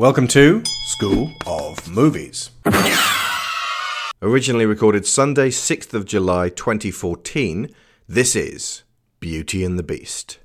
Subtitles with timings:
[0.00, 2.48] Welcome to School of Movies.
[4.22, 7.68] Originally recorded Sunday, 6th of July 2014,
[8.08, 8.84] this is
[9.20, 10.38] Beauty and the Beast.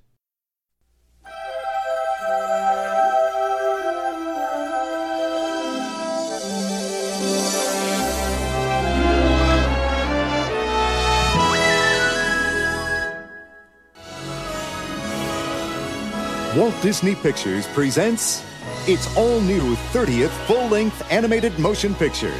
[16.57, 18.43] Walt Disney Pictures presents
[18.87, 22.33] its all new 30th full length animated motion picture.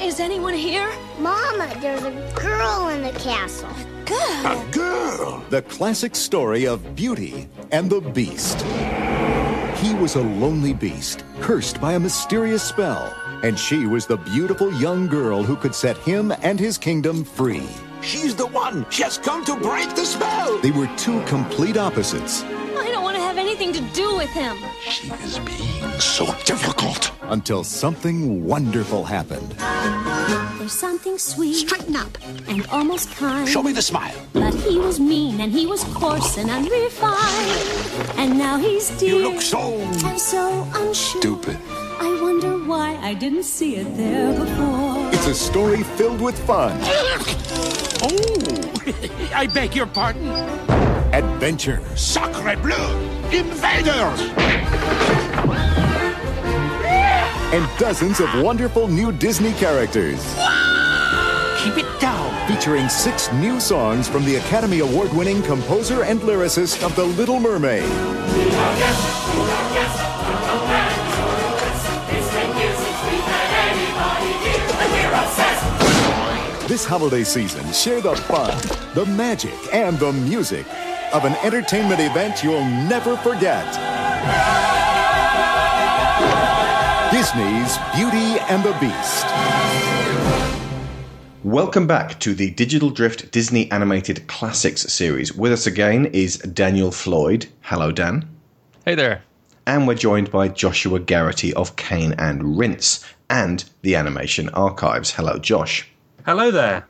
[0.00, 0.88] Is anyone here?
[1.18, 3.68] Mama, there's a girl in the castle.
[4.04, 4.46] Good.
[4.46, 5.44] A girl!
[5.50, 8.62] The classic story of Beauty and the Beast.
[9.78, 13.12] He was a lonely beast, cursed by a mysterious spell,
[13.42, 17.68] and she was the beautiful young girl who could set him and his kingdom free.
[18.00, 18.86] She's the one.
[18.90, 20.58] She has come to break the spell.
[20.60, 22.44] They were two complete opposites
[23.66, 24.56] I to to do with him.
[24.88, 27.10] She is being so difficult.
[27.22, 29.50] until something wonderful happened.
[30.58, 32.16] There's something sweet Straighten up.
[32.48, 33.48] and almost kind.
[33.48, 34.14] Show me the smile.
[34.32, 38.18] But he was mean and he was coarse and unrefined.
[38.20, 39.14] And now he's dear.
[39.16, 39.72] You look so
[40.06, 41.20] and so unsure.
[41.20, 41.58] stupid.
[41.98, 45.10] I wonder why I didn't see it there before.
[45.12, 46.78] It's a story filled with fun,
[48.02, 50.28] Oh, I beg your pardon.
[51.12, 53.15] adventure, Sacre bleu!
[53.32, 54.36] Invaders!
[57.52, 60.34] and dozens of wonderful new Disney characters.
[61.62, 62.26] Keep it down.
[62.48, 67.40] Featuring six new songs from the Academy Award winning composer and lyricist of The Little
[67.40, 67.84] Mermaid.
[76.68, 78.58] This holiday season, share the fun,
[78.94, 80.66] the magic, and the music
[81.12, 83.66] of an entertainment event you'll never forget.
[87.12, 89.26] Disney's Beauty and the Beast.
[91.44, 95.32] Welcome back to the Digital Drift Disney Animated Classics series.
[95.32, 97.46] With us again is Daniel Floyd.
[97.62, 98.28] Hello, Dan.
[98.84, 99.22] Hey there.
[99.66, 105.12] And we're joined by Joshua Garrity of Kane and Rince and the Animation Archives.
[105.12, 105.88] Hello, Josh.
[106.24, 106.86] Hello there.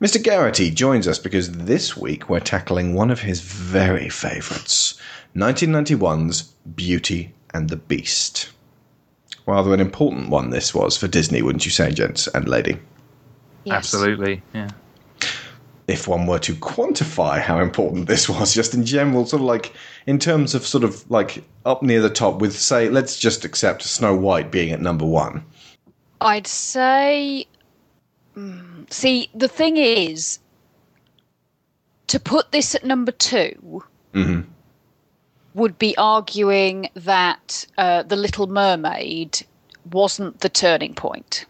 [0.00, 0.22] Mr.
[0.22, 5.00] Garrity joins us because this week we're tackling one of his very favourites
[5.34, 6.42] 1991's
[6.74, 8.50] Beauty and the Beast.
[9.46, 12.78] Rather an important one, this was for Disney, wouldn't you say, gents and lady?
[13.70, 14.42] Absolutely.
[14.52, 14.68] Yeah.
[15.88, 19.72] If one were to quantify how important this was, just in general, sort of like
[20.06, 23.82] in terms of sort of like up near the top, with say, let's just accept
[23.82, 25.42] Snow White being at number one.
[26.20, 27.46] I'd say.
[28.36, 30.38] mm, See, the thing is,
[32.06, 33.82] to put this at number 2
[35.54, 39.44] would be arguing that uh, The Little Mermaid
[39.90, 41.46] wasn't the turning point.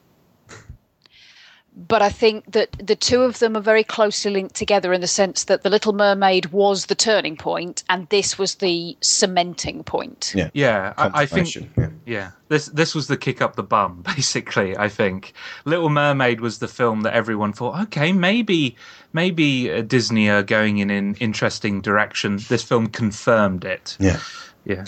[1.77, 5.07] But I think that the two of them are very closely linked together in the
[5.07, 10.33] sense that The Little Mermaid was the turning point and this was the cementing point.
[10.35, 10.49] Yeah.
[10.55, 10.95] Yeah.
[10.97, 11.55] I, I think.
[11.77, 11.91] Yeah.
[12.07, 12.31] Yeah.
[12.49, 14.77] This this was the kick up the bum, basically.
[14.77, 15.35] I think
[15.67, 18.77] Little Mermaid was the film that everyone thought, okay, maybe
[19.13, 22.39] maybe uh, Disney are going in an interesting direction.
[22.49, 23.99] This film confirmed it.
[24.01, 24.21] Yeah.
[24.65, 24.85] Yeah.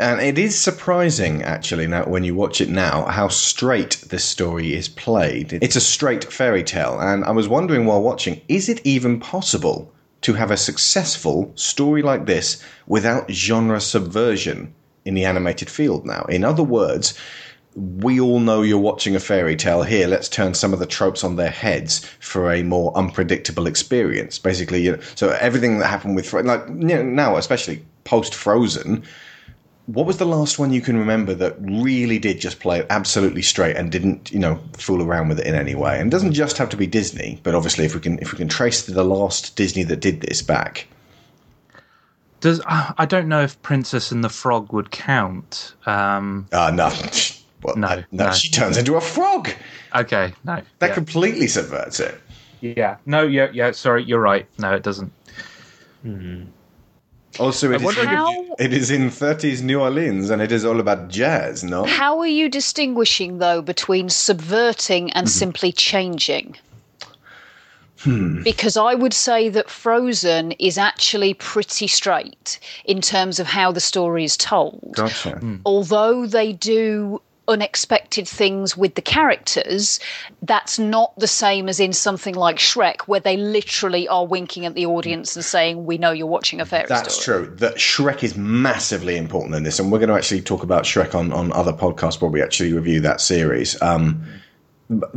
[0.00, 4.72] And it is surprising, actually, now when you watch it now, how straight this story
[4.72, 5.52] is played.
[5.62, 9.92] It's a straight fairy tale, and I was wondering while watching, is it even possible
[10.22, 14.72] to have a successful story like this without genre subversion
[15.04, 16.24] in the animated field now?
[16.30, 17.12] In other words,
[17.74, 20.08] we all know you're watching a fairy tale here.
[20.08, 24.38] Let's turn some of the tropes on their heads for a more unpredictable experience.
[24.38, 29.04] Basically, you know, so everything that happened with like you know, now, especially post Frozen,
[29.86, 33.42] what was the last one you can remember that really did just play it absolutely
[33.42, 35.98] straight and didn't, you know, fool around with it in any way?
[35.98, 38.38] And it doesn't just have to be Disney, but obviously, if we can if we
[38.38, 40.86] can trace the last Disney that did this back,
[42.40, 45.74] Does uh, I don't know if Princess and the Frog would count.
[45.86, 46.92] Um, ah, no,
[47.62, 48.32] well, No, no, no.
[48.32, 49.50] she turns into a frog.
[49.94, 50.32] okay.
[50.44, 50.62] No.
[50.78, 50.94] That yeah.
[50.94, 52.20] completely subverts it.
[52.60, 52.96] yeah.
[53.06, 53.22] No.
[53.22, 53.48] Yeah.
[53.52, 53.72] Yeah.
[53.72, 54.04] Sorry.
[54.04, 54.46] You're right.
[54.58, 55.12] No, it doesn't.
[57.38, 61.08] Also, it is, How- it is in 30s New Orleans, and it is all about
[61.08, 61.84] jazz, no?
[61.84, 65.38] How are you distinguishing, though, between subverting and mm-hmm.
[65.38, 66.56] simply changing?
[68.00, 68.42] Hmm.
[68.42, 73.80] Because I would say that Frozen is actually pretty straight in terms of how the
[73.80, 74.92] story is told.
[74.96, 75.38] Gotcha.
[75.66, 80.00] Although they do unexpected things with the characters,
[80.42, 84.74] that's not the same as in something like Shrek, where they literally are winking at
[84.74, 87.56] the audience and saying, "We know you're watching a fairy That's story." true.
[87.56, 91.14] That Shrek is massively important in this, and we're going to actually talk about Shrek
[91.14, 93.80] on, on other podcasts where we actually review that series.
[93.82, 94.24] Um,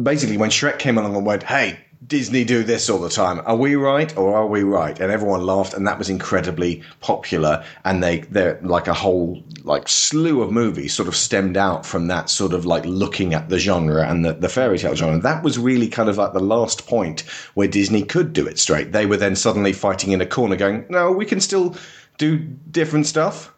[0.01, 1.77] basically, when Shrek came along and went, "Hey,
[2.07, 3.41] Disney do this all the time.
[3.45, 7.63] Are we right or are we right?" and everyone laughed, and that was incredibly popular.
[7.85, 12.07] And they they're like a whole like slew of movies sort of stemmed out from
[12.07, 15.19] that sort of like looking at the genre and the, the fairy tale genre.
[15.19, 17.21] That was really kind of like the last point
[17.53, 18.91] where Disney could do it straight.
[18.91, 21.75] They were then suddenly fighting in a corner, going, "No, we can still
[22.17, 23.52] do different stuff."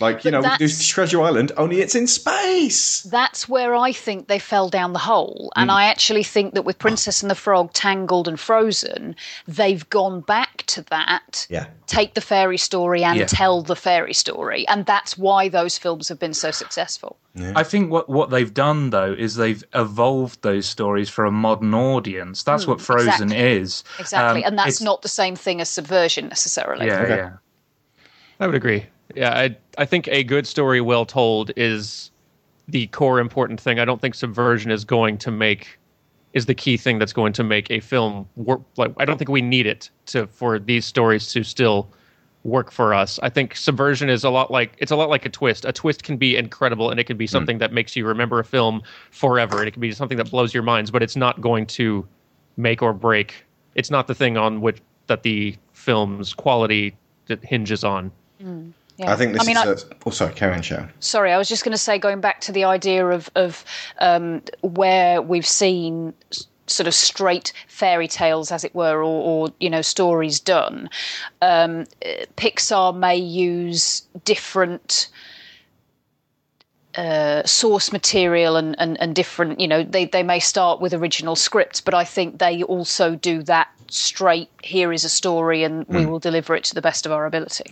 [0.00, 3.02] Like you know, we do that's- Treasure Island, only it's in space.
[3.02, 5.52] That's where I think they fell down the hole.
[5.54, 5.74] And Mm.
[5.74, 9.14] I actually think that with Princess and the Frog, Tangled, and Frozen,
[9.46, 11.46] they've gone back to that.
[11.48, 11.66] Yeah.
[11.86, 13.26] Take the fairy story and Yeah.
[13.26, 14.66] tell the fairy story.
[14.66, 17.16] And that's why those films have been so successful.
[17.54, 21.72] I think what, what they've done though is they've evolved those stories for a modern
[21.74, 22.42] audience.
[22.42, 23.36] That's what Frozen exactly.
[23.38, 23.84] is.
[24.00, 24.44] Exactly.
[24.44, 26.86] Um, and that's not the same thing as subversion necessarily.
[26.86, 27.16] Yeah, Okay.
[27.16, 27.30] yeah.
[28.40, 28.86] I would agree.
[29.14, 32.10] Yeah, I I think a good story well told is
[32.68, 33.78] the core important thing.
[33.78, 35.78] I don't think subversion is going to make
[36.32, 38.60] is the key thing that's going to make a film work.
[38.76, 41.88] Like I don't think we need it to for these stories to still
[42.44, 43.18] work for us.
[43.22, 45.64] I think subversion is a lot like it's a lot like a twist.
[45.64, 47.30] A twist can be incredible and it can be hmm.
[47.30, 50.52] something that makes you remember a film forever and it can be something that blows
[50.52, 52.06] your minds, but it's not going to
[52.56, 53.44] make or break.
[53.74, 56.96] It's not the thing on which that the film's quality
[57.26, 58.10] that hinges on.
[58.40, 58.70] Hmm.
[58.96, 59.12] Yeah.
[59.12, 59.84] I think this I mean, is.
[59.84, 60.86] I- a, oh, sorry, Karen Show.
[61.00, 63.64] Sorry, I was just going to say, going back to the idea of of
[63.98, 66.14] um, where we've seen
[66.66, 69.04] sort of straight fairy tales, as it were, or,
[69.48, 70.88] or you know stories done.
[71.42, 71.86] Um,
[72.36, 75.08] Pixar may use different
[76.96, 81.34] uh, source material and, and, and different, you know, they, they may start with original
[81.34, 84.48] scripts, but I think they also do that straight.
[84.62, 87.64] Here is a story, and we will deliver it to the best of our ability.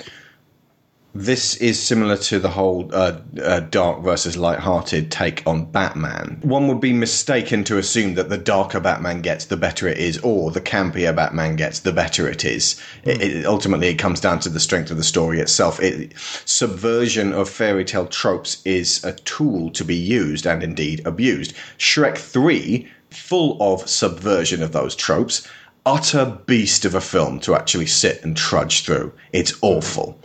[1.15, 6.39] This is similar to the whole uh, uh, dark versus light-hearted take on Batman.
[6.41, 10.17] One would be mistaken to assume that the darker Batman gets, the better it is,
[10.19, 12.81] or the campier Batman gets, the better it is.
[13.05, 15.81] It, it, ultimately, it comes down to the strength of the story itself.
[15.81, 16.15] It,
[16.47, 21.53] subversion of fairy tale tropes is a tool to be used and indeed abused.
[21.77, 25.47] Shrek 3, full of subversion of those tropes,
[25.85, 29.13] utter beast of a film to actually sit and trudge through.
[29.35, 30.19] It's awful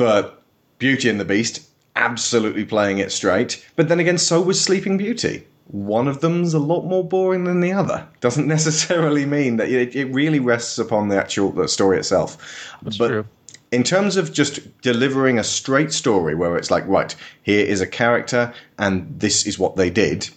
[0.00, 0.42] but
[0.78, 3.62] Beauty and the Beast absolutely playing it straight.
[3.76, 5.46] But then again, so was Sleeping Beauty.
[5.66, 8.08] One of them's a lot more boring than the other.
[8.20, 12.38] Doesn't necessarily mean that it, it really rests upon the actual the story itself.
[12.80, 13.26] That's but true.
[13.72, 17.86] in terms of just delivering a straight story where it's like, right, here is a
[17.86, 20.30] character and this is what they did,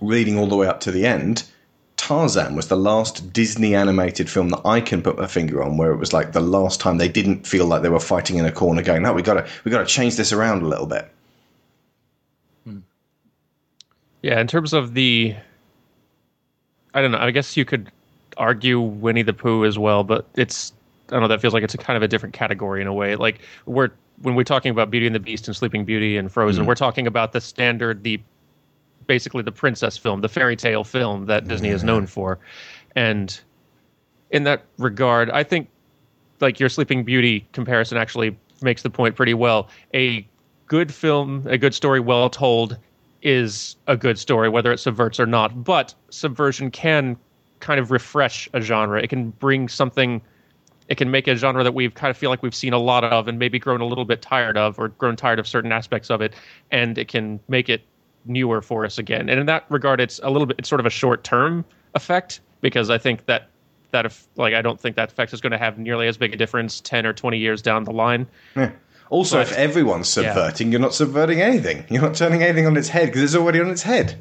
[0.00, 1.44] reading all the way up to the end.
[1.96, 5.92] Tarzan was the last Disney animated film that I can put my finger on where
[5.92, 8.52] it was like the last time they didn't feel like they were fighting in a
[8.52, 11.08] corner going, no, we gotta we gotta change this around a little bit.
[12.64, 12.78] Hmm.
[14.22, 15.36] Yeah, in terms of the,
[16.94, 17.18] I don't know.
[17.18, 17.90] I guess you could
[18.36, 20.72] argue Winnie the Pooh as well, but it's
[21.08, 21.28] I don't know.
[21.28, 23.14] That feels like it's a kind of a different category in a way.
[23.14, 23.90] Like we're
[24.20, 26.68] when we're talking about Beauty and the Beast and Sleeping Beauty and Frozen, hmm.
[26.68, 28.20] we're talking about the standard, the
[29.06, 32.38] basically the princess film, the fairy tale film that Disney is known for,
[32.94, 33.40] and
[34.30, 35.68] in that regard, I think
[36.40, 39.68] like your Sleeping Beauty comparison actually makes the point pretty well.
[39.94, 40.26] A
[40.66, 42.76] good film, a good story well told
[43.22, 45.64] is a good story, whether it subverts or not.
[45.64, 47.16] But subversion can
[47.60, 49.00] kind of refresh a genre.
[49.00, 50.20] It can bring something.
[50.88, 53.04] It can make a genre that we've kind of feel like we've seen a lot
[53.04, 56.10] of and maybe grown a little bit tired of, or grown tired of certain aspects
[56.10, 56.34] of it,
[56.70, 57.82] and it can make it
[58.26, 59.28] newer for us again.
[59.28, 60.56] And in that regard, it's a little bit.
[60.58, 61.64] It's sort of a short term
[61.94, 63.48] effect because I think that
[63.90, 66.34] that if like I don't think that effect is going to have nearly as big
[66.34, 68.26] a difference ten or twenty years down the line.
[69.10, 71.84] Also, But- if everyone's subverting, you're not subverting anything.
[71.90, 74.16] You're not turning anything on its head because it's already on its head.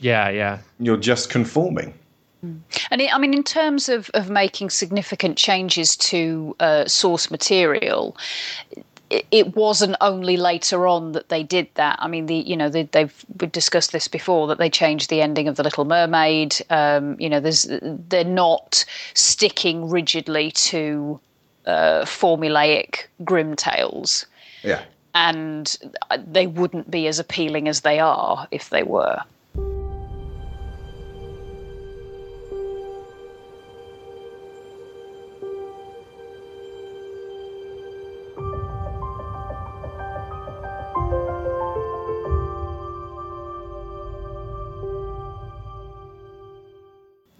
[0.00, 0.58] Yeah, yeah.
[0.78, 1.94] You're just conforming.
[2.42, 8.16] And it, I mean, in terms of, of making significant changes to uh, source material,
[9.10, 11.96] it, wasn't only later on that they did that.
[12.00, 15.22] I mean, the you know they, they've we've discussed this before that they changed the
[15.22, 16.56] ending of the Little Mermaid.
[16.70, 18.84] Um, you know, there's they're not
[19.14, 21.20] sticking rigidly to
[21.66, 24.26] uh, formulaic Grimm tales,
[24.62, 24.82] Yeah.
[25.14, 25.76] and
[26.26, 29.20] they wouldn't be as appealing as they are if they were.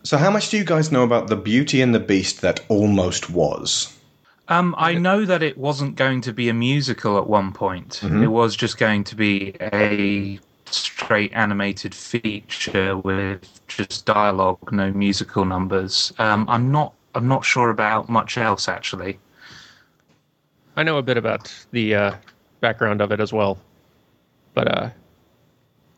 [0.09, 3.29] So, how much do you guys know about the Beauty and the Beast that almost
[3.29, 3.95] was?
[4.49, 8.03] Um, I know that it wasn't going to be a musical at one point.
[8.03, 15.45] It was just going to be a straight animated feature with just dialogue, no musical
[15.45, 16.15] numbers.
[16.19, 16.95] Um, I'm not.
[17.15, 19.19] I'm not sure about much else actually.
[20.75, 22.15] I know a bit about the uh,
[22.61, 23.59] background of it as well,
[24.55, 24.88] but uh,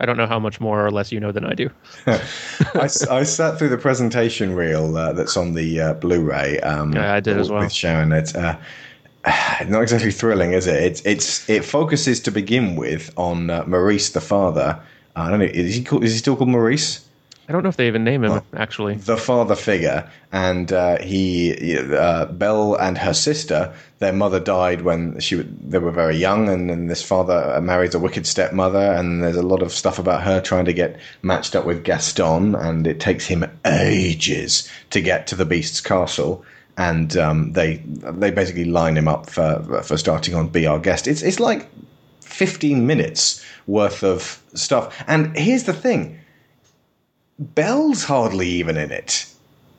[0.00, 1.70] I don't know how much more or less you know than I do.
[2.06, 6.58] I sat through the presentation reel uh, that's on the uh, Blu-ray.
[6.60, 7.60] Um, Yeah, I did as well.
[7.60, 8.10] with Sharon.
[8.12, 8.56] It's uh,
[9.68, 10.82] not exactly thrilling, is it?
[10.82, 14.80] It's it's it focuses to begin with on uh, Maurice, the father.
[15.16, 15.44] I don't know.
[15.44, 17.04] Is he called, is he still called Maurice?
[17.50, 18.94] I don't know if they even name him actually.
[18.94, 25.18] the father figure, and uh, he, uh, Belle and her sister, their mother died when
[25.18, 29.20] she they were very young, and then this father uh, marries a wicked stepmother, and
[29.20, 32.86] there's a lot of stuff about her trying to get matched up with Gaston, and
[32.86, 36.44] it takes him ages to get to the Beast's castle.
[36.76, 41.08] And um, they they basically line him up for for starting on Be Our Guest.
[41.08, 41.68] It's it's like
[42.20, 45.02] 15 minutes worth of stuff.
[45.08, 46.20] And here's the thing
[47.40, 49.26] Belle's hardly even in it.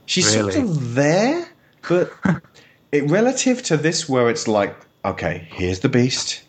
[0.07, 1.47] She's sort of there,
[1.87, 2.11] but
[2.91, 4.75] it, relative to this, where it's like,
[5.05, 6.41] okay, here's the beast,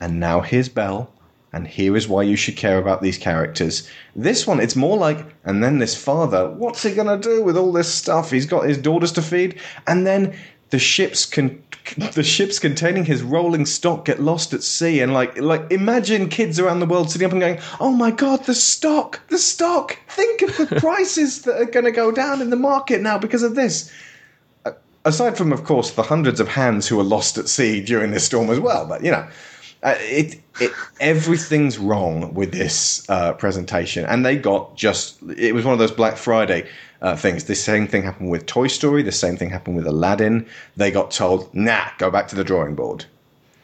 [0.00, 1.10] and now here's Belle,
[1.54, 3.88] and here is why you should care about these characters.
[4.14, 7.72] This one, it's more like, and then this father, what's he gonna do with all
[7.72, 8.30] this stuff?
[8.30, 10.36] He's got his daughters to feed, and then
[10.74, 11.62] the ships can.
[12.14, 16.58] The ships containing his rolling stock get lost at sea, and like, like imagine kids
[16.58, 19.96] around the world sitting up and going, "Oh my god, the stock, the stock!
[20.08, 23.44] Think of the prices that are going to go down in the market now because
[23.44, 23.92] of this."
[25.04, 28.24] aside from, of course, the hundreds of hands who were lost at sea during this
[28.24, 28.86] storm as well.
[28.86, 29.28] But you know,
[29.84, 35.64] uh, it it everything's wrong with this uh, presentation, and they got just it was
[35.64, 36.66] one of those Black Friday.
[37.04, 37.44] Uh, things.
[37.44, 39.02] The same thing happened with Toy Story.
[39.02, 40.46] The same thing happened with Aladdin.
[40.74, 43.04] They got told, "Nah, go back to the drawing board,"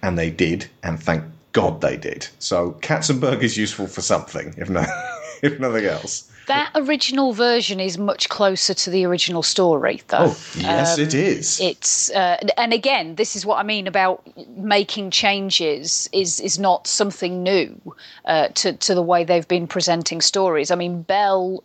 [0.03, 0.67] and they did.
[0.83, 2.29] And thank God they did.
[2.39, 4.85] So Katzenberg is useful for something, if no,
[5.43, 6.31] if nothing else.
[6.51, 10.31] That original version is much closer to the original story, though.
[10.31, 11.61] Oh, yes, it is.
[11.61, 14.23] It's uh, and again, this is what I mean about
[14.57, 17.81] making changes is is not something new
[18.25, 20.71] uh, to to the way they've been presenting stories.
[20.71, 21.63] I mean, Belle,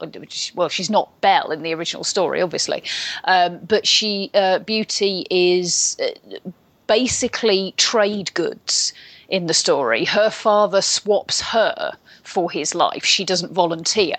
[0.54, 2.84] well, she's not Belle in the original story, obviously,
[3.24, 6.50] um, but she uh, Beauty is uh,
[6.88, 8.94] basically trade goods
[9.30, 10.06] in the story.
[10.06, 13.06] Her father swaps her for his life.
[13.06, 14.16] She doesn't volunteer.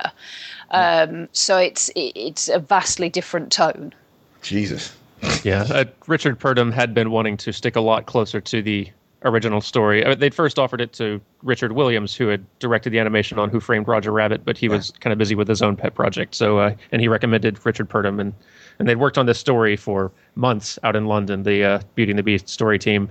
[0.70, 3.94] Um, so it's it, it's a vastly different tone.
[4.42, 4.96] Jesus.
[5.42, 8.88] Yeah, uh, Richard Purdum had been wanting to stick a lot closer to the
[9.24, 10.04] original story.
[10.04, 13.60] Uh, they'd first offered it to Richard Williams, who had directed the animation on Who
[13.60, 16.34] Framed Roger Rabbit, but he was kind of busy with his own pet project.
[16.34, 18.32] So, uh, and he recommended Richard Purdum, and
[18.78, 22.18] and they'd worked on this story for months out in London, the uh, Beauty and
[22.18, 23.08] the Beast story team,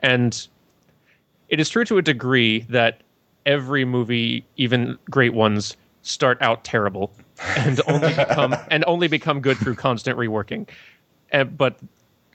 [0.00, 0.46] and
[1.48, 3.00] it is true to a degree that
[3.46, 5.76] every movie, even great ones,
[6.08, 7.12] start out terrible
[7.56, 10.68] and only become and only become good through constant reworking.
[11.30, 11.78] And, but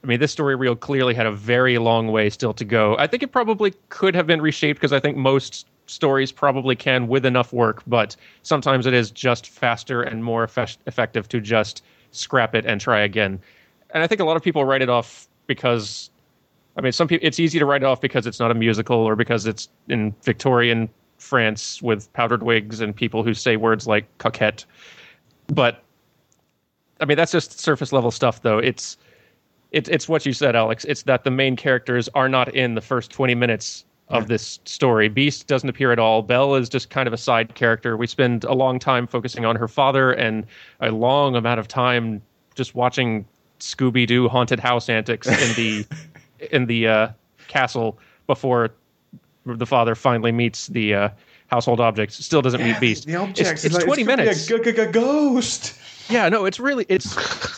[0.04, 2.96] I mean, this story reel clearly had a very long way still to go.
[2.98, 7.08] I think it probably could have been reshaped because I think most stories probably can
[7.08, 11.84] with enough work, but sometimes it is just faster and more effe- effective to just
[12.12, 13.40] scrap it and try again.
[13.90, 16.10] And I think a lot of people write it off because
[16.76, 18.98] I mean, some people it's easy to write it off because it's not a musical
[18.98, 24.06] or because it's in Victorian France with powdered wigs and people who say words like
[24.18, 24.66] coquette.
[25.48, 25.84] But
[27.00, 28.58] I mean, that's just surface level stuff, though.
[28.58, 28.98] It's
[29.72, 30.86] it's it's what you said, Alex.
[30.86, 35.10] It's that the main characters are not in the first twenty minutes of this story.
[35.10, 36.22] Beast doesn't appear at all.
[36.22, 37.98] Belle is just kind of a side character.
[37.98, 40.46] We spend a long time focusing on her father and
[40.82, 42.22] a long amount of time
[42.54, 43.26] just watching
[43.60, 45.86] Scooby Doo haunted house antics in the
[46.52, 47.08] in the uh,
[47.48, 48.70] castle before
[49.46, 51.10] the father finally meets the uh,
[51.48, 52.24] household objects.
[52.24, 53.06] Still doesn't meet Beast.
[53.06, 53.52] The objects.
[53.52, 54.50] It's, it's like, twenty be minutes.
[54.50, 55.78] A, g- g- g- ghost.
[56.10, 57.16] Yeah, no, it's really it's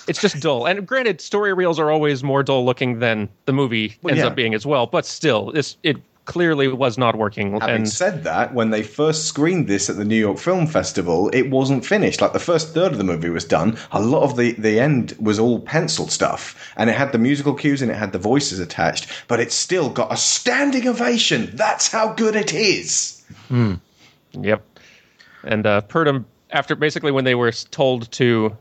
[0.08, 0.66] it's just dull.
[0.68, 4.28] And granted, story reels are always more dull looking than the movie Well, ends yeah.
[4.28, 4.86] up being as well.
[4.86, 7.60] But still, this it clearly was not working.
[7.60, 11.30] Having and said that, when they first screened this at the New York Film Festival,
[11.30, 12.22] it wasn't finished.
[12.22, 13.78] Like the first third of the movie was done.
[13.92, 16.74] A lot of the, the end was all pencil stuff.
[16.76, 19.90] And it had the musical cues and it had the voices attached, but it still
[19.90, 21.52] got a standing ovation.
[21.54, 23.24] That's how good it is.
[24.34, 24.64] Yep.
[25.44, 28.58] And uh, Purdum, after basically when they were told to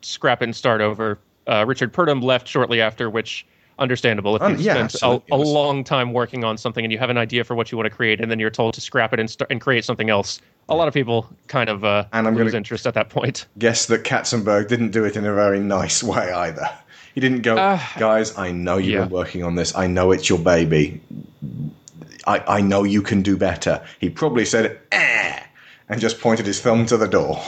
[0.00, 3.46] scrap it and start over, uh, Richard Purdum left shortly after, which
[3.78, 6.98] understandable if Um, you've yeah, spent a, a long time working on something and you
[6.98, 9.12] have an idea for what you want to create, and then you're told to scrap
[9.12, 10.40] it and, start, and create something else.
[10.68, 13.46] A lot of people kind of uh, And I'm lose interest at that point.
[13.58, 16.68] Guess that Katzenberg didn't do it in a very nice way either.
[17.14, 17.56] He didn't go,
[17.98, 18.36] guys.
[18.38, 19.00] I know you've yeah.
[19.00, 19.74] been working on this.
[19.74, 21.00] I know it's your baby.
[22.26, 23.82] I, I know you can do better.
[23.98, 25.40] He probably said, eh,
[25.88, 27.42] and just pointed his thumb to the door.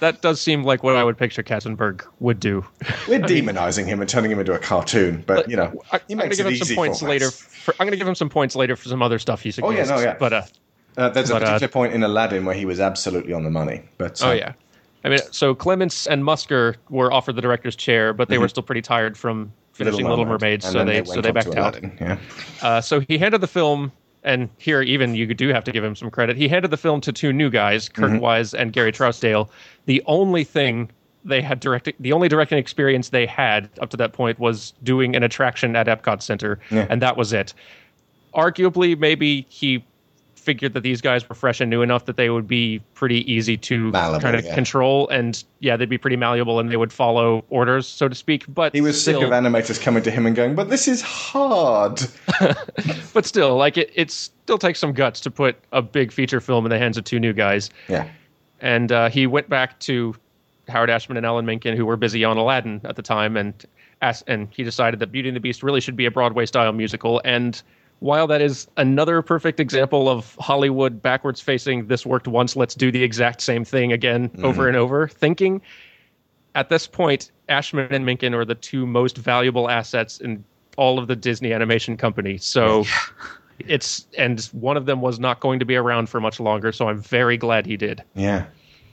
[0.00, 2.64] That does seem like what I would picture Katzenberg would do.
[3.08, 6.30] We're demonizing him and turning him into a cartoon, but you know, I, am going
[6.30, 7.30] to give him some points later.
[7.30, 9.90] For, I'm going to give him some points later for some other stuff he suggests.
[9.90, 10.16] Oh, yeah, no, yeah.
[10.18, 10.42] But uh,
[10.96, 13.50] Uh, there's a But, uh, particular point in Aladdin where he was absolutely on the
[13.50, 13.82] money.
[13.98, 14.52] But uh, Oh yeah,
[15.04, 18.62] I mean, so Clements and Musker were offered the director's chair, but they were still
[18.62, 20.66] pretty tired from finishing Little, Mermaid, Mm-hmm.
[20.68, 21.76] and so then they, so they backed out.
[21.78, 22.18] Aladdin, Yeah.
[22.62, 23.92] Uh, so he handed the film,
[24.26, 26.36] and here even you do have to give him some credit.
[26.36, 28.18] He handed the film to two new guys, Kirk Mm-hmm.
[28.18, 29.48] Wise and Gary Trousdale.
[29.86, 30.90] The only thing
[31.24, 35.16] they had directing, the only directing experience they had up to that point was doing
[35.16, 36.86] an attraction at Epcot Center, Yeah.
[36.90, 37.54] and that was it.
[38.34, 39.82] Arguably, maybe he
[40.46, 43.56] figured that these guys were fresh and new enough that they would be pretty easy
[43.56, 44.54] to Malleable, kind of yeah.
[44.54, 48.44] control, and yeah, they'd be pretty malleable and they would follow orders, so to speak.
[48.48, 51.02] But He was still, sick of animators coming to him and going, but this is
[51.02, 52.00] hard.
[53.12, 56.64] but still, like it, it still takes some guts to put a big feature film
[56.64, 57.68] in the hands of two new guys.
[57.88, 58.08] Yeah.
[58.60, 60.14] And uh, he went back to
[60.68, 63.52] Howard Ashman and Alan Menken, who were busy on Aladdin at the time, and
[64.00, 66.72] asked, and he decided that Beauty and the Beast really should be a Broadway style
[66.72, 67.20] musical.
[67.24, 67.60] And
[68.00, 72.92] while that is another perfect example of Hollywood backwards facing, this worked once, let's do
[72.92, 75.62] the exact same thing again over and over, thinking
[76.56, 80.42] at this point, Ashman and Menken are the two most valuable assets in
[80.76, 82.38] all of the Disney animation company.
[82.38, 82.84] So
[83.60, 86.72] it's and one of them was not going to be around for much longer.
[86.72, 88.02] So I'm very glad he did.
[88.14, 88.46] Yeah.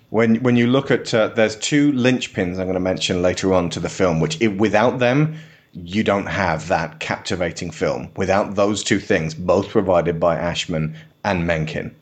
[0.10, 3.70] When when you look at uh, there's two linchpins I'm going to mention later on
[3.72, 5.36] to the film, which if, without them
[5.74, 8.12] you don't have that captivating film.
[8.16, 11.96] Without those two things, both provided by Ashman and Menken.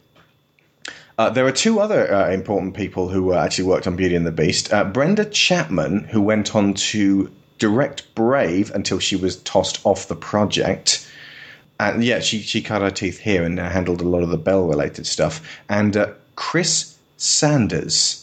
[1.17, 4.25] Uh, there are two other uh, important people who uh, actually worked on Beauty and
[4.25, 4.73] the Beast.
[4.73, 10.15] Uh, Brenda Chapman, who went on to direct Brave until she was tossed off the
[10.15, 11.07] project.
[11.79, 14.37] And yeah, she, she cut her teeth here and uh, handled a lot of the
[14.37, 15.47] Belle related stuff.
[15.69, 18.20] And uh, Chris Sanders,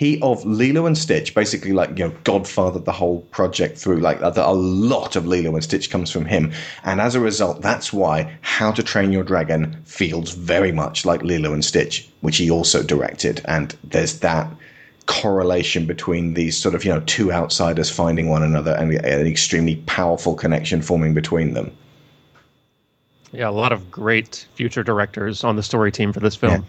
[0.00, 4.00] he of Lilo and Stitch, basically like you know godfathered the whole project through.
[4.00, 6.52] Like a lot of Lilo and Stitch comes from him,
[6.84, 11.22] and as a result, that's why How to Train Your Dragon feels very much like
[11.22, 13.42] Lilo and Stitch, which he also directed.
[13.44, 14.50] And there's that
[15.04, 19.76] correlation between these sort of you know two outsiders finding one another and an extremely
[19.84, 21.76] powerful connection forming between them.
[23.32, 26.66] Yeah, a lot of great future directors on the story team for this film.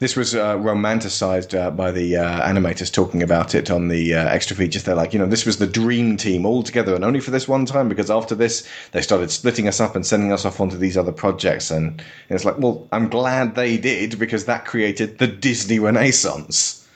[0.00, 4.28] This was uh, romanticized uh, by the uh, animators talking about it on the uh,
[4.28, 4.82] extra features.
[4.82, 7.46] They're like, you know, this was the dream team all together, and only for this
[7.46, 10.76] one time, because after this, they started splitting us up and sending us off onto
[10.76, 11.70] these other projects.
[11.70, 16.88] And it's like, well, I'm glad they did, because that created the Disney Renaissance.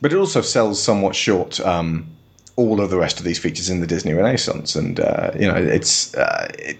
[0.00, 2.06] But it also sells somewhat short um,
[2.56, 4.74] all of the rest of these features in the Disney Renaissance.
[4.74, 6.14] And, uh, you know, it's.
[6.14, 6.78] Uh, it,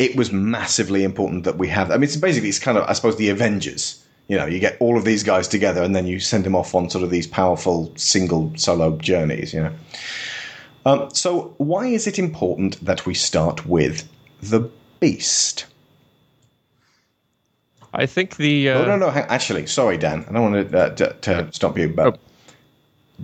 [0.00, 1.90] it was massively important that we have.
[1.90, 4.02] I mean, it's basically it's kind of I suppose the Avengers.
[4.28, 6.74] You know, you get all of these guys together, and then you send them off
[6.74, 9.52] on sort of these powerful single solo journeys.
[9.52, 9.72] You know.
[10.86, 14.08] Um, so why is it important that we start with
[14.40, 15.66] the Beast?
[17.92, 20.24] I think the uh, oh no, no, hang, actually, sorry, Dan.
[20.28, 22.18] I don't want to, uh, to, to stop you, but.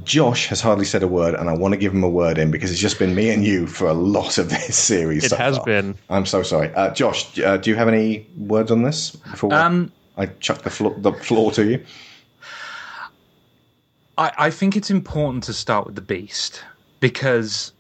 [0.05, 2.51] Josh has hardly said a word, and I want to give him a word in
[2.51, 5.25] because it's just been me and you for a lot of this series.
[5.25, 5.65] It so has far.
[5.67, 5.95] been.
[6.11, 7.39] I'm so sorry, uh, Josh.
[7.39, 11.13] Uh, do you have any words on this before Um, I chuck the floor, the
[11.13, 11.85] floor to you?
[14.19, 16.63] I, I think it's important to start with the beast
[17.01, 17.73] because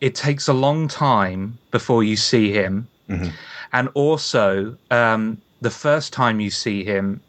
[0.00, 2.88] it takes a long time before you see him,
[3.72, 7.20] and also um, the first time you see him,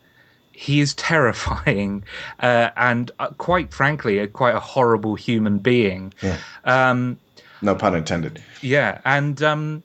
[0.55, 2.03] he is terrifying
[2.39, 6.13] uh, and uh, quite frankly, a, quite a horrible human being.
[6.63, 7.19] Um,
[7.61, 8.41] No pun intended.
[8.61, 9.83] yeah, and um,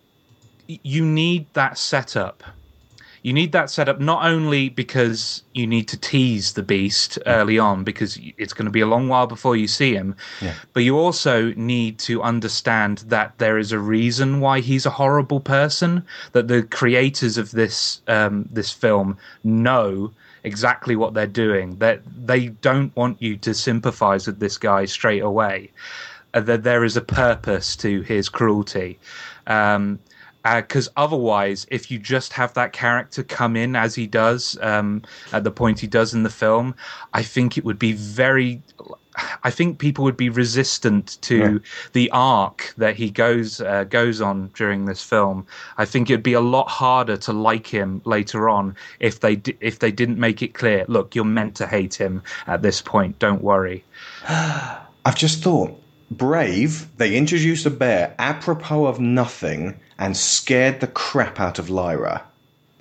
[0.67, 2.43] you need that setup.
[3.23, 7.85] You need that setup not only because you need to tease the beast early on,
[7.85, 10.15] because it's going to be a long while before you see him,
[10.73, 15.41] but you also need to understand that there is a reason why he's a horrible
[15.41, 16.03] person.
[16.33, 20.13] That the creators of this um, this film know
[20.45, 21.77] exactly what they're doing.
[21.77, 25.71] That they don't want you to sympathize with this guy straight away
[26.35, 28.99] uh, that there is a purpose to his cruelty.
[29.47, 29.99] Um,
[30.43, 35.45] because otherwise, if you just have that character come in as he does um, at
[35.45, 36.75] the point he does in the film,
[37.13, 38.63] I think it would be very
[39.45, 41.59] I think people would be resistant to Yeah.
[41.93, 45.47] the arc that he goes uh, goes on during this film.
[45.79, 49.57] I think it'd be a lot harder to like him later on if they di-
[49.61, 50.85] if they didn't make it clear.
[50.89, 53.19] Look, you're meant to hate him at this point.
[53.19, 53.85] Don't worry.
[54.29, 61.41] I've just thought, Brave, they introduced a bear apropos of nothing and scared the crap
[61.41, 62.23] out of Lyra.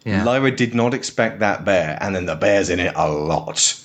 [0.05, 0.23] Yeah.
[0.23, 3.75] Lyra did not expect that bear, and then the bear's in it a lot.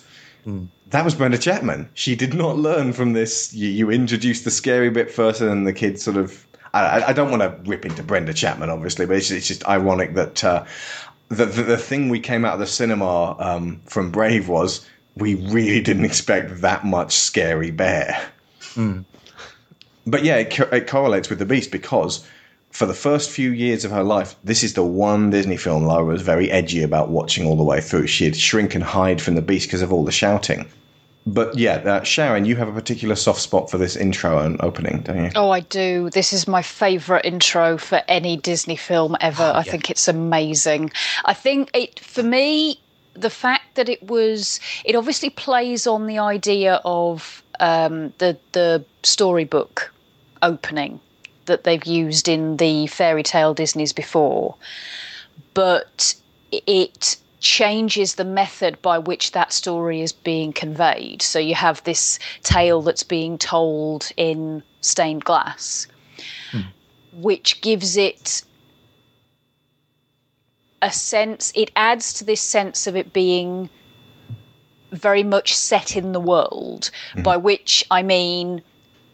[0.94, 1.88] That was Brenda Chapman.
[1.94, 3.52] She did not learn from this.
[3.52, 6.46] You, you introduce the scary bit first, and then the kids sort of.
[6.72, 10.14] I, I- don't want to rip into Brenda Chapman, obviously, but it's, it's just ironic
[10.14, 10.64] that uh,
[11.30, 15.34] the, the the thing we came out of the cinema um, from Brave was we
[15.34, 18.16] really didn't expect that much scary bear.
[20.06, 22.24] But yeah, it, co- it correlates with the Beast because
[22.70, 26.04] for the first few years of her life, this is the one Disney film Laura
[26.04, 28.06] was very edgy about watching all the way through.
[28.06, 30.68] She'd shrink and hide from the Beast because of all the shouting.
[31.26, 35.00] But yeah, uh, Sharon, you have a particular soft spot for this intro and opening,
[35.00, 35.30] don't you?
[35.34, 36.10] Oh, I do.
[36.10, 39.42] This is my favourite intro for any Disney film ever.
[39.42, 40.92] Oh, I think it's amazing.
[41.24, 42.78] I think it, for me,
[43.14, 48.84] the fact that it was, it obviously plays on the idea of um, the the
[49.02, 49.92] storybook
[50.42, 51.00] opening
[51.46, 54.56] that they've used in the fairy tale Disneys before,
[55.54, 56.14] but
[56.50, 61.20] it changes the method by which that story is being conveyed.
[61.20, 65.86] So you have this tale that's being told in stained glass,
[66.50, 66.62] hmm.
[67.12, 68.42] which gives it
[70.80, 73.68] a sense, it adds to this sense of it being
[74.92, 77.22] very much set in the world, hmm.
[77.22, 78.62] by which I mean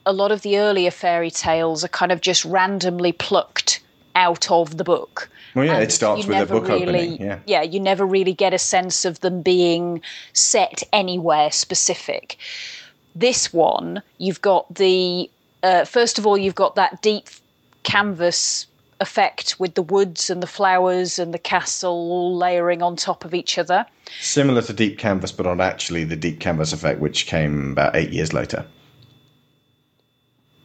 [0.07, 3.83] a lot of the earlier fairy tales are kind of just randomly plucked
[4.15, 5.29] out of the book.
[5.55, 7.63] Well, yeah, it starts with a book really, opening, yeah.
[7.63, 10.01] you never really get a sense of them being
[10.33, 12.37] set anywhere specific.
[13.15, 15.29] This one, you've got the
[15.63, 17.29] uh, first of all, you've got that deep
[17.83, 18.67] canvas
[19.01, 23.35] effect with the woods and the flowers and the castle all layering on top of
[23.35, 23.87] each other.
[24.21, 28.11] Similar to Deep Canvas, but not actually the Deep Canvas effect, which came about eight
[28.11, 28.67] years later.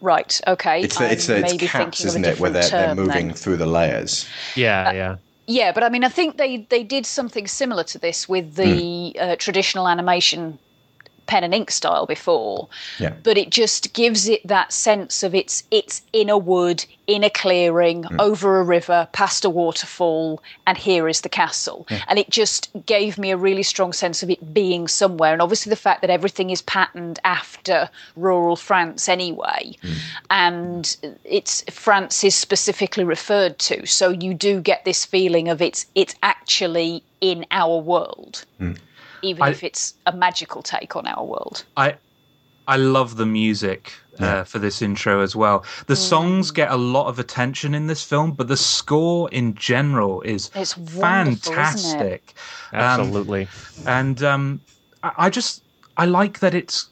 [0.01, 0.39] Right.
[0.47, 0.83] Okay.
[0.83, 3.35] It's the, it's, the, it's maybe caps, thinking isn't it, where they're, they're moving then.
[3.35, 4.27] through the layers.
[4.55, 5.17] Yeah, yeah.
[5.47, 9.11] Yeah, but I mean, I think they they did something similar to this with the
[9.17, 9.31] Hmm.
[9.31, 10.59] uh, traditional animation
[11.27, 12.67] pen and ink style before.
[12.99, 13.13] Yeah.
[13.23, 17.29] But it just gives it that sense of it's it's in a wood, in a
[17.29, 18.19] clearing, Hmm.
[18.19, 21.87] over a river, past a waterfall, and here is the castle.
[22.07, 25.33] And it just gave me a really strong sense of it being somewhere.
[25.33, 29.75] And obviously the fact that everything is patterned after rural France anyway,
[30.29, 33.85] and it's France is specifically referred to.
[33.85, 38.45] So you do get this feeling of it's it's actually in our world.
[39.21, 41.65] Even I- if it's a magical take on our world.
[41.77, 41.97] I
[42.67, 45.63] I love the music uh, for this intro as well.
[45.85, 50.21] The songs get a lot of attention in this film, but the score in general
[50.21, 52.31] is It's wonderful, isn't it?
[52.33, 52.33] fantastic.
[52.73, 53.47] Um, Absolutely.
[53.85, 54.61] and um,
[55.03, 55.63] I, I just
[55.95, 56.89] I like that it's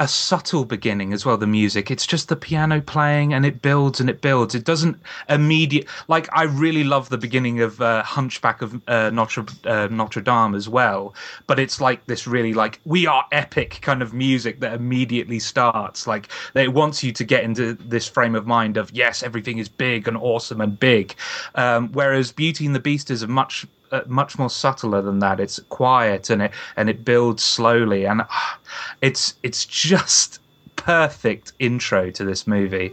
[0.00, 1.36] a subtle beginning as well.
[1.36, 4.54] The music, it's just the piano playing, and it builds and it builds.
[4.54, 9.44] It doesn't immediate like I really love the beginning of uh, Hunchback of uh, Notre
[9.64, 11.14] uh, Notre Dame as well.
[11.46, 16.06] But it's like this really like we are epic kind of music that immediately starts.
[16.06, 19.68] Like it wants you to get into this frame of mind of yes, everything is
[19.68, 21.14] big and awesome and big.
[21.54, 23.66] Um, whereas Beauty and the Beast is a much
[24.06, 25.40] much more subtler than that.
[25.40, 28.58] It's quiet and it and it builds slowly, and ah,
[29.02, 30.40] it's it's just
[30.76, 32.92] perfect intro to this movie.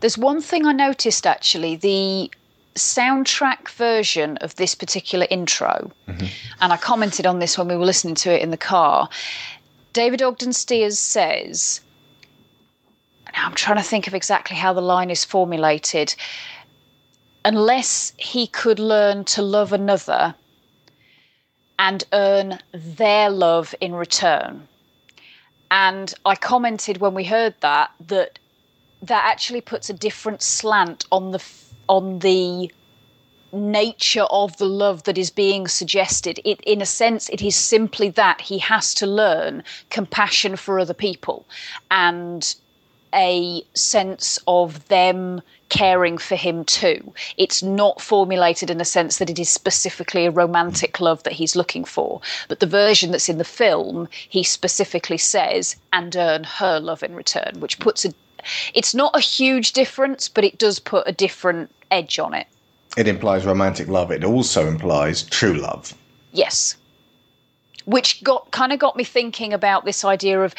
[0.00, 2.30] There's one thing I noticed actually the
[2.74, 6.26] soundtrack version of this particular intro, mm-hmm.
[6.60, 9.08] and I commented on this when we were listening to it in the car.
[9.92, 11.80] David Ogden Stiers says,
[13.34, 16.14] now I'm trying to think of exactly how the line is formulated.
[17.44, 20.34] Unless he could learn to love another
[21.78, 24.68] and earn their love in return.
[25.70, 28.38] And I commented when we heard that that
[29.02, 31.38] that actually puts a different slant on the
[31.90, 32.70] on the
[33.52, 36.38] nature of the love that is being suggested.
[36.44, 40.94] It, in a sense, it is simply that he has to learn compassion for other
[40.94, 41.44] people
[41.90, 42.54] and
[43.12, 47.12] a sense of them caring for him too.
[47.36, 51.56] It's not formulated in a sense that it is specifically a romantic love that he's
[51.56, 52.20] looking for.
[52.46, 57.16] But the version that's in the film, he specifically says, and earn her love in
[57.16, 58.12] return, which puts a.
[58.74, 62.46] It's not a huge difference, but it does put a different edge on it.
[62.96, 64.10] It implies romantic love.
[64.10, 65.94] It also implies true love.
[66.32, 66.76] Yes.
[67.84, 70.54] Which got kind of got me thinking about this idea of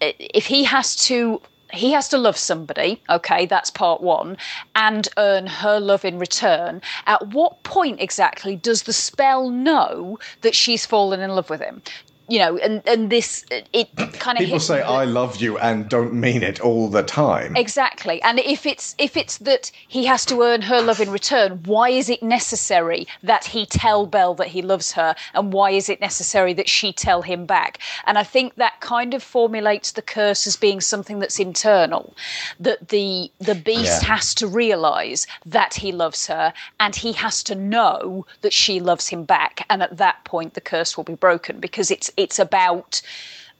[0.00, 1.40] uh, if he has to
[1.72, 4.36] he has to love somebody, okay, that's part one,
[4.74, 6.82] and earn her love in return.
[7.06, 11.82] At what point exactly does the spell know that she's fallen in love with him?
[12.28, 16.14] You know, and, and this, it kind of People say I love you and don't
[16.14, 17.56] mean it all the time.
[17.56, 18.22] Exactly.
[18.22, 21.90] And if it's if it's that he has to earn her love in return, why
[21.90, 26.00] is it necessary that he tell Belle that he loves her and why is it
[26.00, 27.78] necessary that she tell him back?
[28.06, 32.14] And I think that kind of formulates the curse as being something that's internal.
[32.60, 34.08] That the the beast Yeah.
[34.14, 39.08] has to realize that he loves her and he has to know that she loves
[39.08, 43.02] him back and at that point the curse will be broken because it's it's about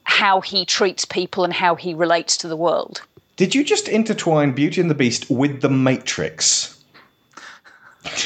[0.04, 3.02] how he treats people and how he relates to the world.
[3.36, 6.78] Did you just intertwine Beauty and the Beast with the Matrix?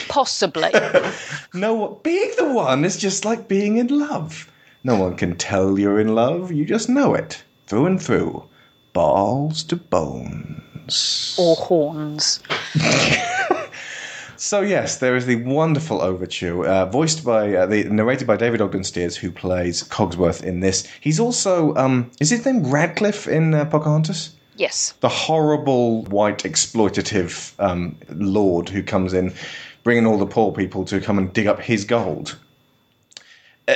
[0.09, 0.71] Possibly.
[1.55, 4.51] no, being the one is just like being in love.
[4.83, 7.43] No one can tell you're in love, you just know it.
[7.67, 8.49] Through and through.
[8.93, 11.37] Balls to bones.
[11.39, 12.41] Or horns.
[14.38, 18.61] So yes, there is the wonderful overture, uh, voiced by uh, the narrated by David
[18.61, 20.87] Ogden Stiers, who plays Cogsworth in this.
[21.01, 24.35] He's also um, is his name Radcliffe in uh, Pocahontas?
[24.57, 24.94] Yes.
[25.01, 29.35] The horrible white exploitative um, lord who comes in,
[29.85, 32.38] bringing all the poor people to come and dig up his gold.
[33.68, 33.74] Uh,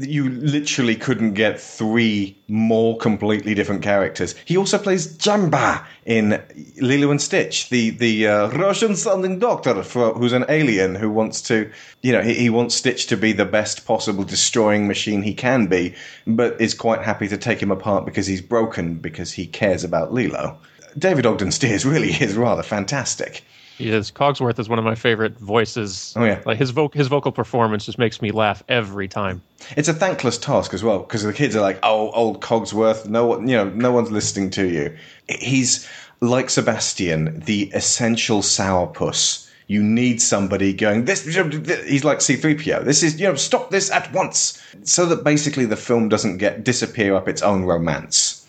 [0.00, 4.34] you literally couldn't get three more completely different characters.
[4.44, 6.42] He also plays Jumba in
[6.76, 11.70] Lilo and Stitch, the the uh, Russian-sounding doctor for, who's an alien who wants to,
[12.02, 15.68] you know, he, he wants Stitch to be the best possible destroying machine he can
[15.68, 15.94] be,
[16.26, 20.12] but is quite happy to take him apart because he's broken because he cares about
[20.12, 20.58] Lilo.
[20.98, 23.42] David Ogden Stiers really is rather fantastic.
[23.78, 24.10] He is.
[24.12, 26.14] Cogsworth is one of my favorite voices.
[26.16, 29.42] Oh yeah, like his voc- his vocal performance just makes me laugh every time.
[29.76, 33.26] It's a thankless task as well because the kids are like, "Oh, old Cogsworth, no
[33.26, 34.96] one, you know, no one's listening to you."
[35.28, 35.88] He's
[36.20, 39.50] like Sebastian, the essential sourpuss.
[39.66, 41.06] You need somebody going.
[41.06, 42.84] This he's like C-3PO.
[42.84, 46.64] This is you know, stop this at once, so that basically the film doesn't get
[46.64, 48.46] disappear up its own romance.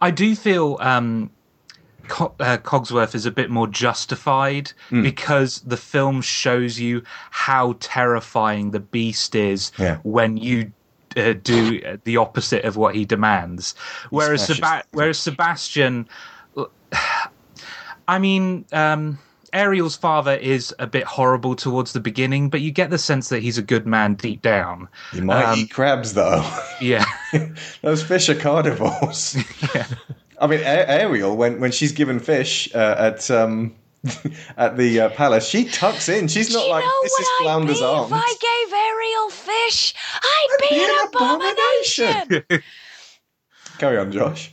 [0.00, 1.30] I do feel um,
[2.08, 5.02] Co- uh, Cogsworth is a bit more justified Mm.
[5.02, 9.98] because the film shows you how terrifying the beast is Yeah.
[10.02, 10.72] when you
[11.16, 13.74] uh, do the opposite of what he demands.
[14.10, 16.08] Whereas, Seba- whereas Sebastian,
[18.08, 18.64] I mean.
[18.72, 19.18] Um,
[19.52, 23.42] Ariel's father is a bit horrible towards the beginning, but you get the sense that
[23.42, 24.86] he's a good man deep down.
[25.14, 26.44] You might Um, eat crabs though.
[26.78, 27.04] Yeah.
[27.82, 29.36] Those fish are carnivores.
[30.38, 33.74] I mean, A- Ariel, when when she's given fish uh, at um,
[34.56, 36.28] at the uh, palace, she tucks in.
[36.28, 38.12] She's not like this is Flounder's arms.
[38.12, 42.62] If I gave Ariel fish, I'd be an abomination.
[43.78, 44.50] Carry on, Josh.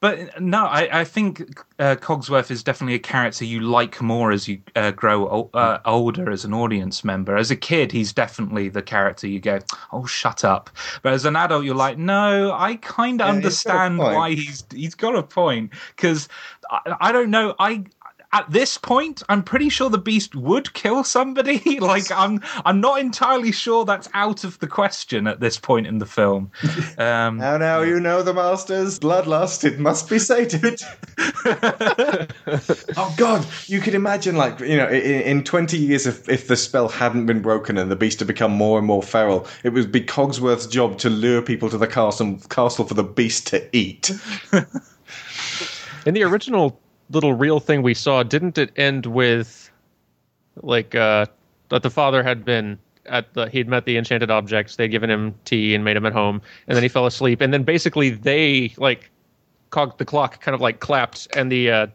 [0.00, 4.46] But no, I, I think uh, Cogsworth is definitely a character you like more as
[4.46, 7.36] you uh, grow o- uh, older as an audience member.
[7.36, 9.58] As a kid, he's definitely the character you go,
[9.92, 10.70] "Oh, shut up!"
[11.02, 14.14] But as an adult, you're like, "No, I kind of Yeah, he's understand point.
[14.14, 16.28] why he's he's got a point." Because
[16.70, 17.84] I, I don't know, I
[18.32, 21.80] at this point, I'm pretty sure the Beast would kill somebody.
[21.80, 25.98] like I'm I'm not entirely sure that's out of the question at this point in
[25.98, 26.50] the film.
[26.98, 29.64] Um, Now, now you know the master's bloodlust.
[29.64, 30.80] It must be sated.
[32.96, 36.56] oh God, you could imagine, like you know, in, in twenty years, if, if the
[36.56, 39.92] spell hadn't been broken and the beast had become more and more feral, it would
[39.92, 44.10] be Cogsworth's job to lure people to the castle castle for the beast to eat.
[46.04, 49.70] In the original little real thing we saw, didn't it end with
[50.62, 51.26] like uh
[51.68, 55.34] that the father had been at the he'd met the enchanted objects, they'd given him
[55.44, 58.72] tea and made him at home, and then he fell asleep, and then basically they
[58.76, 59.10] like
[59.70, 61.86] cog the clock kind of like clapped and the uh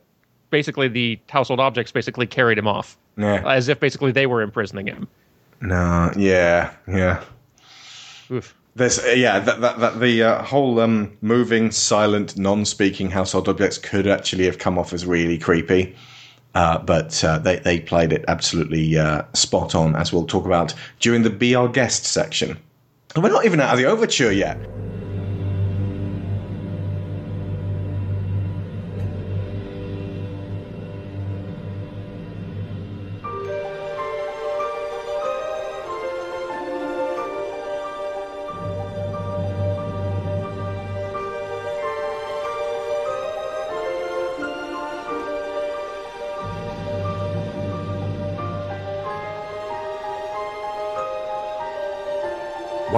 [0.49, 2.97] basically the household objects basically carried him off.
[3.17, 3.43] Yeah.
[3.47, 5.07] As if basically they were imprisoning him.
[5.61, 7.23] No, yeah, yeah.
[8.31, 8.55] Oof.
[8.79, 14.07] Uh, yeah that that, that the uh, whole um, moving, silent, non-speaking household objects could
[14.07, 15.95] actually have come off as really creepy,
[16.55, 20.73] uh, but uh, they they played it absolutely uh, spot on, as we'll talk about
[20.99, 22.57] during the "Be Our Guest" section.
[23.13, 24.57] And we're not even out of the overture yet.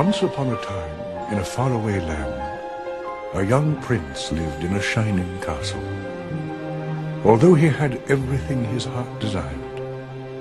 [0.06, 2.60] Once upon a time, in a faraway land,
[3.34, 5.84] a young prince lived in a shining castle.
[7.26, 9.78] Although he had everything his heart desired,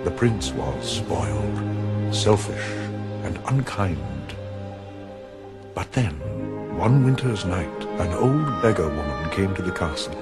[0.04, 2.68] the prince was spoiled, selfish,
[3.22, 4.36] and unkind.
[5.74, 6.12] But then,
[6.76, 10.18] one winter's night, an old beggar woman came to the castle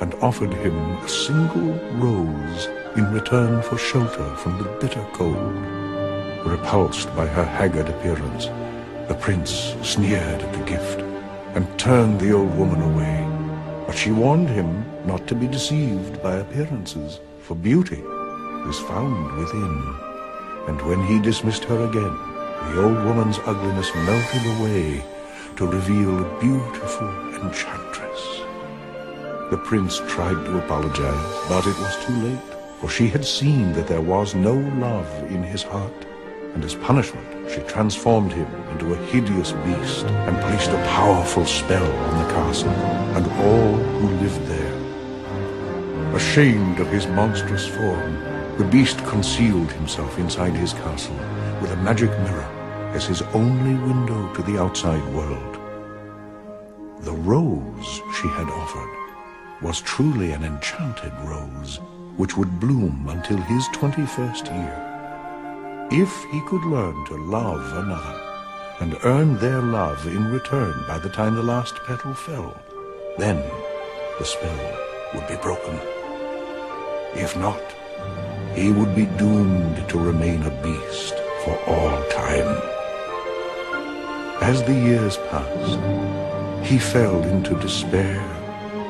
[0.00, 5.56] and offered him a single rose in return for shelter from the bitter cold.
[6.46, 8.48] Repulsed by her haggard appearance,
[9.08, 11.00] the prince sneered at the gift
[11.54, 13.24] and turned the old woman away.
[13.86, 18.02] But she warned him not to be deceived by appearances, for beauty
[18.68, 19.94] is found within.
[20.68, 22.14] And when he dismissed her again,
[22.68, 25.02] the old woman's ugliness melted away
[25.56, 27.08] to reveal a beautiful
[27.40, 28.42] enchantress.
[29.50, 33.88] The prince tried to apologize, but it was too late, for she had seen that
[33.88, 36.04] there was no love in his heart,
[36.54, 41.90] and as punishment she transformed him into a hideous beast and placed a powerful spell
[41.90, 42.70] on the castle
[43.16, 46.14] and all who lived there.
[46.14, 48.14] Ashamed of his monstrous form,
[48.58, 51.16] the beast concealed himself inside his castle
[51.60, 52.48] with a magic mirror
[52.94, 55.58] as his only window to the outside world.
[57.00, 58.98] The rose she had offered
[59.62, 61.80] was truly an enchanted rose,
[62.16, 64.87] which would bloom until his 21st year.
[65.90, 68.20] If he could learn to love another
[68.80, 72.54] and earn their love in return by the time the last petal fell,
[73.16, 73.36] then
[74.18, 74.78] the spell
[75.14, 75.80] would be broken.
[77.14, 77.62] If not,
[78.54, 82.60] he would be doomed to remain a beast for all time.
[84.42, 88.20] As the years passed, he fell into despair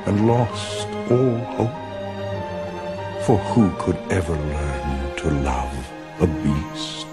[0.06, 3.24] and lost all hope.
[3.24, 5.87] For who could ever learn to love
[6.20, 7.07] a beast?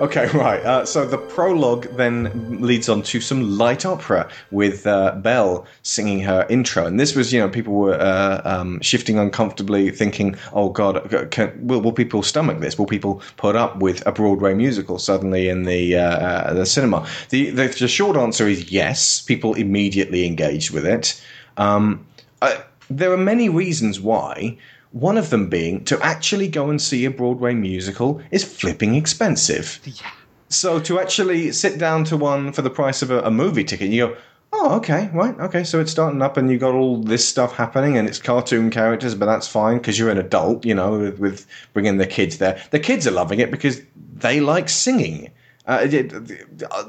[0.00, 0.60] Okay, right.
[0.64, 6.20] Uh, so the prologue then leads on to some light opera with uh, Belle singing
[6.20, 10.70] her intro, and this was, you know, people were uh, um, shifting uncomfortably, thinking, "Oh
[10.70, 12.78] God, can, will, will people stomach this?
[12.78, 17.50] Will people put up with a Broadway musical suddenly in the uh, the cinema?" The,
[17.50, 19.20] the, the short answer is yes.
[19.22, 21.20] People immediately engaged with it.
[21.56, 22.06] Um,
[22.40, 22.56] uh,
[22.88, 24.58] there are many reasons why.
[24.92, 29.80] One of them being to actually go and see a Broadway musical is flipping expensive.
[29.84, 30.10] Yeah.
[30.48, 33.90] So to actually sit down to one for the price of a, a movie ticket,
[33.90, 34.16] you go,
[34.52, 35.62] oh, okay, right, okay.
[35.62, 39.14] So it's starting up, and you got all this stuff happening, and it's cartoon characters,
[39.14, 42.60] but that's fine because you're an adult, you know, with, with bringing the kids there.
[42.70, 43.82] The kids are loving it because
[44.14, 45.30] they like singing.
[45.68, 46.12] Uh, it,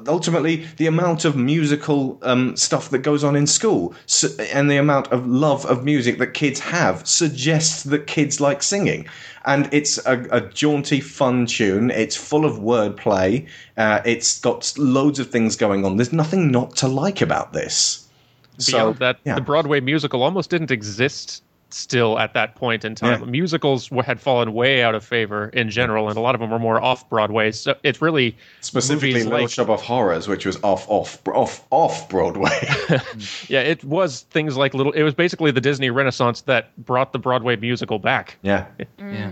[0.08, 4.78] ultimately, the amount of musical um, stuff that goes on in school su- and the
[4.78, 9.06] amount of love of music that kids have suggests that kids like singing.
[9.46, 11.92] And it's a, a jaunty, fun tune.
[11.92, 13.48] It's full of wordplay.
[13.76, 15.98] Uh, it's got loads of things going on.
[15.98, 18.08] There's nothing not to like about this.
[18.66, 19.36] Beyond So, that, yeah.
[19.36, 23.22] the Broadway musical almost didn't exist still at that point in time.
[23.22, 23.26] Yeah.
[23.30, 26.60] Musicals had fallen way out of favor in general, and a lot of them were
[26.60, 27.52] more off Broadway.
[27.52, 32.10] So it's really specifically Little like- Shop of Horrors, which was off, off, off, off
[32.10, 32.60] Broadway.
[33.48, 34.92] yeah, it was things like little.
[34.94, 38.38] It was basically the Disney Renaissance that brought the Broadway musical back.
[38.42, 38.66] yeah.
[39.00, 39.14] Mm.
[39.14, 39.32] Yeah.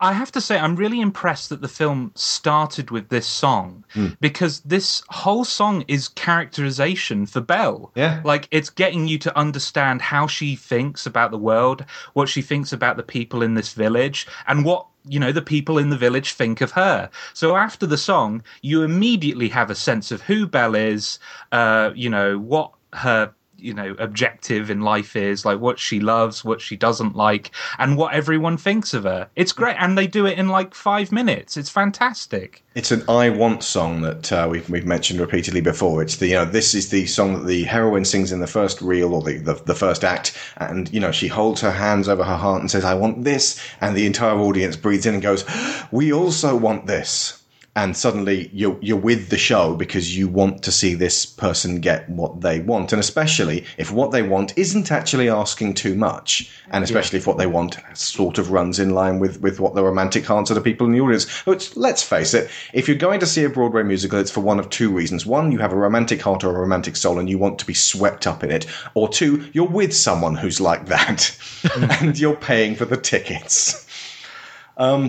[0.00, 3.84] I have to say, I'm really impressed that the film started with this song
[4.20, 7.90] because this whole song is characterization for Belle.
[7.94, 8.20] Yeah.
[8.24, 12.72] Like, it's getting you to understand how she thinks about the world, what she thinks
[12.72, 16.32] about the people in this village, and what, you know, the people in the village
[16.34, 17.10] think of her.
[17.34, 21.18] So after the song, you immediately have a sense of who Belle is,
[21.50, 26.44] uh, you know, what her you know objective in life is like what she loves
[26.44, 30.26] what she doesn't like and what everyone thinks of her it's great and they do
[30.26, 34.70] it in like five minutes it's fantastic It's an "I Want" song that uh, we've
[34.70, 36.00] we've mentioned repeatedly before.
[36.00, 38.80] It's the you know this is the song that the heroine sings in the first
[38.80, 42.22] reel or the, the the first act, and you know she holds her hands over
[42.22, 45.44] her heart and says, "I want this," and the entire audience breathes in and goes,
[45.90, 47.37] "We also want this."
[47.78, 52.10] And suddenly you're you're with the show because you want to see this person get
[52.10, 56.82] what they want, and especially if what they want isn't actually asking too much, and
[56.82, 60.24] especially if what they want sort of runs in line with with what the romantic
[60.26, 61.28] hearts of the people in the audience.
[61.46, 64.58] Which let's face it, if you're going to see a Broadway musical, it's for one
[64.58, 67.38] of two reasons: one, you have a romantic heart or a romantic soul, and you
[67.38, 71.38] want to be swept up in it, or two, you're with someone who's like that,
[72.00, 73.86] and you're paying for the tickets.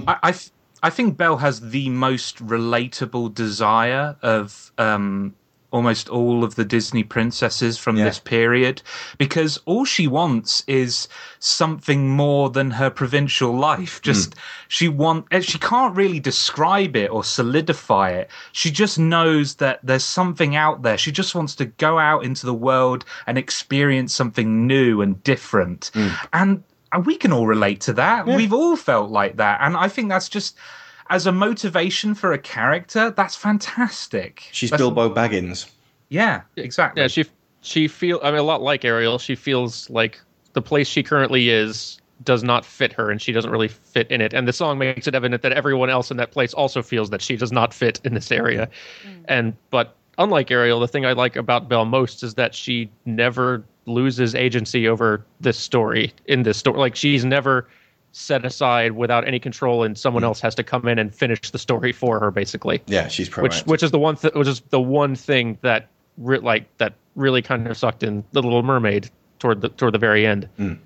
[0.07, 0.51] I, I, th-
[0.81, 5.35] I think Belle has the most relatable desire of um,
[5.71, 8.05] almost all of the Disney princesses from Yeah.
[8.05, 8.81] this period
[9.19, 11.07] because all she wants is
[11.39, 14.01] something more than her provincial life.
[14.01, 14.35] Just
[14.67, 18.29] she want eh, she can't really describe it or solidify it.
[18.51, 20.97] She just knows that there's something out there.
[20.97, 25.91] She just wants to go out into the world and experience something new and different.
[26.33, 28.25] And and we can all relate to that.
[28.25, 29.59] We've all felt like that.
[29.61, 30.57] And I think that's just
[31.09, 34.47] as a motivation for a character, that's fantastic.
[34.51, 35.69] She's That's- Bilbo Baggins.
[36.09, 37.01] Yeah, exactly.
[37.01, 37.25] Yeah, she
[37.61, 39.19] she feel I mean a lot like Ariel.
[39.19, 40.19] She feels like
[40.53, 44.19] the place she currently is does not fit her, and she doesn't really fit in
[44.19, 44.33] it.
[44.33, 47.21] And the song makes it evident that everyone else in that place also feels that
[47.21, 48.69] she does not fit in this area.
[49.05, 49.25] Mm.
[49.27, 53.63] And but unlike Ariel, the thing I like about Belle most is that she never
[53.89, 56.13] loses agency over this story.
[56.25, 57.67] In this story, like she's never
[58.11, 60.27] set aside without any control, and someone mm-hmm.
[60.27, 63.41] else has to come in and finish the story for her, basically Yeah, she's proactive.
[63.43, 65.87] which which is the one th- which is the one thing that
[66.17, 69.09] re- like that really kind of sucked in the Little Mermaid
[69.39, 70.47] toward the toward the very end.
[70.59, 70.77] Mm.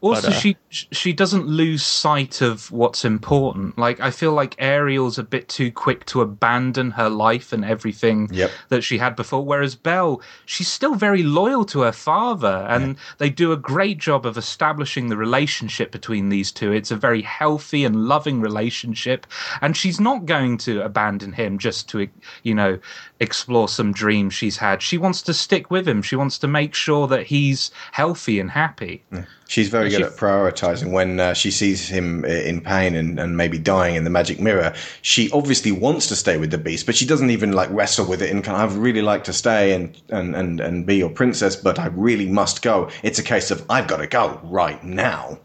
[0.00, 3.76] Also, But, uh, she she doesn't lose sight of what's important.
[3.78, 8.28] Like I feel like Ariel's a bit too quick to abandon her life and everything
[8.32, 8.50] Yep.
[8.70, 9.44] that she had before.
[9.44, 14.24] Whereas Belle, she's still very loyal to her father, and they do a great job
[14.26, 16.72] of establishing the relationship between these two.
[16.72, 19.26] It's a very healthy and loving relationship,
[19.60, 22.08] and she's not going to abandon him just to
[22.42, 22.78] you know
[23.20, 24.80] explore some dreams she's had.
[24.82, 26.00] She wants to stick with him.
[26.02, 29.04] She wants to make sure that he's healthy and happy.
[29.50, 33.18] She's very And good she- at prioritizing when uh, she sees him in pain and,
[33.18, 34.72] and maybe dying in the magic mirror.
[35.02, 38.22] She obviously wants to stay with the beast, but she doesn't even like wrestle with
[38.22, 41.10] it and kind of, I'd really like to stay and, and, and, and be your
[41.10, 42.90] princess, but I really must go.
[43.02, 45.40] It's a case of I've got to go right now.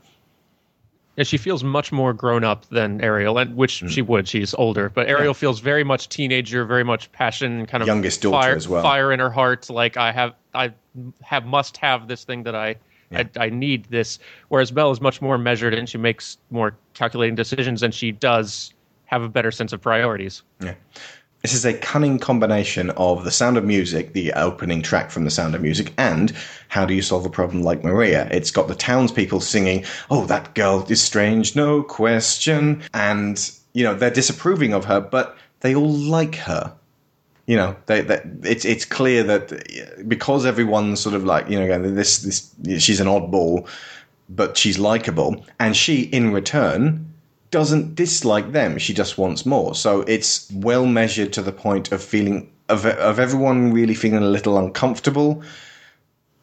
[1.16, 3.88] Yeah, she feels much more grown up than Ariel, and which Hmm.
[3.88, 4.28] she would.
[4.28, 8.40] She's older, but Ariel feels very much teenager, very much passion, kind of Youngest daughter
[8.50, 8.84] fire, as well.
[8.84, 10.74] Fire in her heart, like I have, I
[11.24, 12.76] have must have this thing that I.
[13.12, 14.20] I, I need this.
[14.50, 18.74] Whereas Belle is much more measured and she makes more calculating decisions and she does
[19.06, 20.44] have a better sense of priorities.
[20.60, 20.76] Yeah.
[21.42, 25.30] This is a cunning combination of The Sound of Music, the opening track from The
[25.30, 26.34] Sound of Music, and
[26.70, 28.28] How Do You Solve a Problem Like Maria?
[28.32, 32.82] It's got the townspeople singing, Oh, that girl is strange, no question.
[32.96, 36.74] And, you know, they're disapproving of her, but they all like her.
[37.48, 41.68] You know, they, they, it's it's clear that because everyone's sort of like, you know,
[41.68, 43.68] going, this this she's an oddball,
[44.30, 47.14] but she's likable, and she in return
[47.52, 48.78] doesn't dislike them.
[48.78, 49.76] She just wants more.
[49.76, 54.28] So it's well measured to the point of feeling of of everyone really feeling a
[54.28, 55.44] little uncomfortable.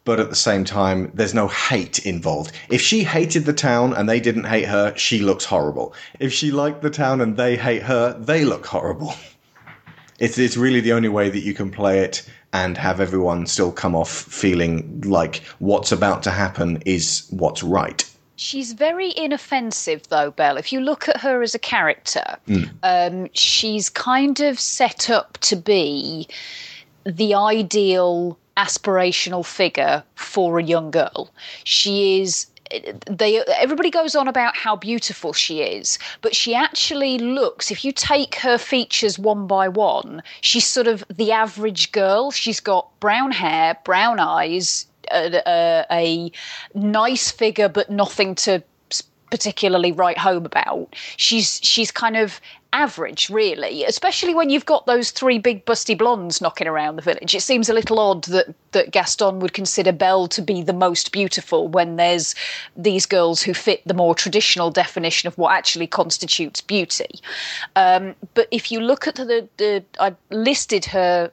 [0.05, 2.51] But at the same time, there's no hate involved.
[2.69, 5.93] If she hated the town and they didn't hate her, she looks horrible.
[6.19, 9.13] If she liked the town and they hate her, they look horrible.
[10.19, 13.71] It's it's really the only way that you can play it and have everyone still
[13.71, 18.07] come off feeling like what's about to happen is what's right.
[18.35, 20.57] She's very inoffensive, though, Belle.
[20.57, 22.23] If you look at her as a character,
[22.83, 26.27] um, she's kind of set up to be
[27.05, 31.31] the ideal aspirational figure for a young girl.
[31.63, 32.47] She is.
[33.09, 37.71] They everybody goes on about how beautiful she is, but she actually looks.
[37.71, 42.31] If you take her features one by one, she's sort of the average girl.
[42.31, 46.31] She's got brown hair, brown eyes, a, a, a
[46.73, 48.63] nice figure, but nothing to
[49.33, 50.95] particularly write home about.
[51.17, 52.39] She's she's kind of
[52.73, 53.85] average, really.
[53.85, 57.33] Especially when you've got those three big busty blondes knocking around the village.
[57.33, 61.11] It seems a little odd that that Gaston would consider Belle to be the most
[61.11, 62.35] beautiful when there's
[62.75, 67.21] these girls who fit the more traditional definition of what actually constitutes beauty.
[67.75, 71.31] Um, but if you look at the the I listed her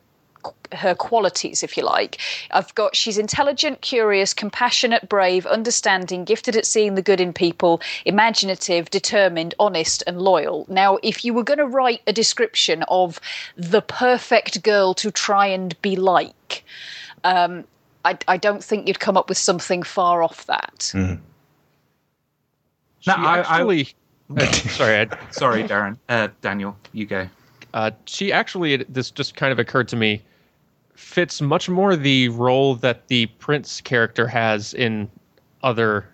[0.72, 2.18] her qualities, if you like.
[2.52, 7.80] I've got she's intelligent, curious, compassionate, brave, understanding, gifted at seeing the good in people,
[8.04, 10.66] imaginative, determined, honest, and loyal.
[10.68, 13.20] Now, if you were going to write a description of
[13.56, 16.64] the perfect girl to try and be like,
[17.24, 17.64] um,
[18.04, 20.92] I, I don't think you'd come up with something far off that.
[20.94, 21.18] No,
[23.00, 23.88] She I- I- actually,
[24.36, 25.18] uh, sorry, Ed.
[25.30, 25.96] Sorry, Darren.
[26.08, 27.28] Uh, Daniel, you go.
[27.74, 30.22] Uh, she actually, this just kind of occurred to me,
[31.00, 35.10] fits much more the role that the prince character has in
[35.62, 36.06] other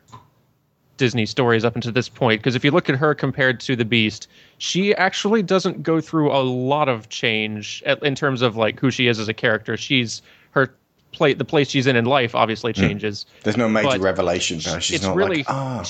[0.96, 2.40] Disney stories up until this point.
[2.40, 4.28] Because if you look at her compared to the Beast,
[4.58, 8.90] she actually doesn't go through a lot of change at- in terms of like who
[8.90, 9.76] she is as a character.
[9.76, 10.22] She's
[10.52, 10.72] her
[11.12, 13.26] play the place she's in in life obviously changes.
[13.42, 14.80] There's no major revelation for.
[14.80, 15.84] She's it's not really like, ah,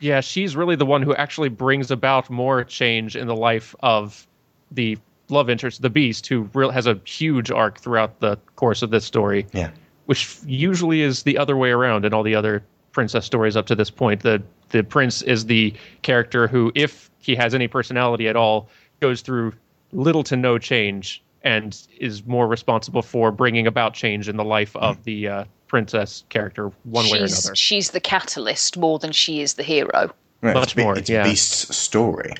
[0.00, 4.26] yeah she's really the one who actually brings about more change in the life of
[4.70, 4.96] the
[5.30, 9.04] love interest, the Beast, who real has a huge arc throughout the course of this
[9.04, 9.46] story.
[9.52, 9.70] Yeah.
[10.06, 13.74] Which usually is the other way around in all the other princess stories up to
[13.74, 14.22] this point.
[14.22, 15.72] The the prince is the
[16.02, 18.68] character who, if he has any personality at all,
[19.00, 19.54] goes through
[19.92, 24.74] little to no change and is more responsible for bringing about change in the life
[24.76, 27.54] of the uh, princess character one way or another.
[27.54, 30.10] she's the catalyst more than she is the hero.
[30.40, 31.24] Right, Much it's, Be- more, It's yeah.
[31.24, 32.32] Beast's story.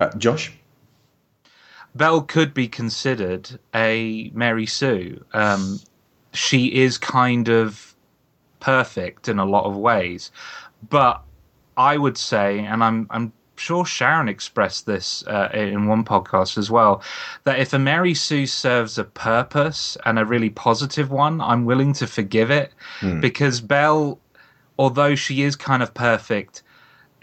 [0.00, 0.52] Uh, Josh?
[1.94, 5.24] Belle could be considered a Mary Sue.
[5.32, 5.80] Um,
[6.32, 7.94] she is kind of
[8.60, 10.32] perfect in a lot of ways,
[10.88, 11.22] but
[11.76, 16.70] I would say, and I'm I'm sure Sharon expressed this uh, in one podcast as
[16.70, 17.02] well,
[17.44, 21.92] that if a Mary Sue serves a purpose and a really positive one, I'm willing
[21.94, 22.72] to forgive it.
[23.20, 24.18] Because Belle,
[24.78, 26.62] although she is kind of perfect,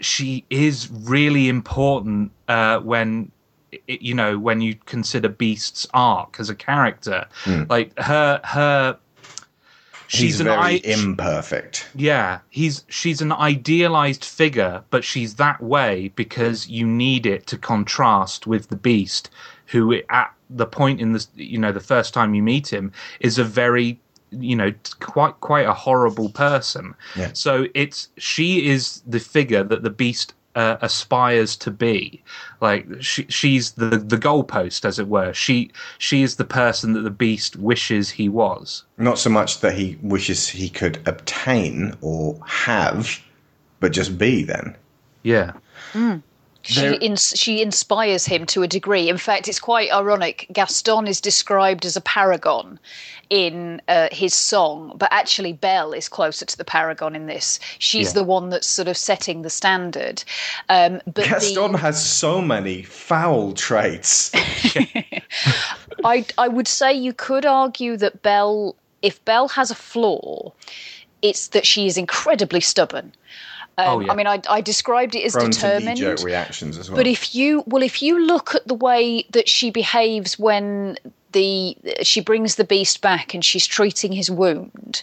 [0.00, 3.30] she is really important uh, when
[3.86, 7.26] you know when you consider Beast's arc as a character.
[7.44, 7.64] Hmm.
[7.68, 8.98] Like her her.
[10.08, 11.88] He's She's an very I- imperfect.
[11.94, 17.56] yeah, he's she's an idealized figure, but she's that way because you need it to
[17.56, 19.30] contrast with the beast,
[19.66, 23.38] who at the point in the you know the first time you meet him is
[23.38, 23.98] a very
[24.30, 24.70] you know
[25.00, 26.94] quite quite a horrible person.
[27.16, 27.30] Yeah.
[27.32, 32.22] So it's she is the figure that the beast uh, aspires to be.
[32.60, 35.32] Like she, she's the the goalpost, as it were.
[35.32, 38.84] She she is the person that the beast wishes he was.
[38.98, 43.20] Not so much that he wishes he could obtain or have,
[43.80, 44.76] but just be then.
[45.22, 45.52] Yeah.
[46.62, 49.08] She ins- she inspires him to a degree.
[49.08, 50.46] In fact, it's quite ironic.
[50.52, 52.78] Gaston is described as a paragon
[53.30, 57.58] in uh, his song, but actually Belle is closer to the paragon in this.
[57.78, 58.20] She's Yeah.
[58.20, 60.22] the one that's sort of setting the standard.
[60.68, 64.30] Um, but Gaston the, has so many foul traits.
[66.04, 70.52] I I would say you could argue that Belle, if Belle has a flaw,
[71.22, 73.12] it's that she is incredibly stubborn.
[73.78, 74.12] Um, Oh, yeah.
[74.12, 75.98] I mean, I, I described it as Prone determined.
[75.98, 76.96] knee-jerk reactions as well.
[76.96, 80.98] But if you well, if you look at the way that she behaves when
[81.32, 85.02] the she brings the beast back and she's treating his wound,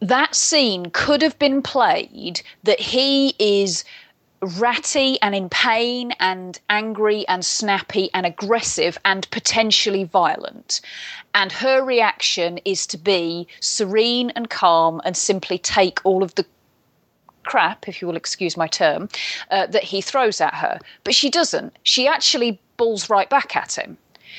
[0.00, 3.84] that scene could have been played that he is
[4.42, 10.80] ratty and in pain and angry and snappy and aggressive and potentially violent.
[11.34, 16.46] And her reaction is to be serene and calm and simply take all of the
[17.42, 19.08] crap, if you will excuse my term,
[19.50, 20.78] uh, that he throws at her.
[21.04, 21.76] But she doesn't.
[21.82, 23.98] She actually balls right back at him,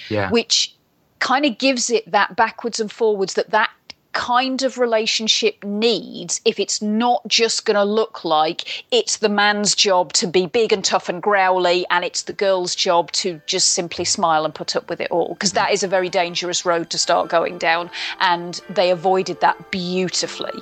[0.10, 0.30] Yeah.
[0.30, 0.74] which
[1.20, 3.70] kind of gives it that backwards and forwards that that
[4.14, 9.76] kind of relationship needs if it's not just going to look like it's the man's
[9.76, 13.70] job to be big and tough and growly and it's the girl's job to just
[13.70, 16.90] simply smile and put up with it all because that is a very dangerous road
[16.90, 17.90] to start going down
[18.20, 20.60] and they avoided that beautifully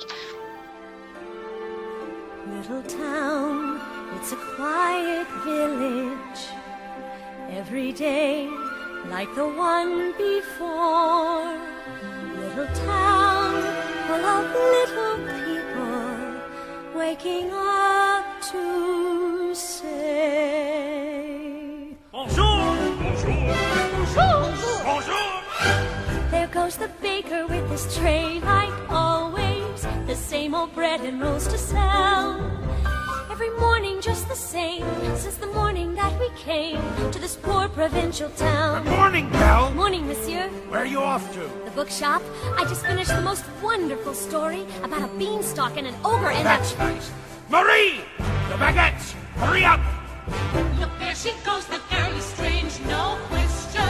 [2.50, 3.80] Little town,
[4.16, 6.40] it's a quiet village.
[7.48, 8.48] Every day,
[9.08, 11.58] like the one before.
[12.36, 13.29] Little town
[14.10, 14.44] full of
[14.76, 20.96] little people waking up to say.
[22.10, 22.74] Bonjour!
[23.02, 23.54] Bonjour!
[23.94, 24.42] Bonjour!
[24.84, 25.30] Bonjour!
[26.32, 29.86] There goes the baker with his tray, like always.
[30.06, 32.40] The same old bread and rolls to sell.
[33.42, 34.84] Every morning just the same,
[35.16, 36.78] since the morning that we came
[37.10, 38.84] to this poor provincial town.
[38.84, 39.70] Good Morning, Belle!
[39.70, 40.50] Morning, monsieur.
[40.68, 41.40] Where are you off to?
[41.64, 42.20] The bookshop.
[42.58, 46.76] I just finished the most wonderful story about a beanstalk and an ogre and That's
[46.76, 47.10] nice.
[47.48, 48.02] Marie!
[48.18, 49.12] The baguettes!
[49.40, 49.80] Hurry up!
[50.78, 53.88] Look, there she goes, the girl is strange, no question.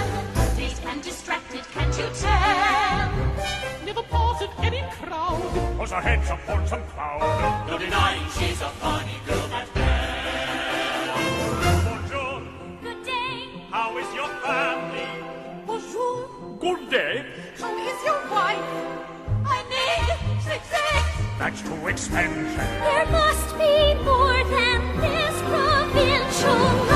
[0.56, 2.89] Dazed and distracted, can't you tell?
[3.90, 5.42] Never pause in any crowd.
[5.76, 7.66] Pulls her heads upon some cloud.
[7.68, 9.66] No denying she's a funny girl, that
[11.88, 12.40] Bonjour!
[12.84, 13.50] Good day.
[13.72, 15.08] How is your family?
[15.66, 16.28] Bonjour.
[16.60, 17.26] Good day.
[17.58, 18.62] How is your wife?
[19.44, 21.04] I need success.
[21.40, 22.56] That's too expensive.
[22.56, 26.89] There must be more than this provincial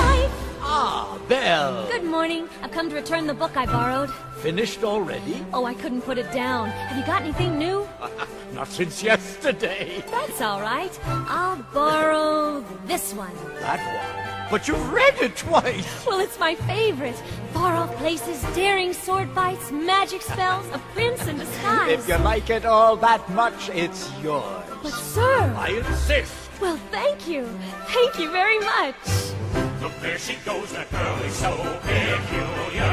[1.31, 2.49] Ah, Good morning.
[2.63, 4.11] I've come to return the book I borrowed.
[4.43, 5.45] Finished already?
[5.55, 6.69] Oh, I couldn't put it down.
[6.69, 7.89] Have you got anything new?
[8.53, 10.05] Not since yesterday.
[10.11, 10.93] That's all right.
[11.07, 13.35] I'll borrow this one.
[13.61, 14.51] That one.
[14.51, 16.05] But you've read it twice.
[16.07, 17.17] Well, it's my favorite.
[17.55, 21.91] Far off places, daring sword fights, magic spells, a prince in disguise.
[21.91, 24.63] If you like it all that much, it's yours.
[24.83, 25.55] But, sir.
[25.57, 26.35] I insist.
[26.61, 27.49] Well, thank you.
[27.87, 29.64] Thank you very much.
[29.85, 31.53] The There she goes, that girl is so
[31.85, 32.85] peculiar.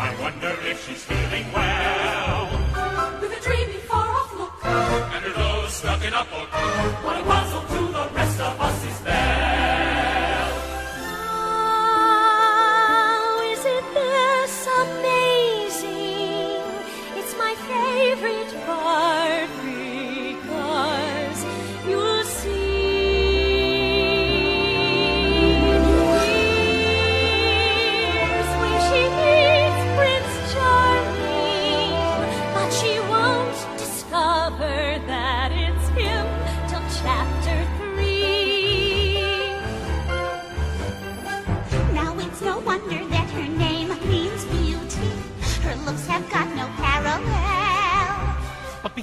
[0.00, 2.48] I wonder if she's feeling well.
[3.20, 6.48] With a dreamy, far-off look, And her nose stuck in a book.
[7.04, 7.71] what a puzzle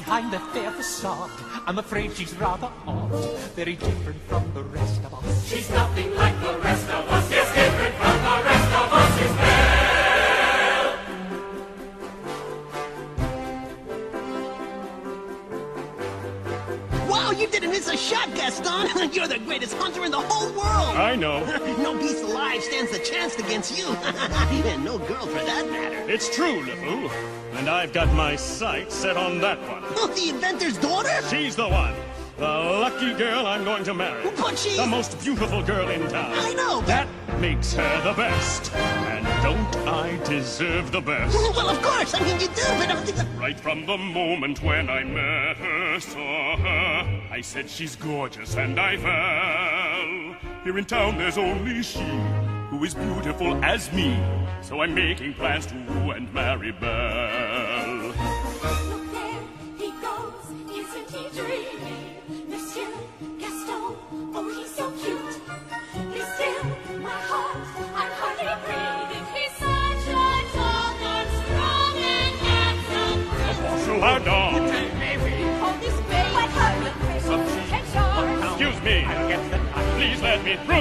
[0.10, 1.30] Behind that fair facade,
[1.68, 3.14] I'm afraid she's rather odd.
[3.56, 5.48] Very different from the rest of us.
[5.48, 7.30] She's nothing like the rest of us.
[7.30, 8.59] Yes, different from the rest
[17.40, 19.12] you didn't miss a shot, Gaston.
[19.14, 20.98] You're the greatest hunter in the whole world.
[20.98, 21.40] I know.
[21.78, 23.88] no beast alive stands a chance against you.
[24.04, 26.10] and no girl for that matter.
[26.10, 27.10] It's true, LeFou.
[27.54, 29.84] And I've got my sights set on that one.
[29.96, 31.10] Oh, the inventor's daughter?
[31.30, 31.96] She's the one.
[32.38, 34.24] The lucky girl I'm going to marry.
[34.38, 34.76] But she...
[34.78, 36.32] The most beautiful girl in town.
[36.34, 36.88] I know, but...
[36.88, 37.08] That
[37.40, 38.74] makes her the best.
[38.76, 41.36] And don't I deserve the best?
[41.56, 42.14] Well, of course.
[42.14, 43.40] I mean, you do, but I'm thinking...
[43.40, 48.80] Right from the moment when I met her, saw her, I said she's gorgeous and
[48.80, 50.36] I fell.
[50.64, 52.04] Here in town there's only she
[52.70, 54.22] who is beautiful as me.
[54.62, 57.99] So I'm making plans to woo and marry Belle.
[74.00, 74.72] Charms.
[78.44, 79.06] Excuse me.
[79.96, 80.76] Please let me through.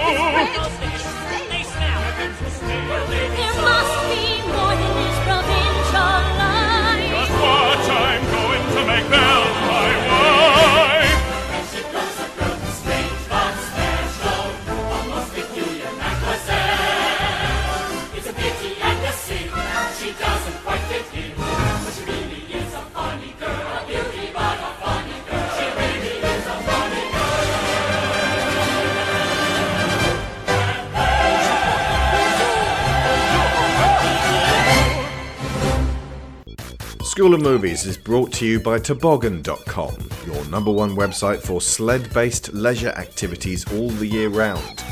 [37.29, 42.11] School of Movies is brought to you by Toboggan.com, your number one website for sled
[42.15, 44.83] based leisure activities all the year round.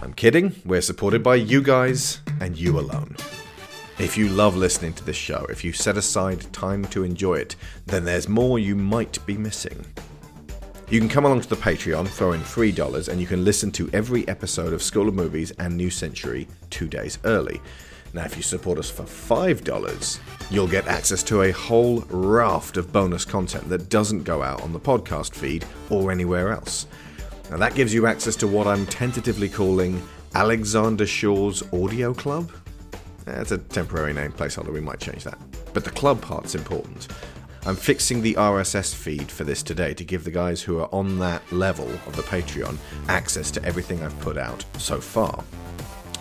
[0.00, 3.14] I'm kidding, we're supported by you guys and you alone.
[3.98, 7.56] If you love listening to this show, if you set aside time to enjoy it,
[7.84, 9.84] then there's more you might be missing.
[10.88, 13.90] You can come along to the Patreon, throw in $3, and you can listen to
[13.92, 17.60] every episode of School of Movies and New Century two days early.
[18.14, 22.92] Now, if you support us for $5, you'll get access to a whole raft of
[22.92, 26.86] bonus content that doesn't go out on the podcast feed or anywhere else.
[27.50, 30.00] Now, that gives you access to what I'm tentatively calling
[30.36, 32.52] Alexander Shaw's Audio Club.
[33.26, 35.38] Eh, That's a temporary name placeholder, we might change that.
[35.72, 37.08] But the club part's important.
[37.66, 41.18] I'm fixing the RSS feed for this today to give the guys who are on
[41.18, 42.76] that level of the Patreon
[43.08, 45.42] access to everything I've put out so far.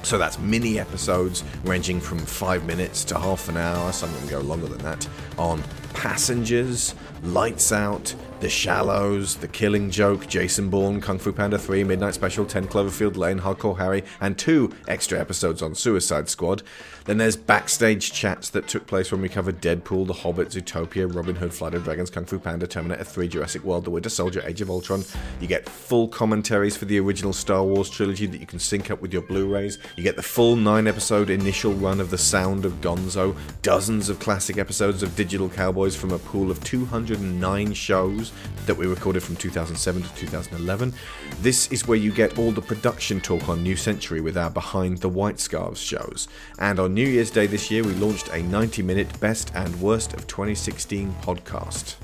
[0.04, 4.30] So that's mini episodes ranging from five minutes to half an hour, some of them
[4.30, 6.93] go longer than that, on Passengers,
[7.24, 8.14] Lights Out,
[8.44, 13.16] The Shallows, The Killing Joke, Jason Bourne, Kung Fu Panda 3, Midnight Special, 10 Cloverfield
[13.16, 16.62] Lane, Hardcore Henry, and two extra episodes on Suicide Squad.
[17.06, 21.36] Then there's backstage chats that took place when we covered Deadpool, The Hobbit, Zootopia, Robin
[21.36, 24.60] Hood, Flight of Dragons, Kung Fu Panda, Terminator 3, Jurassic World, The Winter Soldier, Age
[24.60, 25.06] of Ultron.
[25.39, 29.02] You get full commentaries for the original Star Wars trilogy that you can sync up
[29.02, 29.80] with your Blu-rays.
[29.96, 34.20] You get the full nine episode initial run of The Sound of Gonzo, dozens of
[34.20, 38.32] classic episodes of Digital Cowboys from a pool of 209 shows
[38.65, 40.93] that we recorded from 2007 to 2011.
[41.41, 44.97] This is where you get all the production talk on New Century with our Behind
[44.99, 46.27] the White Scarves shows.
[46.59, 50.13] And on New Year's Day this year, we launched a 90 minute Best and Worst
[50.13, 51.95] of 2016 podcast.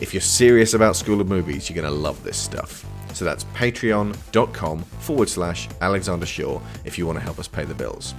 [0.00, 2.86] If you're serious about School of Movies, you're going to love this stuff.
[3.12, 7.74] So that's patreon.com forward slash Alexander Shaw if you want to help us pay the
[7.74, 8.14] bills.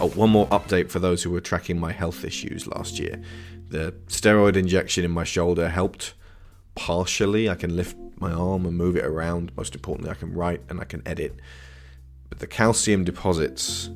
[0.00, 3.20] Oh, one more update for those who were tracking my health issues last year.
[3.74, 6.14] The steroid injection in my shoulder helped
[6.76, 7.50] partially.
[7.50, 9.50] I can lift my arm and move it around.
[9.56, 11.40] Most importantly, I can write and I can edit.
[12.28, 13.90] but the calcium deposits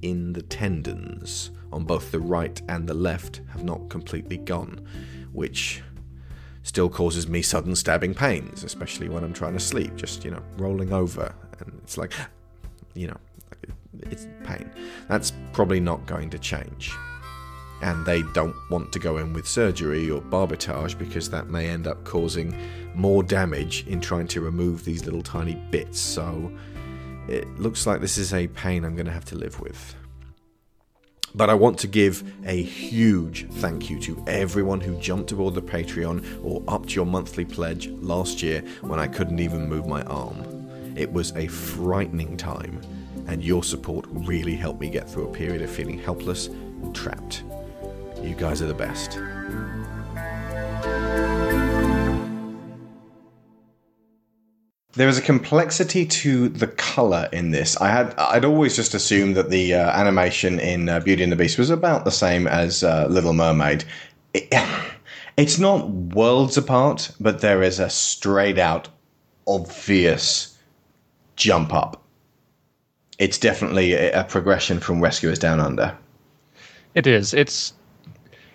[0.00, 4.86] in the tendons on both the right and the left have not completely gone,
[5.34, 5.82] which
[6.62, 10.42] still causes me sudden stabbing pains, especially when I'm trying to sleep, just, you know,
[10.56, 11.34] rolling over.
[11.58, 12.14] And it's like,
[12.94, 13.18] you know,
[14.04, 14.70] it's pain.
[15.08, 16.96] That's probably not going to change.
[17.82, 21.86] And they don't want to go in with surgery or barbotage because that may end
[21.86, 22.54] up causing
[22.94, 25.98] more damage in trying to remove these little tiny bits.
[25.98, 26.52] So
[27.28, 29.94] it looks like this is a pain I'm going to have to live with.
[31.34, 35.62] But I want to give a huge thank you to everyone who jumped aboard the
[35.62, 40.60] Patreon or upped your monthly pledge last year when I couldn't even move my arm.
[40.96, 42.80] It was a frightening time,
[43.28, 47.44] and your support really helped me get through a period of feeling helpless and trapped.
[48.22, 49.18] You guys are the best.
[54.92, 57.76] There is a complexity to the color in this.
[57.78, 61.36] I had I'd always just assumed that the uh, animation in uh, Beauty and the
[61.36, 63.84] Beast was about the same as uh, Little Mermaid.
[64.34, 64.52] It,
[65.36, 68.88] it's not worlds apart, but there is a straight out
[69.46, 70.58] obvious
[71.36, 72.02] jump up.
[73.18, 75.96] It's definitely a, a progression from Rescuers Down Under.
[76.94, 77.32] It is.
[77.32, 77.72] It's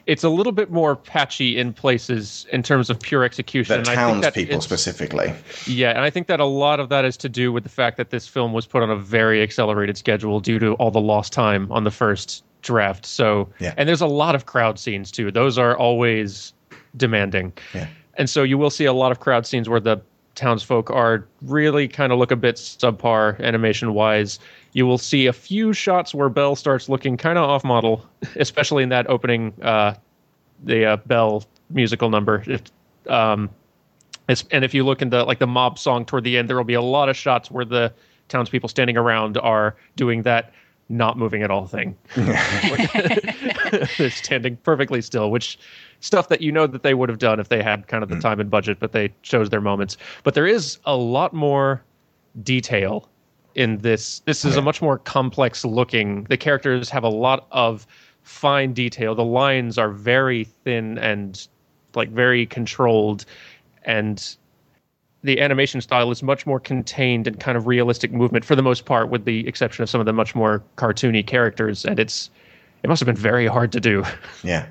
[0.07, 3.81] it's a little bit more patchy in places in terms of pure execution.
[3.83, 5.33] The and I think that townspeople specifically.
[5.67, 7.97] Yeah, and I think that a lot of that is to do with the fact
[7.97, 11.33] that this film was put on a very accelerated schedule due to all the lost
[11.33, 13.05] time on the first draft.
[13.05, 13.73] So, Yeah.
[13.77, 15.31] and there's a lot of crowd scenes too.
[15.31, 16.53] Those are always
[16.97, 17.53] demanding.
[17.73, 17.87] Yeah.
[18.17, 20.01] And so you will see a lot of crowd scenes where the
[20.35, 24.39] townsfolk are really kind of look a bit subpar animation wise.
[24.75, 28.05] You will see a few shots where Belle starts looking kind of off model,
[28.35, 29.93] especially in that opening, uh,
[30.65, 32.43] the uh, Belle musical number.
[32.45, 32.69] It,
[33.07, 33.49] um,
[34.27, 36.57] it's, and if you look in the like the mob song toward the end, there
[36.57, 37.93] will be a lot of shots where the
[38.27, 40.51] townspeople standing around are doing that
[40.89, 41.95] not moving at all thing.
[42.17, 45.57] They're standing perfectly still, which
[46.01, 48.19] stuff that you know that they would have done if they had kind of the
[48.19, 49.95] time and budget, but they chose their moments.
[50.23, 51.81] But there is a lot more
[52.43, 53.09] detail
[53.55, 54.19] in this.
[54.19, 56.25] This is a much more complex looking.
[56.25, 57.87] The characters have a lot of
[58.23, 59.15] fine detail.
[59.15, 61.47] The lines are very thin and
[61.95, 63.25] like very controlled
[63.83, 64.35] and
[65.25, 68.85] the animation style is much more contained and kind of realistic movement for the most
[68.85, 71.83] part, with the exception of some of the much more cartoony characters.
[71.83, 72.29] And it's
[72.83, 74.03] it must have been very hard to do.
[74.43, 74.67] Yeah.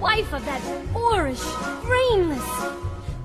[0.00, 1.44] Wife of that boorish,
[1.84, 2.50] brainless.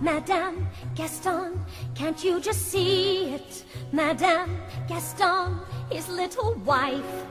[0.02, 1.66] Madame Gaston,
[1.96, 3.64] can't you just see it?
[3.94, 4.58] Madame
[4.88, 5.58] Gaston,
[5.90, 7.26] his little wife.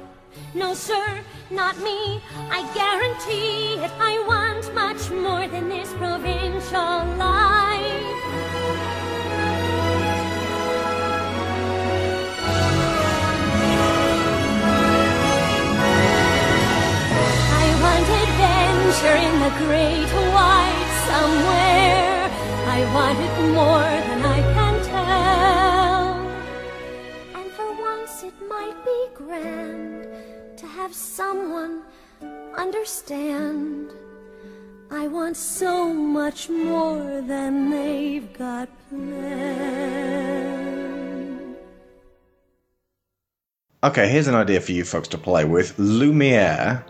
[0.55, 1.21] No, sir,
[1.51, 2.23] not me.
[2.51, 3.91] I guarantee it.
[4.01, 8.34] I want much more than this provincial life.
[19.59, 22.31] Great white somewhere.
[22.77, 26.13] I want it more than I can tell.
[27.39, 30.09] And for once it might be grand
[30.59, 31.83] to have someone
[32.57, 33.93] understand.
[34.91, 40.25] I want so much more than they've got planned.
[43.83, 45.79] Okay, here's an idea for you folks to play with.
[45.79, 46.85] Lumiere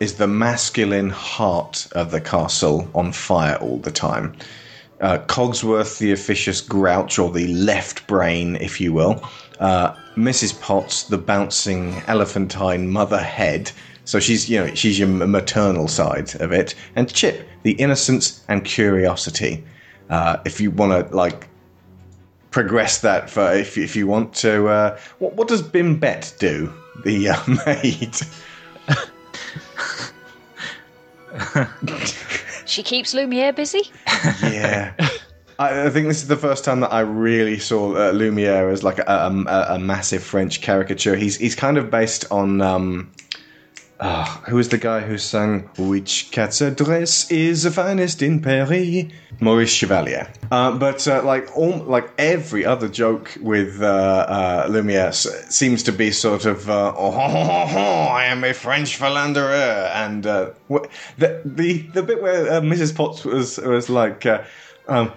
[0.00, 4.34] is the masculine heart of the castle on fire all the time.
[5.00, 9.22] Uh, Cogsworth, the officious grouch, or the left brain, if you will.
[9.60, 10.58] Uh, Mrs.
[10.60, 13.70] Potts, the bouncing elephantine mother head.
[14.04, 16.74] So she's, you know, she's your maternal side of it.
[16.96, 19.64] And Chip, the innocence and curiosity.
[20.08, 21.48] Uh, if you want to, like,
[22.50, 24.68] progress that for if, if you want to.
[24.68, 26.72] Uh, what, what does Bimbette do,
[27.04, 28.16] the uh, maid?
[32.70, 33.90] She keeps Lumiere busy.
[34.42, 34.94] yeah.
[35.58, 38.84] I, I think this is the first time that I really saw uh, Lumiere as
[38.84, 41.16] like a, a, a massive French caricature.
[41.16, 43.10] He's he's kind of based on um,
[44.00, 49.06] ah, who is the guy who sang "Which cat's address is the finest in Paris"?
[49.40, 50.28] Maurice Chevalier.
[50.50, 55.92] Uh, but uh, like all like every other joke with uh, uh, Lumiere seems to
[55.92, 60.50] be sort of uh, oh, ho, ho, ho, I am a French philanderer, and uh,
[60.70, 60.86] wh-
[61.18, 62.94] the the the bit where Mrs.
[62.94, 64.26] Potts was was like.
[64.88, 65.12] Um,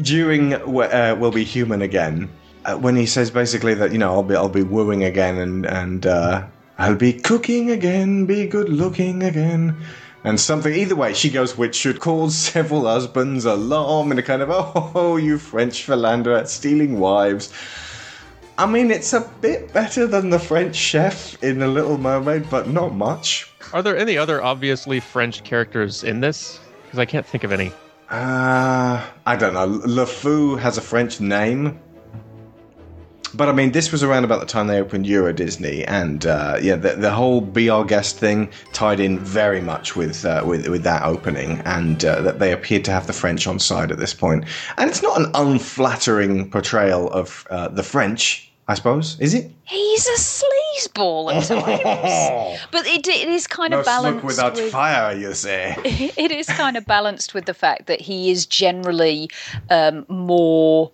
[0.00, 2.30] during "We'll Be Human Again,"
[2.64, 5.66] uh, when he says basically that you know I'll be I'll be wooing again and
[5.66, 6.46] and uh,
[6.78, 9.76] I'll be cooking again, be good looking again.
[10.24, 14.42] And something, either way, she goes, which should cause several husbands alarm in a kind
[14.42, 17.52] of, oh, you French philanderer stealing wives.
[18.58, 22.68] I mean, it's a bit better than the French chef in The Little Mermaid, but
[22.68, 23.50] not much.
[23.72, 26.60] Are there any other obviously French characters in this?
[26.84, 27.72] Because I can't think of any.
[28.10, 29.80] Uh, I don't know.
[29.86, 31.80] Le Fou has a French name.
[33.34, 36.58] But I mean, this was around about the time they opened Euro Disney, and uh,
[36.60, 40.68] yeah, the, the whole "Be Our Guest" thing tied in very much with uh, with
[40.68, 43.98] with that opening, and uh, that they appeared to have the French on side at
[43.98, 44.44] this point.
[44.76, 49.50] And it's not an unflattering portrayal of uh, the French, I suppose, is it?
[49.64, 54.24] He's a sleazeball at times, but it, it is kind no of balanced.
[54.24, 55.74] without with, fire, you say.
[55.84, 59.30] it is kind of balanced with the fact that he is generally
[59.70, 60.90] um, more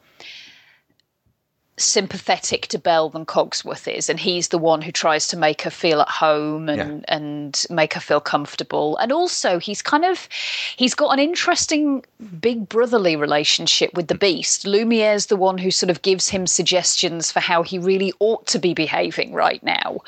[1.78, 5.70] sympathetic to Belle than Cogsworth is, and he's the one who tries to make her
[5.70, 8.96] feel at home and and make her feel comfortable.
[8.98, 10.28] And also, he's kind of
[10.76, 12.04] he's got an interesting
[12.40, 14.64] big brotherly relationship with the Beast.
[14.64, 18.58] Lumiere's the one who sort of gives him suggestions for how he really ought to
[18.58, 19.98] be behaving right now,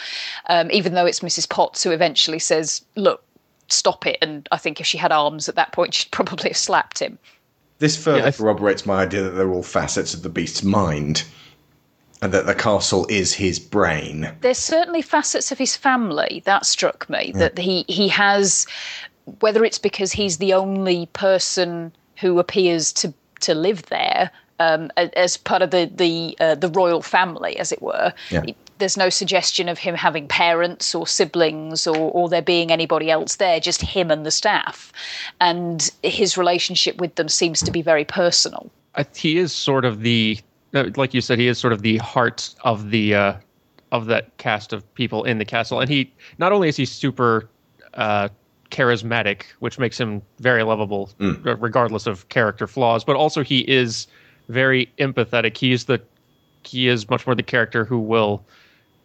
[0.49, 1.49] um, even though it's Mrs.
[1.49, 3.23] Potts who eventually says, "Look."
[3.73, 4.19] Stop it!
[4.21, 7.21] And I think if she had arms at that point, she'd probably have slapped him.
[7.81, 11.25] This further corroborates my idea that they're all facets of the beast's mind,
[12.23, 14.31] and that the castle is his brain.
[14.41, 18.67] there's certainly facets of his family that struck me that he he has
[19.41, 25.37] whether it's because he's the only person who appears to to live there um, as
[25.37, 28.43] part of the the uh, the royal family as it were Yeah.
[28.79, 33.37] there's no suggestion of him having parents or siblings or, or there being anybody else
[33.37, 34.93] there just him and the staff
[35.41, 40.01] and his relationship with them seems to be very personal I, he is sort of
[40.03, 40.43] the, uh,
[40.73, 43.35] like you said, he is sort of the heart of the uh,
[43.93, 47.49] of that cast of people in the castle, and he not only is he super
[47.95, 48.29] uh,
[48.71, 54.07] charismatic, which makes him very lovable, r- regardless of character flaws, but also he is
[54.49, 55.57] very empathetic.
[55.57, 56.01] He's the
[56.65, 58.45] he is much more the character who will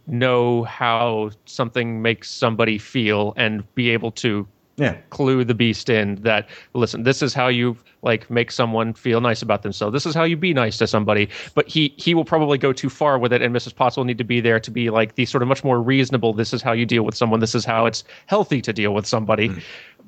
[0.08, 4.48] know how something makes somebody feel and be able to
[4.78, 4.98] Yeah.
[5.10, 9.42] clue the beast in that listen this is how you like make someone feel nice
[9.42, 12.58] about themselves this is how you be nice to somebody but he he will probably
[12.58, 14.90] go too far with it and mrs potts will need to be there to be
[14.90, 17.56] like the sort of much more reasonable this is how you deal with someone this
[17.56, 19.50] is how it's healthy to deal with somebody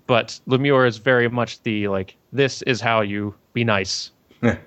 [0.05, 4.11] but Lumiere is very much the like this is how you be nice
[4.41, 4.57] Yeah.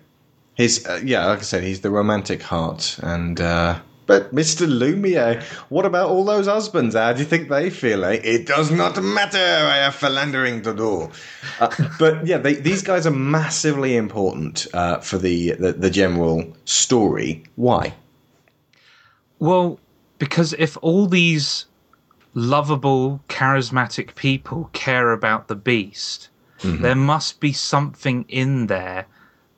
[0.55, 2.98] His, uh, yeah, like I said, he's the romantic heart.
[3.03, 3.78] And, uh,
[4.11, 4.67] but Mr.
[4.67, 6.97] Lumiere, what about all those husbands?
[6.97, 8.05] How do you think they feel?
[8.05, 8.19] Eh?
[8.25, 9.39] It does not matter.
[9.39, 11.11] I have philandering to do.
[11.61, 16.57] Uh, but yeah, they, these guys are massively important uh, for the, the, the general
[16.65, 17.45] story.
[17.55, 17.95] Why?
[19.39, 19.79] Well,
[20.19, 21.67] because if all these
[22.35, 26.29] lovable, charismatic people care about the beast,
[26.61, 26.83] Mhm.
[26.83, 29.07] there must be something in there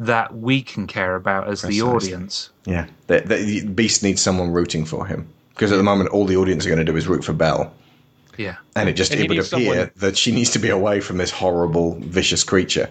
[0.07, 2.51] that we can care about as the audience.
[2.65, 5.29] Yeah, the, the Beast needs someone rooting for him.
[5.51, 7.73] Because at the moment, all the audience are going to do is root for Belle.
[8.39, 8.57] Yeah.
[8.75, 11.19] And it just And it would appear someone- that she needs to be away from
[11.19, 12.89] this horrible, vicious creature.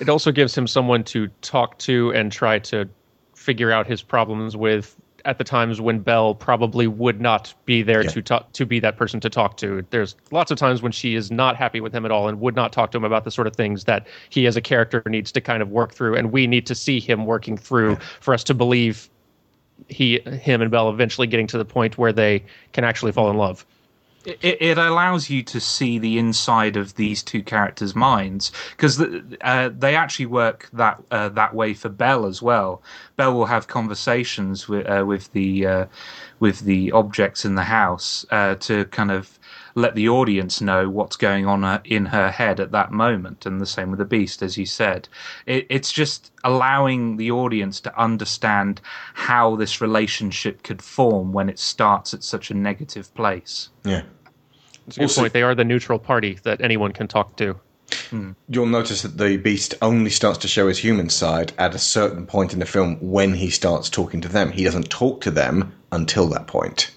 [0.00, 2.88] it also gives him someone to talk to and try to
[3.34, 8.02] figure out his problems with at the times when Belle probably would not be there
[8.02, 8.10] Yeah.
[8.10, 9.84] to talk to be that person to talk to.
[9.90, 12.56] There's lots of times when she is not happy with him at all and would
[12.56, 15.32] not talk to him about the sort of things that he as a character needs
[15.32, 18.44] to kind of work through and we need to see him working through for us
[18.44, 19.08] to believe
[19.88, 23.36] he him and Belle eventually getting to the point where they can actually fall in
[23.36, 23.64] love.
[24.24, 29.70] It, it allows you to see the inside of these two characters' minds because uh,
[29.76, 32.82] they actually work that uh, that way for Belle as well.
[33.16, 35.86] Belle will have conversations with uh, with the uh,
[36.40, 39.38] with the objects in the house uh, to kind of
[39.74, 43.60] let the audience know what's going on uh, in her head at that moment, and
[43.60, 45.08] the same with the beast, as you said.
[45.46, 48.80] It, it's just allowing the audience to understand
[49.14, 53.70] how this relationship could form when it starts at such a negative place.
[53.84, 54.02] Yeah.
[54.86, 55.32] It's a good Also- point.
[55.32, 57.58] They are the neutral party that anyone can talk to.
[58.48, 62.26] You'll notice that the beast only starts to show his human side at a certain
[62.26, 64.50] point in the film when he starts talking to them.
[64.50, 66.90] He doesn't talk to them until that point.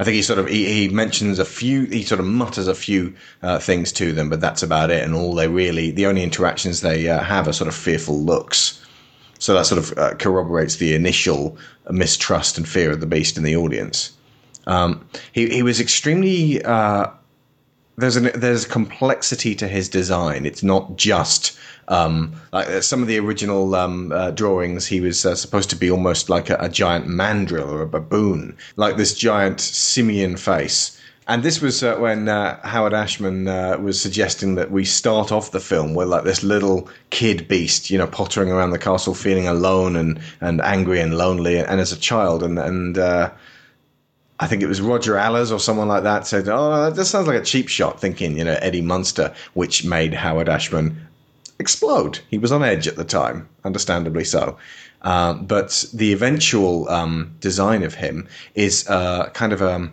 [0.00, 2.74] I think he sort of he, he mentions a few, he sort of mutters a
[2.74, 5.04] few uh, things to them, but that's about it.
[5.04, 8.82] And all they really, the only interactions they uh, have are sort of fearful looks.
[9.38, 11.58] So that sort of uh, corroborates the initial
[11.90, 14.12] mistrust and fear of the beast in the audience.
[14.66, 17.08] Um, he he was extremely uh,
[17.98, 20.46] there's an there's complexity to his design.
[20.46, 21.58] It's not just
[21.90, 24.86] um, like uh, some of the original um, uh, drawings.
[24.86, 28.56] He was uh, supposed to be almost like a, a giant mandrill or a baboon,
[28.76, 30.96] like this giant simian face.
[31.26, 35.52] And this was uh, when uh, Howard Ashman uh, was suggesting that we start off
[35.52, 39.46] the film with like this little kid beast, you know, pottering around the castle, feeling
[39.46, 42.42] alone and, and angry and lonely, and, as a child.
[42.42, 43.30] And and uh,
[44.40, 47.40] I think it was Roger Allers or someone like that said, "Oh, that sounds like
[47.40, 50.96] a cheap shot." Thinking, you know, Eddie Munster, which made Howard Ashman
[51.60, 52.18] explode.
[52.30, 54.56] He was on edge at the time, understandably so.
[55.02, 59.90] Um, but the eventual um, design of him is uh, kind of a,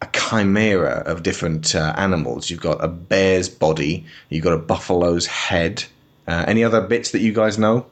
[0.00, 2.48] a chimera of different uh, animals.
[2.50, 5.84] You've got a bear's body, you've got a buffalo's head.
[6.26, 7.86] Uh, any other bits that you guys know?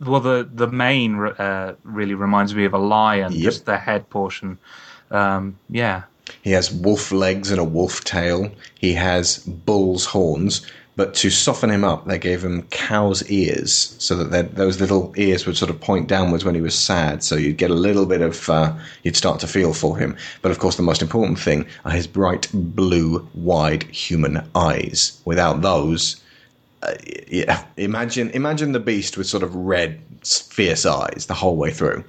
[0.00, 3.42] Well, the the mane uh, really reminds me of a lion, Yep.
[3.42, 4.58] just the head portion.
[5.10, 6.02] Um, yeah,
[6.42, 8.50] He has wolf legs and a wolf tail.
[8.78, 10.62] He has bull's horns.
[11.02, 15.46] But to soften him up, they gave him cow's ears so that those little ears
[15.46, 17.24] would sort of point downwards when he was sad.
[17.24, 18.72] So you'd get a little bit of, uh,
[19.02, 20.16] you'd start to feel for him.
[20.42, 25.20] But of course, the most important thing are his bright blue, wide human eyes.
[25.24, 26.22] Without those,
[26.84, 26.94] uh,
[27.26, 32.04] yeah, imagine imagine the beast with sort of red, fierce eyes the whole way through.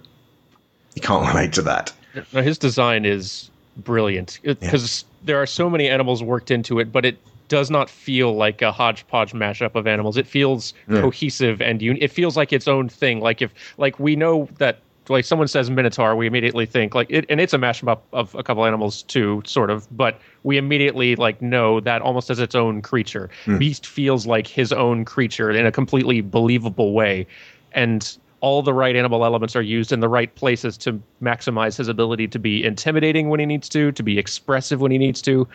[0.93, 1.91] You can't relate to that.
[2.31, 7.05] No, his design is brilliant because there are so many animals worked into it, but
[7.05, 7.17] it
[7.53, 10.17] does not feel like a hodgepodge mashup of animals.
[10.17, 11.01] It feels Yeah.
[11.01, 13.19] cohesive and un- it feels like its own thing.
[13.21, 14.79] Like if like we know that
[15.09, 18.41] like someone says minotaur, we immediately think like it, and it's a mashup of a
[18.43, 19.85] couple animals too, sort of.
[19.95, 23.29] But we immediately like know that almost as its own creature.
[23.45, 23.57] Hmm.
[23.57, 27.27] Beast feels like his own creature in a completely believable way,
[27.73, 31.87] and all the right animal elements are used in the right places to maximize his
[31.87, 35.47] ability to be intimidating when he needs to, to be expressive when he needs to.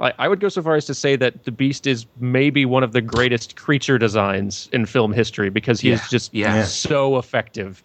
[0.00, 2.82] I, I would go so far as to say that the Beast is maybe one
[2.82, 6.62] of the greatest creature designs in film history because he Yeah, is just yeah.
[6.64, 7.82] so effective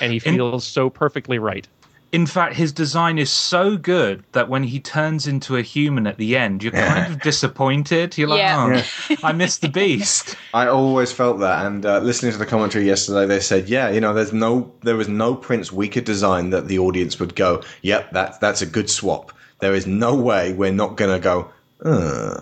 [0.00, 1.66] and he feels so perfectly right.
[2.12, 6.18] In fact, his design is so good that when he turns into a human at
[6.18, 8.18] the end, you're kind of disappointed.
[8.18, 8.84] You're like, Yeah.
[9.10, 10.36] oh, I missed the beast.
[10.52, 13.98] I always felt that, and uh, listening to the commentary yesterday, they said, "Yeah, you
[13.98, 17.62] know, there's no, there was no prince we could design that the audience would go,
[17.80, 19.32] yep, that's that's a good swap.
[19.62, 21.48] There is no way we're not gonna go,
[21.84, 22.40] uh,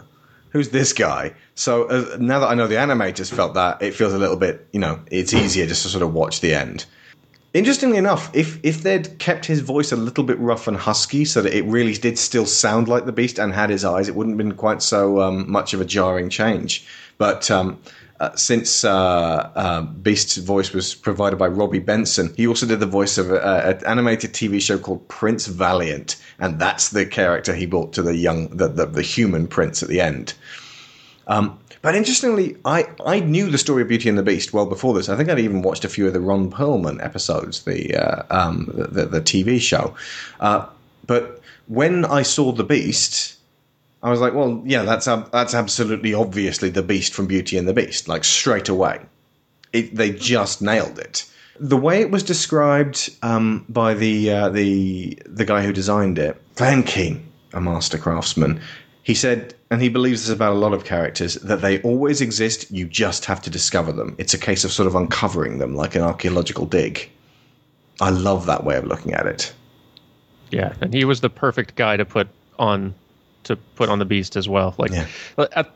[0.53, 4.15] who's this guy?" So uh, now that I know the animators felt that, it feels
[4.15, 6.87] a little bit, you know, it's easier just to sort of watch the end.
[7.53, 11.43] Interestingly enough, if if they'd kept his voice a little bit rough and husky, so
[11.43, 14.39] that it really did still sound like the Beast and had his eyes, it wouldn't
[14.39, 16.87] have been quite so um, much of a jarring change.
[17.19, 17.79] But um,
[18.21, 22.87] uh, since uh, uh, Beast's voice was provided by Robby Benson, he also did the
[22.87, 27.65] voice of a- an animated TV show called Prince Valiant, and that's the character he
[27.65, 30.35] brought to the young, the, the, the human prince at the end.
[31.29, 34.93] Um, but interestingly, I, I knew the story of Beauty and the Beast well before
[34.93, 35.09] this.
[35.09, 38.71] I think I'd even watched a few of the Ron Perlman episodes, the uh, um,
[38.75, 39.95] the, the, the TV show.
[40.41, 40.67] Uh,
[41.07, 43.40] but when I saw the Beast,
[44.03, 47.69] I was like, well, yeah, that's ab- that's absolutely obviously the Beast from Beauty and
[47.69, 49.01] the Beast, like straight away.
[49.73, 51.27] It, they just nailed it.
[51.59, 56.41] The way it was described um, by the uh, the the guy who designed it,
[56.55, 58.61] Glen Keane, a master craftsman,
[59.03, 62.71] he said, and he believes this about a lot of characters, that they always exist.
[62.71, 64.15] You just have to discover them.
[64.19, 67.11] It's a case of sort of uncovering them, like an archaeological dig.
[68.01, 69.53] I love that way of looking at it.
[70.51, 72.29] Yeah, and he was the perfect guy to put
[72.59, 72.95] on
[73.45, 74.75] to put on the beast as well.
[74.79, 74.93] Like,
[75.57, 75.71] at,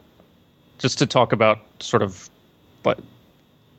[0.78, 2.28] just to talk about sort of,
[2.82, 3.00] but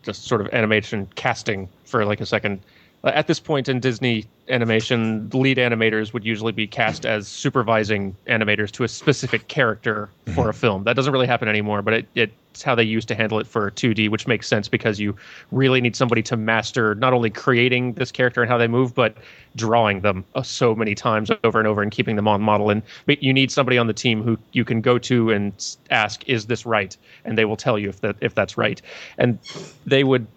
[0.04, 2.62] just sort of animation casting for like a second.
[3.04, 8.16] Uh, At this point in Disney animation, lead animators would usually be cast as supervising
[8.28, 10.84] animators to a specific character for a film.
[10.84, 13.72] That doesn't really happen anymore, but it, it's how they used to handle it for
[13.72, 15.16] 2D, which makes sense because you
[15.52, 19.18] really need somebody to master not only creating this character and how they move, but
[19.56, 22.70] drawing them uh, so many times over and over and keeping them on model.
[22.70, 26.28] And but you need somebody on the team who you can go to and ask,
[26.28, 28.82] "Is this right?" And they will tell you if that if that's right.
[29.18, 29.40] And
[29.86, 30.28] they would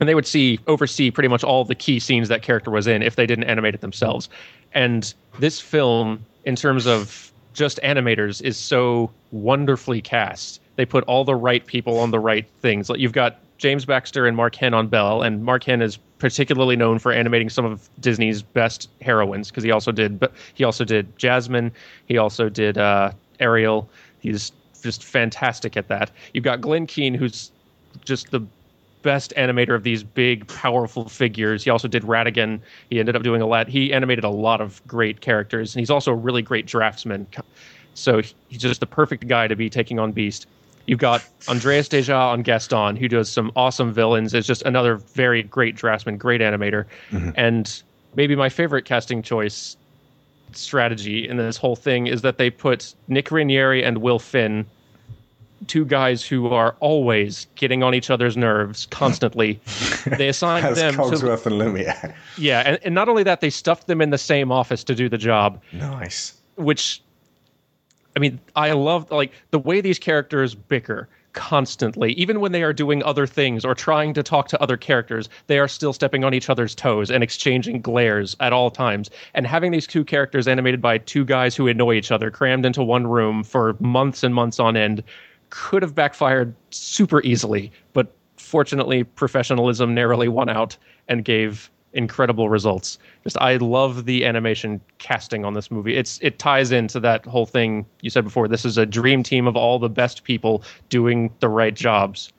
[0.00, 3.02] and they would see oversee pretty much all the key scenes that character was in
[3.02, 4.28] if they didn't animate it themselves.
[4.72, 10.60] And this film, in terms of just animators, is so wonderfully cast.
[10.76, 12.90] They put all the right people on the right things.
[12.90, 16.76] Like you've got James Baxter and Mark Henn on Belle, and Mark Henn is particularly
[16.76, 20.84] known for animating some of Disney's best heroines because he also did, but he also
[20.84, 21.72] did Jasmine.
[22.06, 23.88] He also did uh, Ariel.
[24.20, 26.10] He's just fantastic at that.
[26.32, 27.50] You've got Glen Keane, who's
[28.04, 28.40] just the
[29.06, 31.64] best animator of these big, powerful figures.
[31.64, 32.60] He also did Ratigan.
[32.90, 33.68] He ended up doing a lot.
[33.68, 37.26] He animated a lot of great characters, and he's also a really great draftsman.
[37.94, 40.46] So he's just the perfect guy to be taking on Beast.
[40.86, 44.34] You've got Andreas Deja on Gaston, who does some awesome villains.
[44.34, 47.30] Is just another very great draftsman, great animator, mm-hmm.
[47.36, 47.82] and
[48.16, 49.76] maybe my favorite casting choice
[50.52, 54.66] strategy in this whole thing is that they put Nik Ranieri and Will Finn,
[55.66, 59.60] two guys who are always getting on each other's nerves constantly.
[60.18, 62.14] they assigned As them to Cogsworth and Lumiere.
[62.38, 65.08] yeah, and, and not only that, they stuffed them in the same office to do
[65.08, 65.60] the job.
[65.72, 66.34] Nice.
[66.56, 67.02] Which,
[68.14, 72.72] I mean, I love like the way these characters bicker constantly, even when they are
[72.72, 76.34] doing other things or trying to talk to other characters, they are still stepping on
[76.34, 79.10] each other's toes and exchanging glares at all times.
[79.34, 82.82] And having these two characters animated by two guys who annoy each other, crammed into
[82.82, 85.04] one room for months and months on end,
[85.50, 87.72] could have backfired super easily.
[87.92, 90.76] But fortunately, professionalism narrowly won out
[91.08, 92.98] and gave incredible results.
[93.24, 95.96] Just I love the animation casting on this movie.
[95.96, 98.48] It's it ties into that whole thing you said before.
[98.48, 102.32] This is a dream team of all the best people doing the right jobs.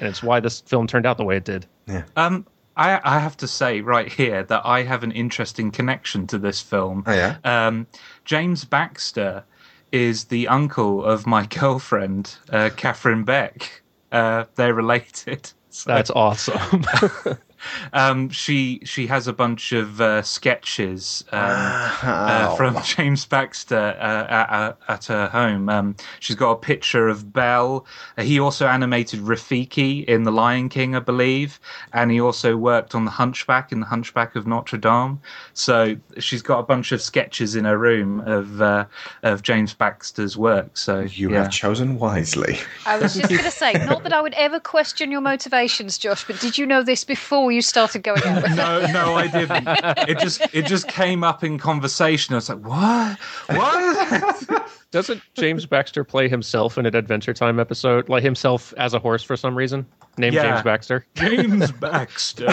[0.00, 1.66] And it's why this film turned out the way it did.
[1.86, 2.04] Yeah.
[2.16, 6.38] Um, I, I have to say right here that I have an interesting connection to
[6.38, 7.02] this film.
[7.06, 7.38] Oh, yeah?
[7.42, 7.88] Um,
[8.24, 9.44] James Baxter
[9.92, 13.82] is the uncle of my girlfriend, uh, Catherine Beck.
[14.12, 15.50] Uh, they're related.
[15.70, 16.84] So- That's awesome.
[17.92, 22.54] um, she she has a bunch of uh, sketches um, uh, Wow.
[22.56, 25.68] from James Baxter uh, at, at her home.
[25.68, 27.86] Um, she's got a picture of Belle.
[28.16, 31.60] Uh, he also animated Rafiki in The Lion King, I believe,
[31.92, 35.20] and he also worked on The Hunchback in The Hunchback of Notre Dame.
[35.54, 38.86] So she's got a bunch of sketches in her room of uh,
[39.22, 40.76] of James Baxter's work.
[40.76, 41.42] So You yeah.
[41.44, 42.58] have chosen wisely.
[42.86, 46.24] I was just going to say, not that I would ever question your motivations, Josh,
[46.26, 49.66] but did you know this before you started going out with no, no, I didn't.
[50.08, 52.34] It just it just came up in conversation.
[52.34, 53.18] I was like, what?
[53.56, 54.72] What?
[54.90, 59.22] Doesn't James Baxter play himself in an Adventure Time episode, like himself as a horse
[59.22, 59.84] for some reason,
[60.16, 60.52] named Yeah.
[60.52, 61.06] James Baxter?
[61.14, 62.46] James Baxter.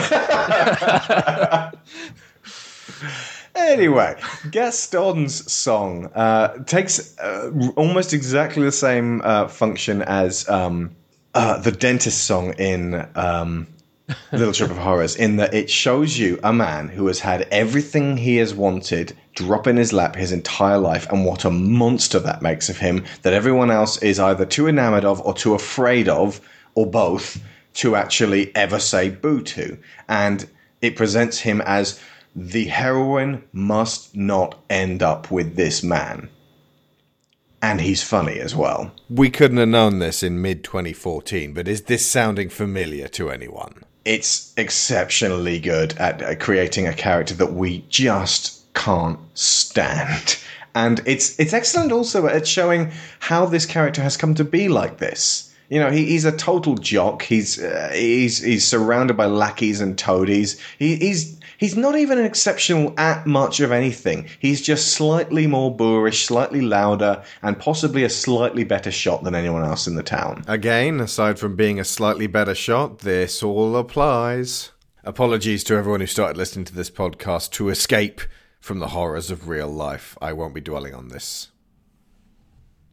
[3.55, 4.15] Anyway,
[4.51, 10.93] Gaston's song uh, takes uh, almost exactly the same uh, function as um,
[11.33, 13.65] uh, the dentist song in um,
[14.31, 18.17] Little Shop of Horrors, in that it shows you a man who has had everything
[18.17, 22.41] he has wanted drop in his lap his entire life, and what a monster that
[22.41, 26.39] makes of him that everyone else is either too enamored of or too afraid of,
[26.75, 27.41] or both,
[27.73, 29.77] to actually ever say boo to.
[30.07, 30.47] And
[30.81, 31.99] it presents him as
[32.35, 36.29] the heroine must not end up with this man.
[37.61, 38.91] And he's funny as well.
[39.09, 43.83] We couldn't have known this in mid 2014, but is this sounding familiar to anyone?
[44.05, 50.37] It's exceptionally good at uh, creating a character that we just can't stand.
[50.75, 54.97] And it's it's excellent also at showing how this character has come to be like
[54.97, 55.53] this.
[55.69, 57.23] You know, he, he's a total jock.
[57.23, 60.59] He's uh, he's he's surrounded by lackeys and toadies.
[60.77, 64.27] He, he's he's not even exceptional at much of anything.
[64.39, 69.63] He's just slightly more boorish, slightly louder, and possibly a slightly better shot than anyone
[69.63, 70.43] else in the town.
[70.47, 74.71] Again, aside from being a slightly better shot, this all applies.
[75.03, 78.21] Apologies to everyone who started listening to this podcast to escape
[78.59, 80.17] from the horrors of real life.
[80.19, 81.51] I won't be dwelling on this.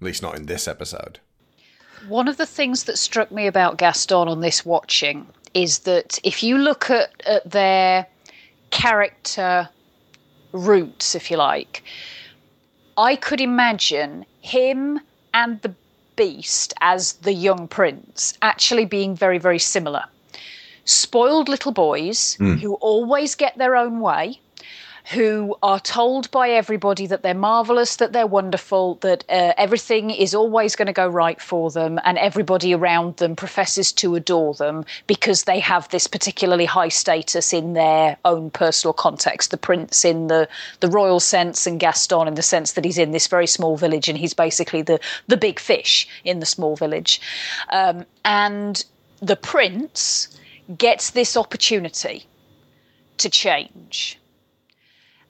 [0.00, 1.20] At least not in this episode.
[2.08, 6.42] One of the things that struck me about Gaston on this watching is that if
[6.42, 8.06] you look at, at their
[8.72, 9.68] character
[10.50, 11.84] roots, if you like,
[12.96, 15.00] I could imagine him
[15.32, 15.74] and the
[16.14, 20.04] Beast as the young prince actually being very, very similar.
[20.84, 22.60] Spoiled little boys Mm.
[22.60, 24.38] who always get their own way,
[25.10, 30.34] who are told by everybody that they're marvelous, that they're wonderful, that uh, everything is
[30.34, 34.84] always going to go right for them, and everybody around them professes to adore them
[35.06, 39.50] because they have this particularly high status in their own personal context.
[39.50, 40.48] The prince in the
[40.80, 44.08] the royal sense, and Gaston in the sense that he's in this very small village,
[44.08, 47.20] and he's basically the the big fish in the small village,
[47.70, 48.84] um, and
[49.20, 50.28] the prince
[50.78, 52.24] gets this opportunity
[53.18, 54.18] to change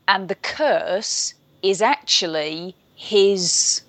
[0.09, 3.83] and the curse is actually his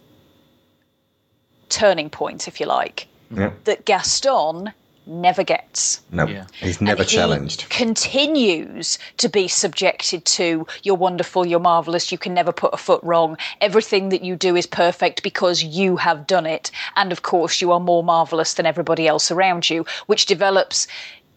[1.70, 3.52] turning point, if you like, Yeah.
[3.64, 4.74] that Gaston
[5.06, 6.02] never gets.
[6.12, 6.26] No,
[6.62, 7.70] he's never And he challenged.
[7.70, 13.02] Continues to be subjected to you're wonderful, you're marvelous, you can never put a foot
[13.04, 13.38] wrong.
[13.60, 16.72] Everything that you do is perfect because you have done it.
[16.96, 20.88] And of course, you are more marvelous than everybody else around you, which develops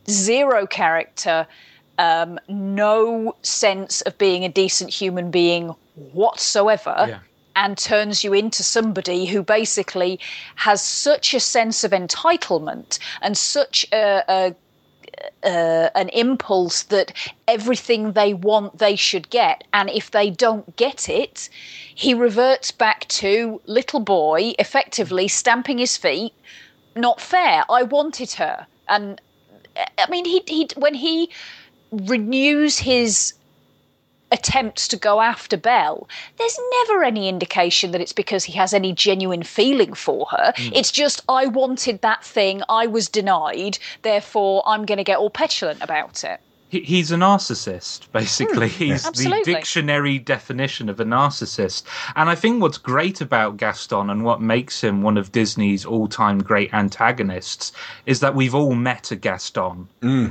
[0.09, 1.47] zero character,
[1.99, 5.75] um, no sense of being a decent human being
[6.13, 6.95] whatsoever.
[7.59, 10.21] And turns you into somebody who basically
[10.57, 14.55] has such a sense of entitlement and such a, a
[15.43, 17.13] uh, an impulse that
[17.49, 21.49] everything they want they should get, and if they don't get it,
[21.95, 26.33] he reverts back to little boy, effectively stamping his feet.
[26.95, 27.65] Not fair.
[27.71, 29.21] I wanted her, and
[29.99, 31.31] I mean, he he when he
[32.05, 33.35] renews his
[34.33, 38.93] attempts to go after Belle, there's never any indication that it's because he has any
[38.93, 40.53] genuine feeling for her.
[40.57, 40.73] Mm.
[40.75, 45.31] It's just, I wanted that thing, I was denied, therefore I'm going to get all
[45.31, 46.41] petulant about it.
[46.69, 48.69] He, he's a narcissist, basically.
[48.69, 51.85] Hmm, he's the dictionary definition of a narcissist.
[52.17, 56.09] And I think what's great about Gaston and what makes him one of Disney's all
[56.09, 57.73] time great antagonists
[58.07, 59.89] is that we've all met a Gaston.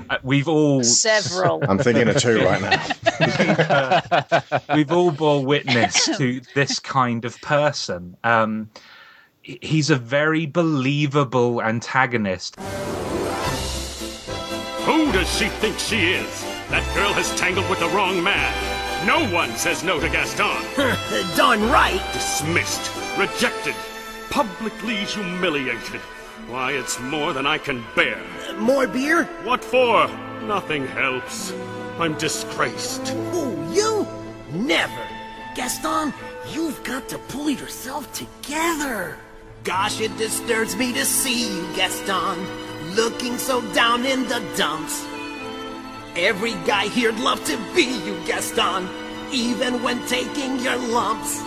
[0.09, 0.83] Uh, we've all.
[0.83, 1.63] Several.
[1.69, 2.81] I'm thinking of two right now.
[4.75, 8.17] we've all bore witness to this kind of person.
[8.23, 8.69] Um,
[9.41, 12.57] he's a very believable antagonist.
[15.15, 16.41] Who does she think she is?
[16.69, 19.07] That girl has tangled with the wrong man.
[19.07, 20.61] No one says no to Gaston.
[21.37, 22.01] Done right.
[22.11, 23.75] Dismissed, rejected,
[24.29, 26.01] publicly humiliated.
[26.49, 28.21] Why, it's more than I can bear.
[28.57, 29.23] More beer?
[29.45, 30.09] What for?
[30.43, 31.53] Nothing helps.
[31.97, 33.07] I'm disgraced.
[33.07, 34.05] Who, you?
[34.51, 35.07] Never.
[35.55, 36.13] Gaston,
[36.49, 39.17] you've got to pull yourself together.
[39.63, 42.45] Gosh, it disturbs me to see you, Gaston,
[42.95, 45.05] looking so down in the dumps.
[46.15, 48.87] Every guy here'd love to be you, Gaston,
[49.31, 51.41] even when taking your lumps.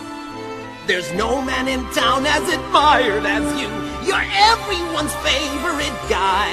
[0.86, 3.68] There's no man in town as admired as you.
[4.06, 6.52] You're everyone's favorite guy.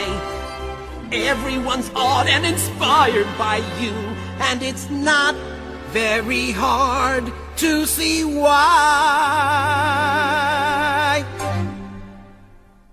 [1.12, 3.94] Everyone's awed and inspired by you,
[4.40, 5.36] and it's not
[5.92, 8.56] very hard to see why.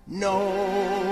[0.07, 1.12] No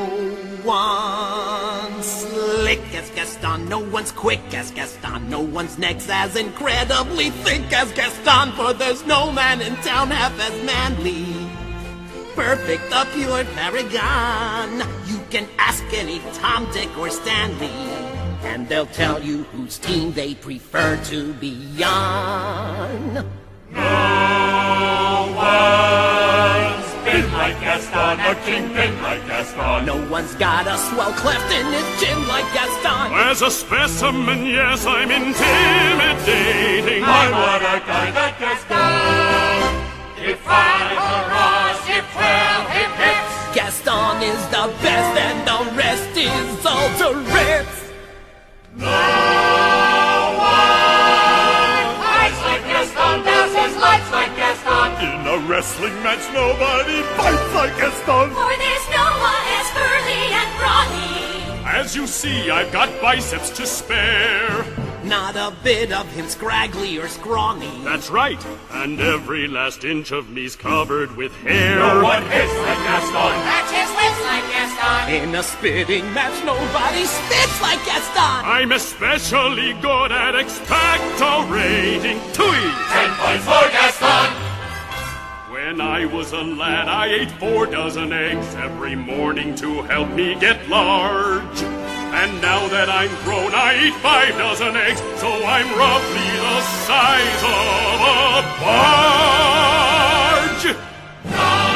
[0.70, 7.72] one's slick as Gaston, no one's quick as Gaston, no one's neck's as incredibly thick
[7.72, 11.26] as Gaston, for there's no man in town half as manly.
[12.36, 14.78] Perfect, the pure paragon.
[15.06, 17.66] You can ask any Tom, Dick, or Stanley,
[18.44, 23.26] and they'll tell you whose team they prefer to be on.
[23.72, 26.80] No one's
[27.12, 29.87] been like Gaston, a kingpin like Gaston.
[29.87, 33.12] No one's got a swell cleft in his chin like Gaston.
[33.12, 37.03] As a specimen, yes, I'm intimidating.
[37.05, 39.91] I want a guy that Gaston.
[40.23, 43.55] Hit five hurrahs, hit twelve, hit hits.
[43.57, 47.78] Gaston is the best, and the rest is all Tourette's.
[48.77, 49.39] No
[55.01, 58.28] In a wrestling match, nobody fights like Gaston.
[58.36, 61.64] For there's no one as burly and brawny.
[61.64, 64.66] As you see, I've got biceps to spare.
[65.02, 67.72] Not a bit of him scraggly or scrawny.
[67.82, 68.39] That's right,
[68.72, 71.78] and every last inch of me's covered with hair.
[71.78, 73.32] No one hits like Gaston.
[73.48, 75.14] Matches whips like Gaston.
[75.14, 78.44] In a spitting match, nobody spits like Gaston.
[78.44, 82.20] I'm especially good at expectorating.
[82.35, 82.70] Tui!
[82.93, 84.39] Ten points for Gaston.
[85.70, 90.34] When I was a lad, I ate four dozen eggs every morning to help me
[90.34, 91.62] get large.
[91.62, 97.42] And now that I'm grown, I eat five dozen eggs, so I'm roughly the size
[97.55, 98.42] of a
[101.30, 101.69] barge.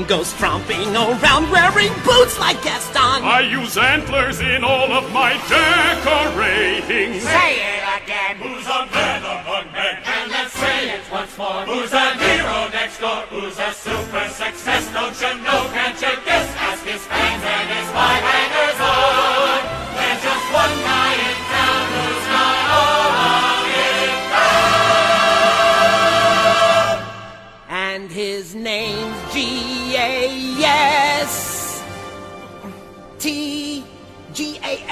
[0.00, 0.20] Gaston.
[0.20, 3.22] Goes tromping around wearing boots like Gaston.
[3.24, 7.20] I use antlers in all of my decorating.
[7.20, 8.36] Say it again.
[8.36, 10.02] Who's a man among men?
[10.04, 11.64] And let's say it once more.
[11.66, 13.22] Who's a hero next door?
[13.30, 14.90] Who's a super success?
[14.92, 15.70] Don't you know?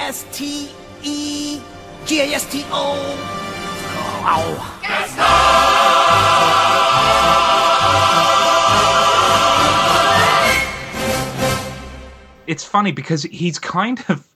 [0.09, 0.71] S T
[1.03, 1.61] E
[2.07, 2.95] G A S T O.
[4.25, 4.75] Ow.
[12.47, 14.27] it's funny because he's kind of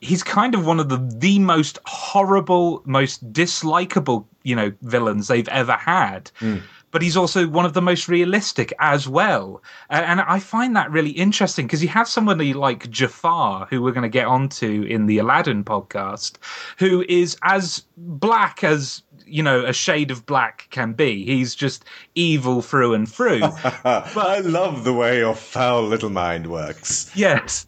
[0.00, 5.48] he's kind of one of the the most horrible, most dislikable, you know, villains they've
[5.48, 6.30] ever had.
[6.40, 6.62] But
[6.96, 9.62] but he's also one of the most realistic as well.
[9.90, 13.92] Uh, and I find that really interesting because you have somebody like Jafar, who we're
[13.92, 16.36] going to get onto in the Aladdin podcast,
[16.78, 21.22] who is as black as you know a shade of black can be.
[21.26, 23.40] He's just evil through and through.
[23.40, 23.84] But
[24.16, 27.10] I love the way your foul little mind works.
[27.14, 27.66] Yes.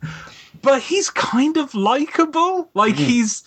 [0.62, 2.70] But he's kind of likable.
[2.72, 3.04] Like Mm.
[3.10, 3.42] he's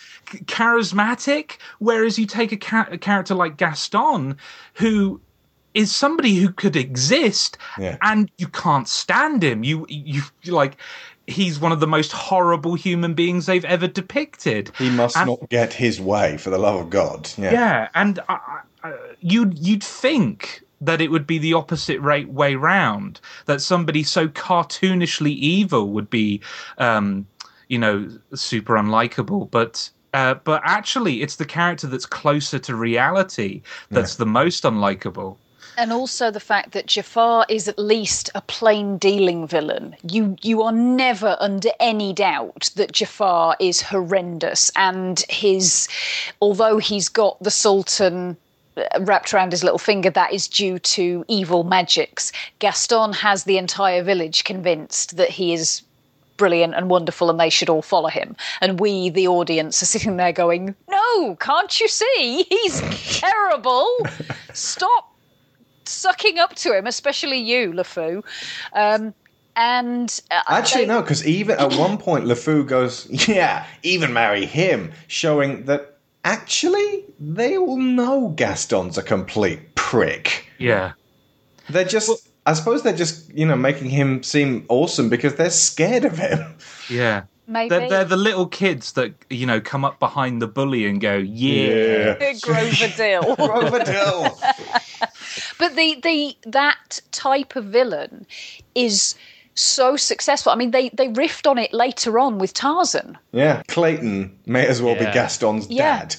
[0.45, 1.57] charismatic.
[1.79, 4.37] Whereas you take a, ca- a character like Gaston,
[4.75, 5.19] who
[5.73, 7.97] is somebody who could exist, Yeah.
[8.01, 9.63] and you can't stand him.
[9.63, 10.77] You you like.
[11.27, 14.71] He's one of the most horrible human beings they've ever depicted.
[14.77, 17.29] He must And- not get his way, for the love of God.
[17.37, 17.51] Yeah.
[17.53, 18.37] yeah, and I,
[18.83, 23.21] I, you'd you'd think that it would be the opposite rate way round.
[23.45, 26.41] That somebody so cartoonishly evil would be,
[26.79, 27.27] um,
[27.69, 29.49] you know, super unlikable.
[29.51, 33.61] But uh, but actually, it's the character that's closer to reality
[33.91, 35.37] that's the most unlikable.
[35.81, 39.95] And also the fact that Jafar is at least a plain dealing villain.
[40.07, 45.87] You you are never under any doubt that Jafar is horrendous and his
[46.39, 48.37] although he's got the Sultan
[48.77, 52.31] uh, wrapped around his little finger that is due to evil magics.
[52.59, 55.81] Gaston has the entire village convinced that he is
[56.37, 58.35] brilliant and wonderful and they should all follow him.
[58.61, 62.43] And we, the audience, are sitting there going, No, can't you see?
[62.43, 62.81] He's
[63.19, 63.89] terrible.
[64.53, 65.10] Stop
[65.91, 68.23] sucking up to him, especially you, LeFou.
[68.73, 69.13] Um,
[69.55, 74.45] and uh, Actually, they- no, because even at one point, LeFou goes, Yeah, even marry
[74.45, 80.45] him, showing that actually they all know Gaston's a complete prick.
[80.57, 80.93] Yeah.
[81.69, 86.05] They're just, I suppose they're just, you know, making him seem awesome because they're scared
[86.05, 86.55] of him.
[86.89, 87.23] Yeah.
[87.51, 87.69] Maybe.
[87.69, 91.17] They're, they're the little kids that you know come up behind the bully and go,
[91.17, 93.35] "Yeah, Grover Dill.
[93.35, 94.39] Grover Dill.
[95.59, 98.25] But the the that type of villain
[98.73, 99.15] is
[99.53, 100.51] so successful.
[100.51, 103.17] I mean, they they riffed on it later on with Tarzan.
[103.33, 106.05] Yeah, Clayton may as well be Gaston's Yeah.
[106.05, 106.15] dad.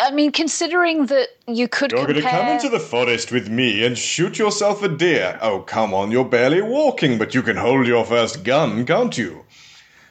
[0.00, 3.84] I mean, considering that you could You're going to come into the forest with me
[3.84, 5.38] and shoot yourself a deer.
[5.40, 9.43] Oh, come on, you're barely walking, but you can hold your first gun, can't you?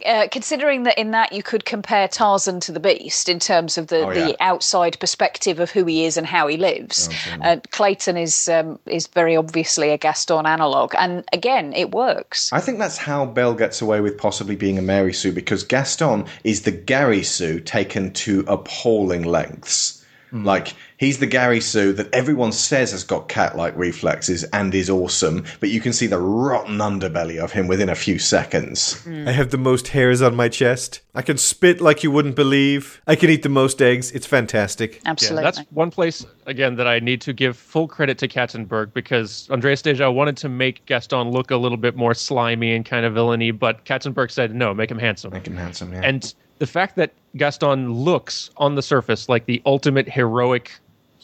[0.06, 3.88] Uh, considering that in that you could compare Tarzan to the Beast in terms of
[3.88, 4.26] the, Oh, yeah.
[4.26, 7.10] the outside perspective of who he is and how he lives.
[7.40, 12.52] Oh, uh, Clayton is um, is very obviously a Gaston analog, and again, it works.
[12.52, 16.26] I think that's how Belle gets away with possibly being a Mary Sue because Gaston
[16.44, 20.03] is the Gary Sue taken to appalling lengths.
[20.34, 20.46] Mm.
[20.46, 25.46] Like he's the Gary Sue that everyone says has got cat-like reflexes and is awesome,
[25.60, 29.02] but you can see the rotten underbelly of him within a few seconds.
[29.06, 29.28] Mm.
[29.28, 31.02] I have the most hairs on my chest.
[31.14, 33.02] I can spit like you wouldn't believe.
[33.06, 34.12] I can eat the most eggs.
[34.12, 35.02] It's fantastic.
[35.06, 35.44] Absolutely.
[35.44, 39.48] Yeah, that's one place again that I need to give full credit to Katzenberg because
[39.52, 43.14] Andreas Deja wanted to make Gaston look a little bit more slimy and kind of
[43.14, 45.32] villainy, but Katzenberg said no, make him handsome.
[45.32, 46.02] Make him handsome, yeah.
[46.04, 50.72] And the fact that Gaston looks on the surface like the ultimate heroic.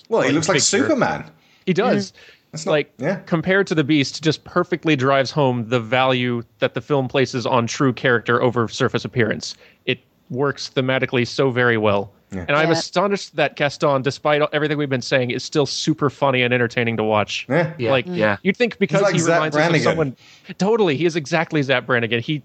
[0.09, 0.59] well, he looks like.
[0.61, 1.29] Superman.
[1.65, 2.13] He does.
[2.51, 3.15] That's not- like yeah.
[3.27, 7.67] compared to the Beast, just perfectly drives home the value that the film places on
[7.67, 9.55] true character over surface appearance.
[9.85, 9.99] It
[10.31, 12.11] works thematically so very well.
[12.31, 12.73] And I'm Yeah.
[12.77, 17.03] astonished that Gaston, despite everything we've been saying, is still super funny and entertaining to
[17.03, 17.47] watch.
[17.49, 17.73] Yeah.
[17.79, 17.89] Yeah.
[17.91, 18.37] Like, Yeah.
[18.43, 20.15] you'd think because like he reminds us of someone.
[20.59, 22.19] Totally, he is exactly Zapp Brannigan.
[22.21, 22.43] He,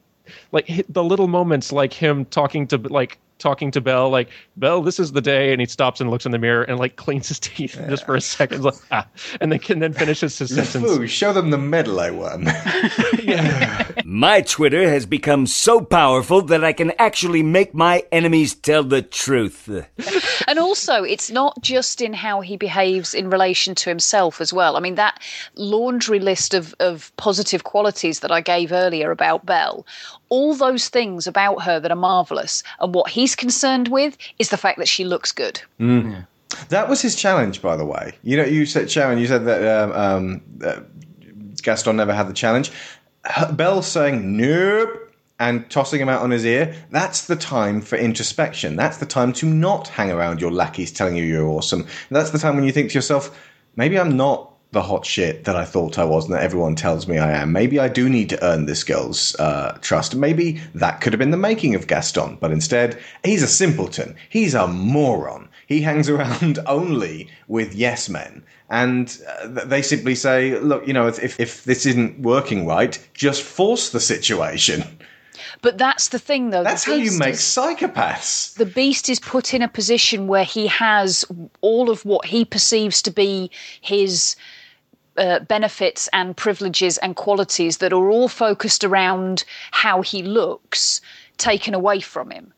[0.52, 4.98] like, the little moments, like him talking to, like, talking to Belle, like, Belle, this
[4.98, 7.38] is the day, and he stops and looks in the mirror and, like, cleans his
[7.40, 9.06] teeth just for a second, like, ah,
[9.40, 10.76] and then can then finishes his sentence.
[10.76, 12.44] LeFou, show them the medal I won.
[14.04, 19.02] My Twitter has become so powerful that I can actually make my enemies tell the
[19.02, 19.68] truth.
[20.46, 24.76] and also, it's not just in how he behaves in relation to himself as well.
[24.76, 25.20] I mean, that
[25.56, 29.86] laundry list of, of positive qualities that I gave earlier about Belle,
[30.28, 34.56] all those things about her that are marvelous, and what he's concerned with is the
[34.56, 35.60] fact that she looks good.
[36.68, 38.12] That was his challenge, by the way.
[38.22, 40.80] You know, you said Sharon, you said that um, um, uh,
[41.62, 42.70] Gaston never had the challenge.
[43.26, 45.10] H- Belle saying nope
[45.40, 46.74] and tossing him out on his ear.
[46.90, 48.76] That's the time for introspection.
[48.76, 51.86] That's the time to not hang around your lackeys telling you you're awesome.
[52.10, 53.36] That's the time when you think to yourself,
[53.74, 57.08] maybe I'm not the hot shit that I thought I was and that everyone tells
[57.08, 57.52] me I am.
[57.52, 60.14] Maybe I do need to earn this girl's uh, trust.
[60.14, 64.14] Maybe that could have been the making of Gaston, but instead, he's a simpleton.
[64.28, 65.48] He's a moron.
[65.66, 68.44] He hangs around only with yes men.
[68.68, 73.42] And uh, they simply say, look, you know, if, if, this isn't working right, just
[73.42, 74.84] force the situation.
[75.62, 76.62] But that's the thing, though.
[76.62, 78.54] That's how you make is- psychopaths.
[78.54, 81.24] the beast is put in a position where he has
[81.60, 84.36] all of what he perceives to be his
[85.16, 91.00] uh, benefits and privileges and qualities that are all focused around how he looks
[91.38, 92.52] taken away from him.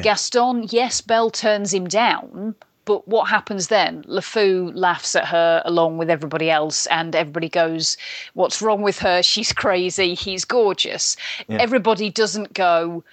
[0.00, 4.02] Gaston, yes, Belle turns him down, but what happens then?
[4.04, 7.96] LeFou laughs at her along with everybody else, and everybody goes,
[8.34, 9.22] What's wrong with her?
[9.22, 10.14] She's crazy.
[10.14, 11.16] He's gorgeous.
[11.46, 11.58] Yeah.
[11.60, 13.04] Everybody doesn't go,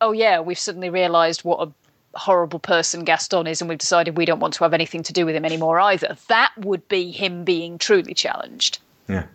[0.00, 1.72] Oh, yeah, we've suddenly realised what a
[2.18, 5.24] horrible person Gaston is, and we've decided we don't want to have anything to do
[5.26, 6.16] with him anymore either.
[6.28, 8.78] That would be him being truly challenged.
[9.08, 9.26] Yeah.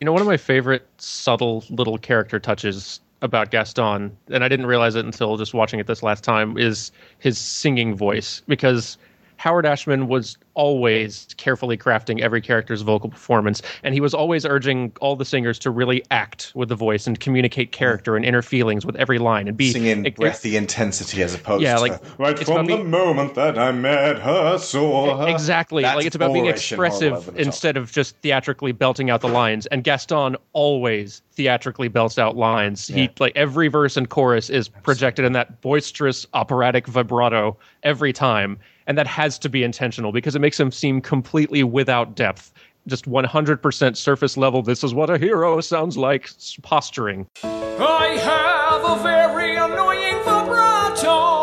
[0.00, 4.66] You know, one of my favorite subtle little character touches about Gaston, and I didn't
[4.66, 6.90] realize it until just watching it this last time, is
[7.20, 8.42] his singing voice.
[8.48, 8.98] Because
[9.42, 14.92] Howard Ashman was always carefully crafting every character's vocal performance, and he was always urging
[15.00, 18.86] all the singers to really act with the voice and communicate character and inner feelings
[18.86, 22.18] with every line and be Sing in it- breathy intensity as opposed Yeah, to like,
[22.20, 25.28] right from the being- moment that I met her, saw her.
[25.28, 25.82] Exactly.
[25.82, 27.46] That's like it's about being boorish and horrible expressive over the top.
[27.46, 29.66] instead of just theatrically belting out the lines.
[29.66, 32.86] And Gaston always theatrically belts out lines.
[32.86, 38.58] He like every verse and chorus is projected in that boisterous operatic vibrato every time.
[38.86, 42.52] And that has to be intentional because it makes him seem completely without depth.
[42.86, 44.62] Just 100% surface level.
[44.62, 46.30] This is what a hero sounds like
[46.62, 47.26] posturing.
[47.44, 51.42] I have a very annoying vibrato.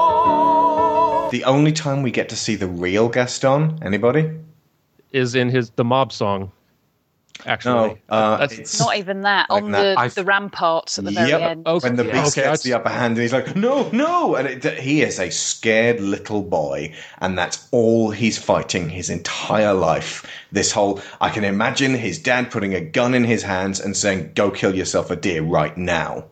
[1.32, 4.32] The only time we get to see the real Gaston, anybody?
[5.12, 6.52] Is in his the mob song.
[7.46, 9.50] Actually, No, uh, That's- it's Not even that.
[9.50, 9.82] Like on that.
[9.96, 11.42] the, I've- the ramparts at the very Yep.
[11.42, 11.66] end.
[11.82, 14.48] when the beast Okay, gets I- the upper hand, and he's like, "No, no!" and
[14.48, 20.26] it, he is a scared little boy, and that's all he's fighting his entire life.
[20.52, 24.32] This whole, I can imagine his dad putting a gun in his hands and saying,
[24.36, 26.26] "Go kill yourself a deer right now."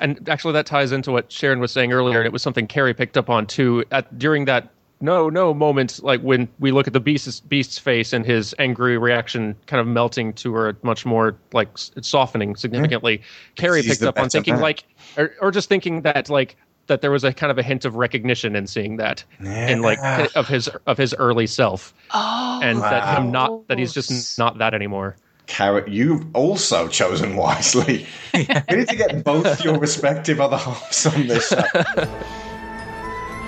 [0.00, 2.94] And actually, that ties into what Sharon was saying earlier, and it was something Carrie
[2.94, 3.84] picked up on too.
[3.90, 4.68] At during that
[5.00, 8.98] no, no moment, like when we look at the beast's beast's face and his angry
[8.98, 13.18] reaction, kind of melting to her, much more like s- softening significantly.
[13.18, 13.54] Mm-hmm.
[13.54, 14.84] Carrie He's picked up on better thinking like,
[15.16, 16.56] or, or just thinking that like
[16.86, 19.98] that there was a kind of a hint of recognition in seeing that, in like
[20.36, 24.58] of his of his early self, Oh, and that him not that he's just not
[24.58, 25.16] that anymore.
[25.46, 28.06] Carrot, you've also chosen wisely.
[28.34, 28.40] we
[28.76, 31.62] need to get both your respective other halves on this show.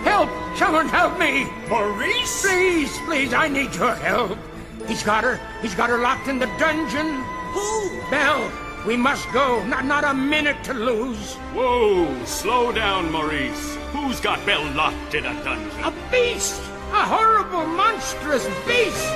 [0.03, 0.29] Help!
[0.57, 1.51] Someone help me!
[1.69, 2.43] Maurice?
[2.43, 4.39] Please, please, I need your help.
[4.87, 5.41] He's got her.
[5.61, 7.23] He's got her locked in the dungeon.
[7.53, 8.01] Who?
[8.11, 8.51] Belle.
[8.87, 9.65] We must go.
[9.65, 11.35] Not, not a minute to lose.
[11.55, 13.77] Whoa, slow down, Maurice.
[13.93, 15.85] Who's got Belle locked in a dungeon?
[15.85, 16.61] A beast!
[16.93, 19.09] A horrible, monstrous beast!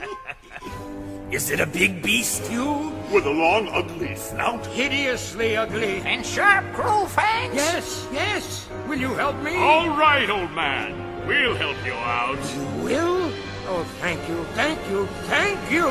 [1.34, 2.52] Is it a big beast?
[2.52, 2.94] You?
[3.12, 4.68] With a long, ugly snout?
[4.68, 5.98] Hideously ugly.
[6.06, 7.56] And sharp, cruel fangs?
[7.56, 8.70] Yes, yes.
[8.88, 9.56] Will you help me?
[9.58, 10.94] All right, old man.
[11.26, 12.38] We'll help you out.
[12.38, 13.32] You Will?
[13.66, 15.90] Oh, thank you, thank you, thank you.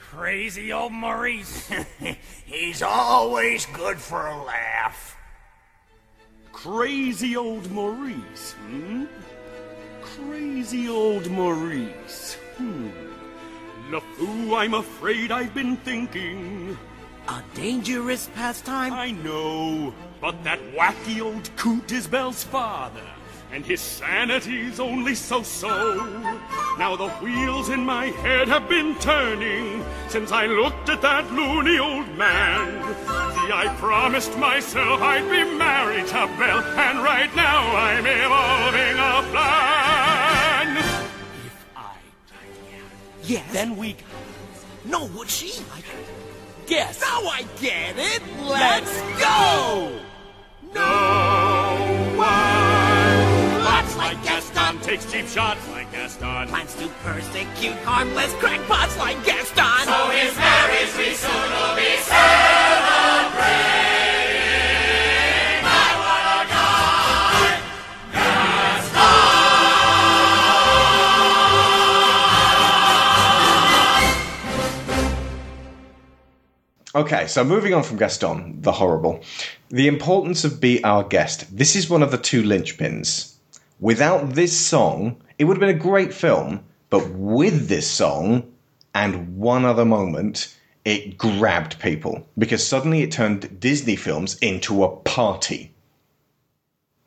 [0.00, 1.70] Crazy old Maurice.
[2.46, 5.14] He's always good for a laugh.
[6.52, 9.04] Crazy old Maurice, hmm?
[10.00, 12.88] Crazy old Maurice, hmm.
[13.90, 16.76] LeFou, I'm afraid I've been thinking.
[17.28, 18.92] A dangerous pastime?
[18.92, 23.06] I know, but that wacky old coot is Belle's father,
[23.52, 25.96] and his sanity's only so-so.
[26.78, 31.78] Now the wheels in my head have been turning since I looked at that loony
[31.78, 32.82] old man.
[32.94, 39.30] See, I promised myself I'd be married to Belle, and right now I'm evolving a
[39.30, 40.33] plan.
[43.26, 43.52] Yes.
[43.52, 43.96] then we
[44.84, 45.52] No, would she?
[46.66, 47.00] guess.
[47.00, 48.22] Now I get it.
[48.42, 49.98] Let's go.
[50.74, 56.48] No one lots like Gaston takes cheap shots like Gaston.
[56.48, 59.84] Plans to persecute harmless crackpots like Gaston.
[59.84, 62.93] So his marriage we soon will be celebrating.
[76.96, 79.20] Okay, so moving on from Gaston, the horrible.
[79.68, 81.44] The importance of Be Our Guest.
[81.56, 83.34] This is one of the two linchpins.
[83.80, 88.44] Without this song, it would have been a great film, but with this song
[88.94, 94.96] and one other moment, it grabbed people because suddenly it turned Disney films into a
[94.98, 95.73] party.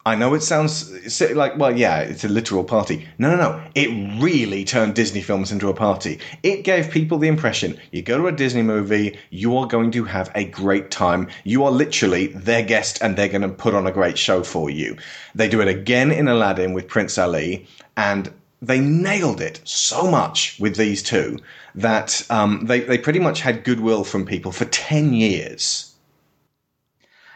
[0.07, 3.05] I know it sounds like, well, yeah, it's a literal party.
[3.17, 3.61] No, no, no.
[3.75, 3.89] It
[4.21, 6.21] really turned Disney films into a party.
[6.43, 10.05] It gave people the impression you go to a Disney movie, you are going to
[10.05, 11.27] have a great time.
[11.43, 14.69] You are literally their guest and they're going to put on a great show for
[14.69, 14.95] you.
[15.35, 17.67] They do it again in Aladdin with Prince Ali,
[17.97, 18.31] and
[18.61, 21.37] they nailed it so much with these two
[21.75, 25.86] that um, they, they pretty much had goodwill from people for 10 years.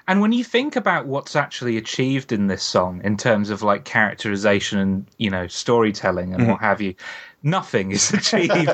[0.07, 3.85] And when you think about what's actually achieved in this song in terms of like
[3.85, 6.47] characterization and you know storytelling and Mhm.
[6.49, 6.95] what have you,
[7.43, 8.69] nothing is achieved.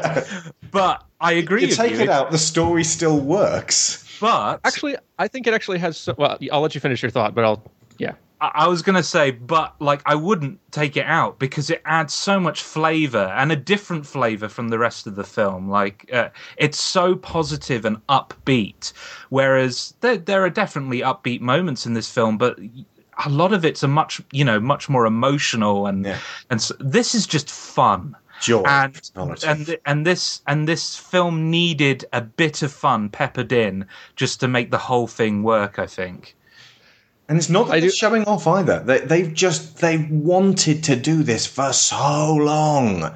[0.72, 1.62] but I agree.
[1.62, 2.02] You with take you.
[2.02, 4.04] it out, the story still works.
[4.20, 5.98] But actually, I think it actually has.
[5.98, 7.62] So, well, I'll let you finish your thought, but I'll.
[8.00, 8.14] Yeah.
[8.42, 11.82] I I was going to say, but like I wouldn't take it out because it
[11.86, 15.70] adds so much flavor and a different flavor from the rest of the film.
[15.70, 18.94] Like uh, it's so positive and upbeat,
[19.30, 22.60] whereas there there are definitely upbeat moments in this film, but
[23.26, 26.16] a lot of it's a much you know much more emotional and
[26.50, 28.16] and so, this is just fun.
[28.40, 29.02] Joy, and
[29.44, 34.48] and and this and this film needed a bit of fun peppered in just to
[34.48, 35.80] make the whole thing work.
[35.80, 36.36] I think.
[37.30, 38.80] And it's not that they're showing off either.
[38.80, 43.14] They, they've just they wanted to do this for so long,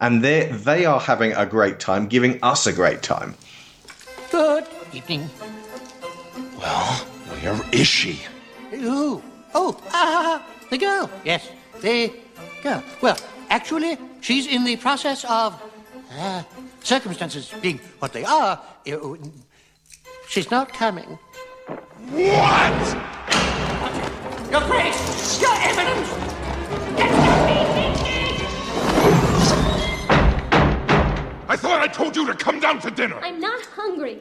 [0.00, 3.34] and they they are having a great time, giving us a great time.
[4.30, 5.30] Good evening.
[6.58, 6.92] Well,
[7.40, 8.20] where is she?
[8.70, 9.22] Who?
[9.54, 11.08] Oh, ah, the girl.
[11.24, 11.48] Yes,
[11.80, 12.12] the
[12.62, 12.82] girl.
[13.00, 13.16] Well,
[13.48, 15.60] actually, she's in the process of
[16.18, 16.42] uh,
[16.82, 18.60] circumstances being what they are.
[18.86, 18.98] uh,
[20.28, 21.18] She's not coming.
[22.10, 23.43] What?
[24.54, 25.40] Your Grace!
[25.40, 26.08] Your Eminence!
[31.48, 33.18] I thought I told you to come down to dinner.
[33.18, 34.20] I'm not hungry.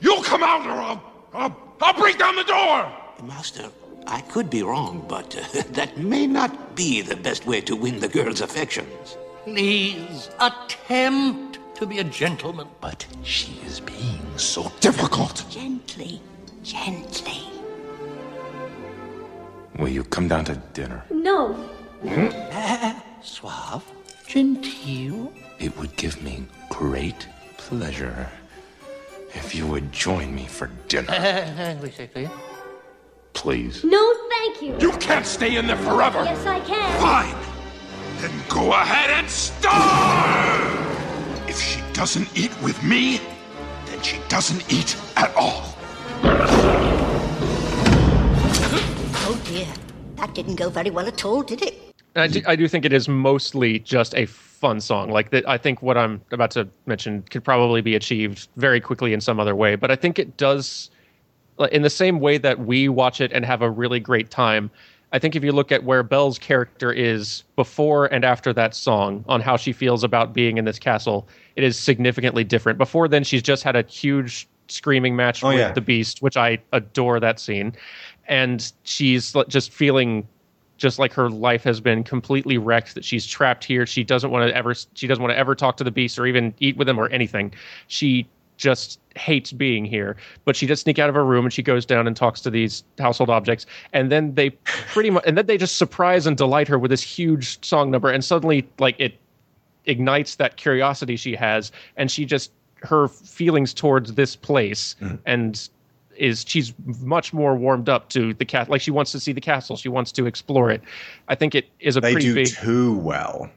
[0.00, 1.02] You'll come out or I'll,
[1.34, 2.90] I'll, I'll break down the door.
[3.24, 3.68] Master,
[4.06, 8.00] I could be wrong, but uh, that may not be the best way to win
[8.00, 9.18] the girl's affections.
[9.44, 12.68] Please, attempt to be a gentleman.
[12.80, 15.44] But she is being so difficult.
[15.50, 16.22] Gently,
[16.62, 17.42] gently.
[19.78, 21.04] Will you come down to dinner?
[21.10, 21.52] No.
[22.02, 22.28] Hmm?
[23.22, 23.84] Suave,
[24.26, 25.32] genteel.
[25.58, 27.28] It would give me great
[27.58, 28.28] pleasure
[29.34, 31.78] if you would join me for dinner.
[32.12, 32.30] please.
[33.34, 33.84] Please.
[33.84, 34.76] No, thank you.
[34.80, 36.24] You can't stay in there forever.
[36.24, 37.00] Yes, I can.
[37.00, 37.36] Fine.
[38.22, 40.86] Then go ahead and starve.
[41.48, 43.20] If she doesn't eat with me,
[43.86, 45.74] then she doesn't eat at all.
[49.28, 49.66] Oh dear,
[50.18, 51.74] that didn't go very well at all, did it?
[52.14, 55.10] And I do, I do think it is mostly just a fun song.
[55.10, 59.12] Like that, I think what I'm about to mention could probably be achieved very quickly
[59.12, 59.74] in some other way.
[59.74, 60.90] But I think it does,
[61.58, 64.70] like, in the same way that we watch it and have a really great time.
[65.12, 69.24] I think if you look at where Belle's character is before and after that song,
[69.28, 71.26] on how she feels about being in this castle,
[71.56, 72.78] it is significantly different.
[72.78, 75.72] Before then, she's just had a huge screaming match Oh, with yeah.
[75.72, 77.72] the Beast, which I adore that scene,
[78.28, 80.26] and she's just feeling
[80.76, 83.86] just like her life has been completely wrecked that she's trapped here.
[83.86, 86.26] She doesn't want to ever she doesn't want to ever talk to the beast or
[86.26, 87.52] even eat with him or anything.
[87.88, 88.28] She
[88.58, 90.16] just hates being here
[90.46, 92.50] but she does sneak out of her room and she goes down and talks to
[92.50, 93.66] these household objects.
[93.92, 97.02] And then they pretty much and then they just surprise and delight her with this
[97.02, 99.18] huge song number and suddenly like it
[99.86, 102.50] ignites that curiosity she has and she just
[102.82, 105.16] her feelings towards this place mm-hmm.
[105.24, 105.68] and
[106.18, 109.40] is she's much more warmed up to the cat like she wants to see the
[109.40, 110.80] castle she wants to explore it
[111.28, 113.48] i think it is a They pretty do big too well.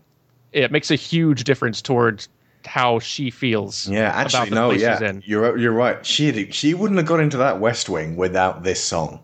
[0.51, 2.27] it makes a huge difference towards
[2.65, 5.23] how she feels Yeah, about actually, the no, place yeah, she's in.
[5.25, 6.05] you're you're right.
[6.05, 9.19] She she wouldn't have got into that West Wing without this song.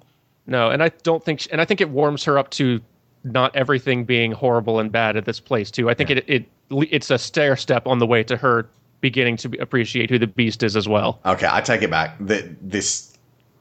[0.47, 2.79] no and i don't think and i think it warms her up to
[3.25, 7.11] not everything being horrible and bad at this place too i think it, it it's
[7.11, 8.67] a stair step on the way to her
[9.01, 12.15] beginning to appreciate who the beast is as well Okay, I take it back.
[12.21, 13.14] That this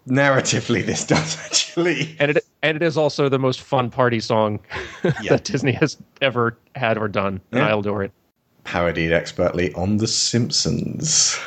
[0.08, 2.16] narratively, this does actually.
[2.18, 4.60] and it and it is also the most fun party song
[5.28, 7.74] that Disney has ever had or done, and Yeah.
[7.74, 8.12] I adore it.
[8.64, 11.38] Parodied expertly on The Simpsons.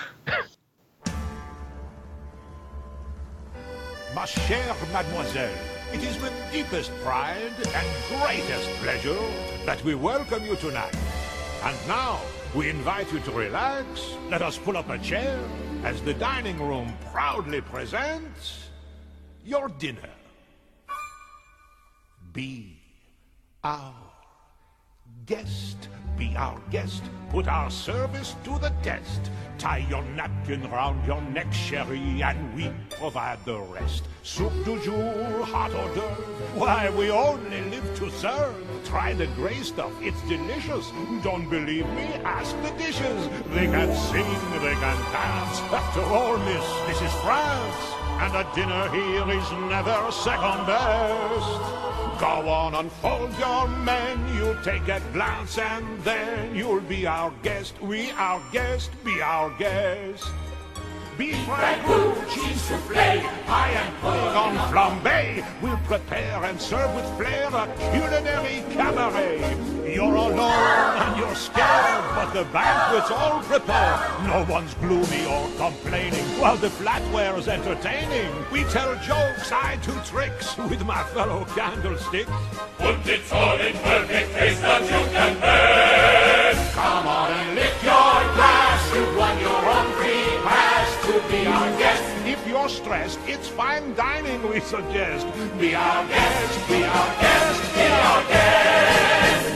[4.13, 5.53] Ma chère mademoiselle,
[5.93, 9.19] it is with deepest pride and greatest pleasure
[9.65, 10.93] that we welcome you tonight.
[11.63, 12.19] And now,
[12.55, 15.39] we invite you to relax, let us pull up a chair,
[15.83, 18.69] as the dining room proudly presents
[19.43, 20.09] your dinner.
[22.33, 22.79] Be
[23.63, 24.06] our
[25.27, 27.03] Guest, be our guest.
[27.31, 29.29] Put our service to the test.
[29.57, 34.05] Tie your napkin round your neck, sherry, and we provide the rest.
[34.23, 36.23] Soup du jour, hot hors d'oeuvre.
[36.55, 38.55] Why, we only live to serve.
[38.85, 40.89] Try the gray stuff, it's delicious.
[41.25, 42.07] Don't believe me?
[42.23, 43.27] Ask the dishes.
[43.53, 44.31] They can sing,
[44.63, 45.59] they can dance.
[45.75, 48.06] After all, miss, this is France.
[48.19, 51.77] And a dinner here is never second best.
[52.19, 57.79] Go on, unfold your menu, take a glance, and then you'll be our guest.
[57.81, 60.25] We our guest, be our guest.
[61.17, 65.43] Beef ragout, cheese soufflé, pie and pudding on flambe.
[65.63, 69.57] We'll prepare and serve with flair a culinary cabaret.
[69.91, 73.99] You're alone and you're scared, but the banquet's all prepared.
[74.27, 78.31] No one's gloomy or complaining, while the flatware's entertaining.
[78.51, 82.29] We tell jokes, I do tricks with my fellow candlesticks.
[82.77, 86.75] Put it all in perfect taste that you can best.
[86.75, 88.93] Come on and lift your glass.
[88.93, 89.66] You've won your
[91.57, 92.03] our guest.
[92.25, 95.25] If you're stressed, it's fine dining we suggest.
[95.59, 99.47] Be our guest, be our guest, be our guest.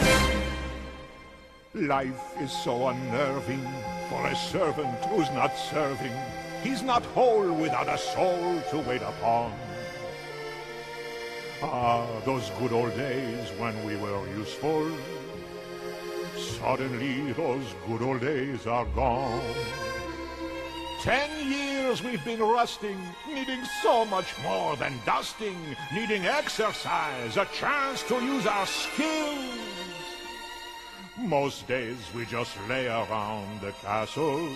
[1.74, 3.66] Life is so unnerving
[4.10, 6.16] for a servant who's not serving.
[6.64, 9.54] He's not whole without a soul to wait upon.
[11.64, 14.92] Ah, those good old days when we were useful.
[16.60, 19.91] Suddenly, those good old days are gone.
[21.02, 22.96] Ten years we've been rusting,
[23.28, 25.58] needing so much more than dusting,
[25.92, 29.50] needing exercise, a chance to use our skills.
[31.18, 34.48] Most days we just lay around the castle.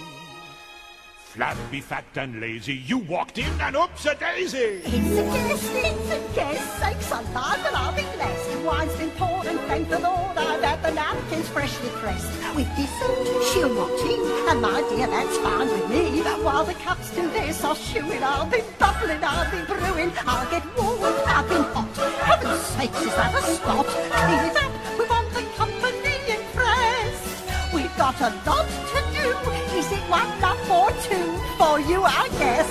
[1.36, 4.80] Flat, be fat and lazy, you walked in and oops a daisy.
[4.86, 6.80] It's a guess, it's a guess.
[6.80, 8.64] Sakes alive, but I'll be blessed.
[8.64, 12.32] Wine's been poured and thank the Lord I've had the napkins freshly pressed.
[12.56, 16.22] With dessert, she'll watch in, and my dear, that's fine with me.
[16.42, 18.24] While the cups do this, I'll chew it.
[18.24, 20.14] I'll be bubbling, I'll be brewing.
[20.26, 21.98] I'll get warm, I've been hot.
[22.24, 23.86] Heaven's sakes, is that a spot?
[23.88, 27.74] Clean it up, we want the company impressed.
[27.74, 29.65] We've got a lot to do.
[29.86, 32.68] Is it one up or two for you, I guess?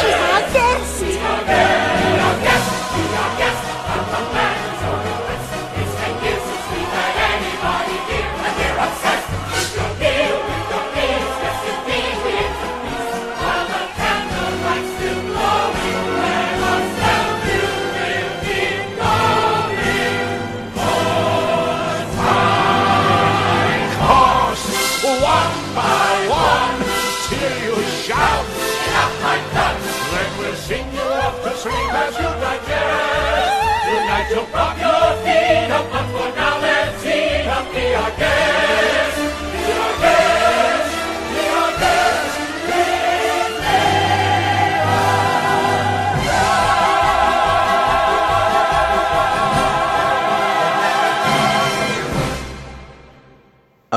[0.00, 1.04] She's our guest.
[1.04, 1.78] She's our guest.
[4.08, 4.67] Course,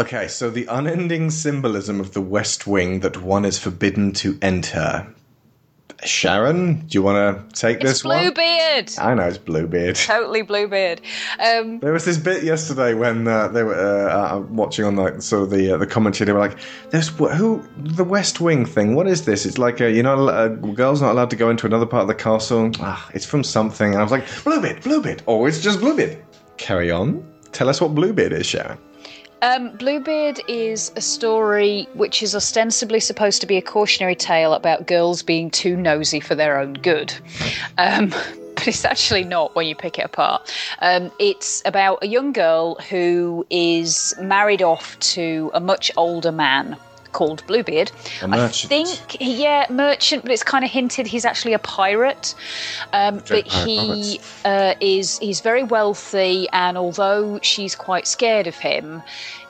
[0.02, 5.06] Okay, so the unending symbolism of the West Wing that one is forbidden to enter.
[6.04, 8.18] Sharon, do you want to take It's this one?
[8.18, 8.92] It's Bluebeard.
[8.98, 9.96] I know it's Bluebeard.
[9.98, 11.02] Totally Bluebeard.
[11.40, 13.76] Um, There was this bit yesterday when uh, they were
[14.10, 16.26] uh, uh, watching on like sort of the uh, the commentary.
[16.26, 16.58] They were like,
[16.90, 18.96] "There's who the West Wing thing.
[18.96, 19.46] What is this?
[19.46, 22.02] It's like a, you're not al- a girl's not allowed to go into another part
[22.02, 22.72] of the castle.
[22.80, 25.22] Ah, it's from something." And I was like, "Bluebeard, Bluebeard.
[25.28, 26.18] Oh, it's just Bluebeard."
[26.58, 27.24] Carry on.
[27.52, 28.80] Tell us what Bluebeard is, Sharon.
[29.42, 34.86] Um, Bluebeard is a story which is ostensibly supposed to be a cautionary tale about
[34.86, 37.14] girls being too nosy for their own good.
[37.80, 38.10] Um,
[38.56, 40.54] but it's actually not when you pick it apart.
[40.80, 46.78] Um, it's about a young girl who is married off to a much older man
[47.12, 47.92] called Bluebeard.
[48.22, 52.34] I think, yeah, merchant, but it's kind of hinted he's actually a pirate.
[52.94, 59.04] Um, but he uh, is he's very wealthy, and although she's quite scared of him,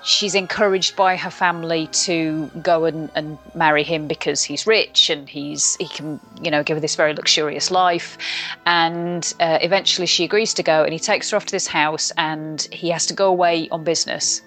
[0.04, 5.30] she's encouraged by her family to go and, and marry him because he's rich and
[5.30, 8.18] he's he can you know give her this very luxurious life.
[8.66, 12.12] And uh, eventually, she agrees to go, and he takes her off to this house,
[12.18, 14.42] and he has to go away on business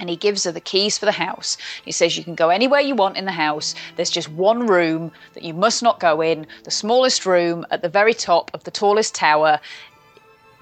[0.00, 1.56] and he gives her the keys for the house.
[1.84, 3.74] He says you can go anywhere you want in the house.
[3.96, 7.88] There's just one room that you must not go in, the smallest room at the
[7.88, 9.60] very top of the tallest tower.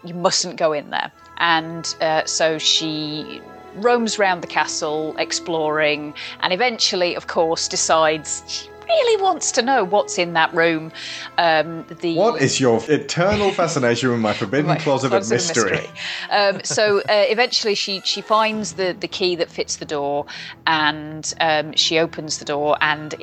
[0.04, 1.12] You mustn't go in there.
[1.38, 3.40] And uh, so she
[3.76, 10.18] roams around the castle exploring and eventually of course decides really wants to know what's
[10.18, 10.92] in that room.
[11.36, 15.40] Um, the What is your eternal fascination with my forbidden Right, closet, of closet of
[15.46, 15.72] mystery?
[15.72, 15.90] mystery.
[16.30, 20.26] Um, so uh, eventually, she she finds the the key that fits the door,
[20.66, 23.14] and um, she opens the door, and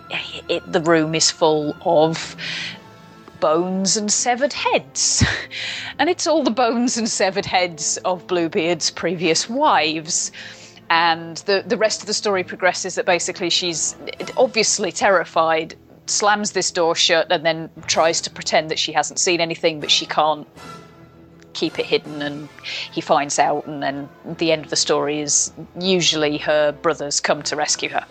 [0.50, 2.36] it, the room is full of
[3.40, 5.24] bones and severed heads,
[6.00, 10.32] and it's all the bones and severed heads of Bluebeard's previous wives.
[10.90, 13.96] And the the rest of the story progresses that basically she's
[14.38, 15.76] obviously terrified.
[16.08, 19.90] Slams this door shut and then tries to pretend that she hasn't seen anything, but
[19.90, 20.48] she can't
[21.54, 22.50] keep it hidden and
[22.92, 27.42] he finds out and then the end of the story is usually her brothers come
[27.42, 28.06] to rescue her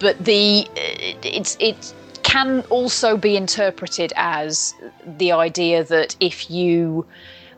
[0.00, 4.74] but the uh, it's it can also be interpreted as
[5.18, 7.06] the idea that if you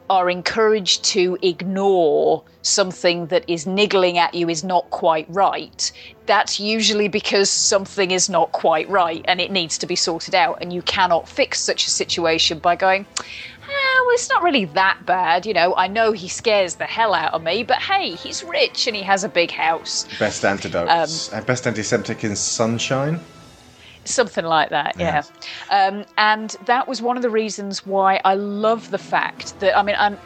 [0.08, 5.92] are encouraged to ignore something that is niggling at you is not quite right,
[6.26, 10.58] that's usually because something is not quite right and it needs to be sorted out.
[10.60, 15.04] And you cannot fix such a situation by going, ah, well, it's not really that
[15.06, 15.46] bad.
[15.46, 18.86] You know, I know he scares the hell out of me, but hey, he's rich
[18.86, 20.06] and he has a big house.
[20.18, 20.88] Best antidote.
[20.88, 23.20] Uh, best antiseptic in sunshine.
[24.06, 25.22] Something like that, yeah.
[25.70, 29.82] Um, and that was one of the reasons why I love the fact that, I
[29.82, 30.16] mean, I'm,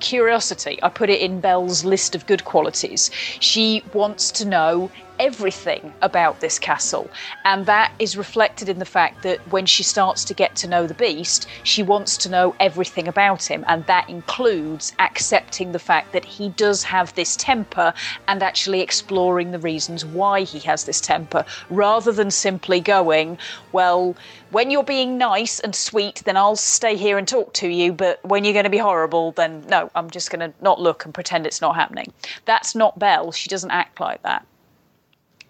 [0.00, 3.10] curiosity, I put it in Belle's list of good qualities.
[3.40, 7.08] She wants to know everything about this castle,
[7.44, 10.86] and that is reflected in the fact that when she starts to get to know
[10.86, 16.12] the beast, she wants to know everything about him, and that includes accepting the fact
[16.12, 17.94] that he does have this temper
[18.26, 23.38] and actually exploring the reasons why he has this temper, rather than simply going,
[23.72, 24.16] Well,
[24.54, 28.24] when you're being nice and sweet, then I'll stay here and talk to you, but
[28.24, 31.12] when you're going to be horrible, then no, I'm just going to not look and
[31.12, 32.12] pretend it's not happening.
[32.44, 33.32] That's not Belle.
[33.32, 34.46] She doesn't act like that.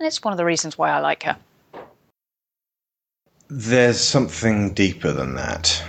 [0.01, 1.37] And it's one of the reasons why I like her.
[3.49, 5.85] There's something deeper than that.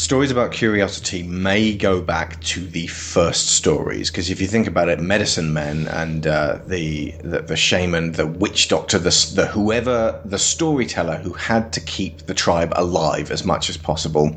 [0.00, 4.88] Stories about curiosity may go back to the first stories because if you think about
[4.88, 10.18] it, medicine men and uh, the, the the shaman, the witch doctor, the, the whoever,
[10.24, 14.34] the storyteller who had to keep the tribe alive as much as possible,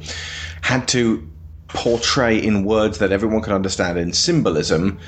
[0.63, 1.25] had to
[1.69, 4.99] portray in words that everyone could understand in symbolism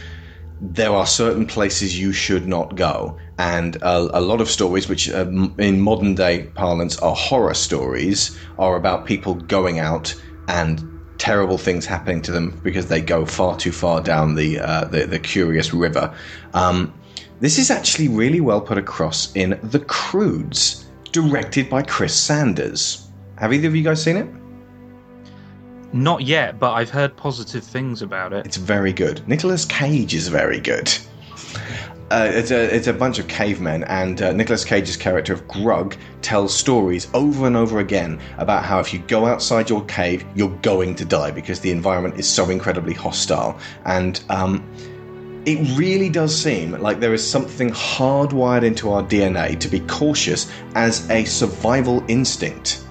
[0.61, 3.17] there are certain places you should not go.
[3.37, 8.77] And a, lot of stories, which um, in modern day parlance are horror stories, are
[8.77, 10.15] about people going out
[10.47, 14.85] and terrible things happening to them because they go far too far down the uh,
[14.85, 16.13] the, the curious river.
[16.53, 16.93] Um,
[17.39, 23.07] this is actually really well put across in The Croods, directed by Chris Sanders.
[23.37, 24.27] Have either of you guys seen it?
[25.93, 28.45] Not yet, but I've heard positive things about it.
[28.45, 29.25] It's very good.
[29.27, 30.91] Nicolas Cage is very good.
[32.11, 35.97] Uh, it's a it's a bunch of cavemen, and uh, Nicolas Cage's character of Grug
[36.21, 40.55] tells stories over and over again about how if you go outside your cave, you're
[40.61, 43.57] going to die because the environment is so incredibly hostile.
[43.85, 44.63] And um,
[45.45, 50.51] it really does seem like there is something hardwired into our DNA to be cautious
[50.75, 52.85] as a survival instinct.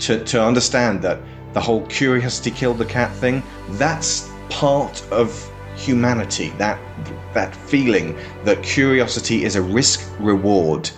[0.00, 1.20] To to understand that
[1.54, 5.49] the whole curiosity killed the cat thing, that's part of
[5.80, 6.50] humanity.
[6.58, 6.78] That
[7.34, 10.90] that feeling that curiosity is a risk reward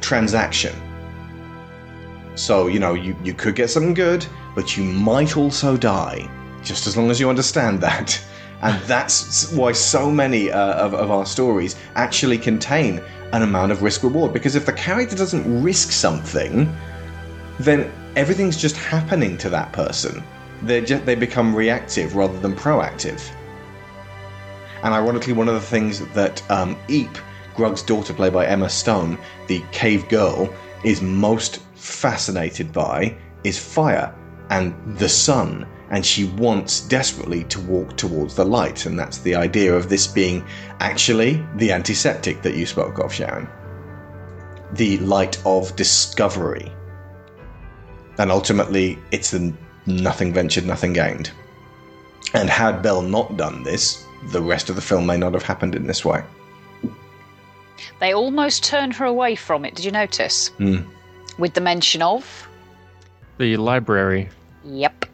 [0.00, 0.74] transaction.
[2.36, 6.28] So, you know, you, you could get something good, but you might also die,
[6.62, 8.20] just as long as you understand that.
[8.62, 13.02] And that's why so many uh, of, of our stories actually contain
[13.32, 14.32] an amount of risk reward.
[14.32, 16.74] Because if the character doesn't risk something,
[17.58, 20.22] then everything's just happening to that person.
[20.62, 23.20] They they become reactive rather than proactive.
[24.84, 27.16] And ironically, one of the things that um, Eep,
[27.56, 30.52] Grug's daughter, played by Emma Stone, the cave girl,
[30.84, 34.14] is most fascinated by is fire
[34.50, 35.66] and the sun.
[35.90, 38.84] And she wants desperately to walk towards the light.
[38.84, 40.44] And that's the idea of this being
[40.80, 43.48] actually the antiseptic that you spoke of, Sharon.
[44.72, 46.72] The light of discovery.
[48.18, 49.54] And ultimately, it's the
[49.86, 51.30] nothing ventured, nothing gained.
[52.34, 55.74] And had Belle not done this, the rest of the film may not have happened
[55.74, 56.22] in this way.
[58.00, 59.74] They almost turned her away from it.
[59.74, 60.48] Did you notice?
[60.58, 60.82] Hmm.
[61.38, 62.48] With the mention of.
[63.38, 64.28] The library.
[64.64, 65.06] Yep.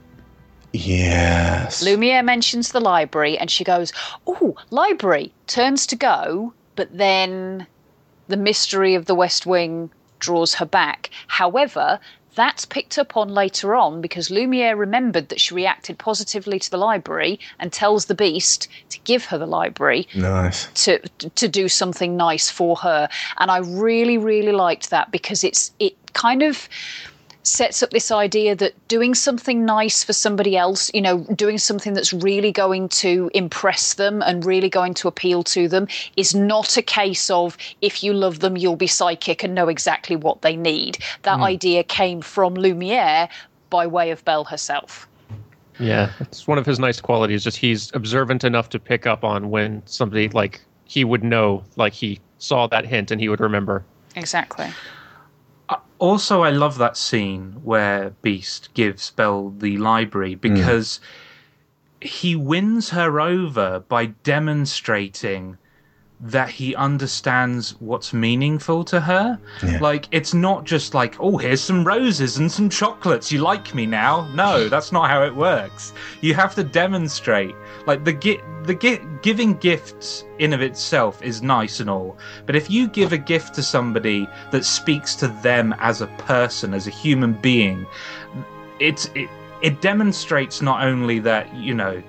[0.72, 1.82] Yes.
[1.82, 3.92] Lumiere mentions the library and she goes,
[4.26, 5.32] Oh, library.
[5.46, 7.66] Turns to go, but then
[8.28, 11.10] the mystery of the West Wing draws her back.
[11.26, 11.98] However,
[12.34, 16.76] that's picked up on later on because Lumiere remembered that she reacted positively to the
[16.76, 20.68] library and tells the beast to give her the library Nice.
[20.84, 20.98] to
[21.34, 23.08] to do something nice for her
[23.38, 26.68] and i really really liked that because it's it kind of
[27.50, 31.92] sets up this idea that doing something nice for somebody else you know doing something
[31.94, 35.86] that's really going to impress them and really going to appeal to them
[36.16, 40.16] is not a case of if you love them you'll be psychic and know exactly
[40.16, 41.44] what they need that Mm.
[41.54, 43.28] idea came from lumiere
[43.70, 45.08] by way of belle herself
[45.78, 47.42] Yeah, it's one of his nice qualities.
[47.42, 51.94] Just he's observant enough to pick up on when somebody like he would know, like
[51.94, 53.82] he saw that hint and he would remember.
[54.14, 54.68] exactly
[56.00, 60.40] Also, I love that scene where Beast gives Belle the library hmm.
[60.40, 60.98] because
[62.00, 65.58] he wins her over by demonstrating
[66.22, 69.38] that he understands what's meaningful to her.
[69.64, 69.78] Yeah.
[69.80, 73.32] Like, it's not just like, oh, here's some roses and some chocolates.
[73.32, 74.28] You like me now?
[74.34, 75.92] No, that's not how it works.
[76.20, 77.54] You have to demonstrate.
[77.86, 82.54] Like the gi- the gi- giving gifts in of itself is nice and all, but
[82.54, 86.86] if you give a gift to somebody that speaks to them as a person, as
[86.86, 87.86] a human being,
[88.78, 89.30] it's it
[89.62, 92.02] it demonstrates not only that you know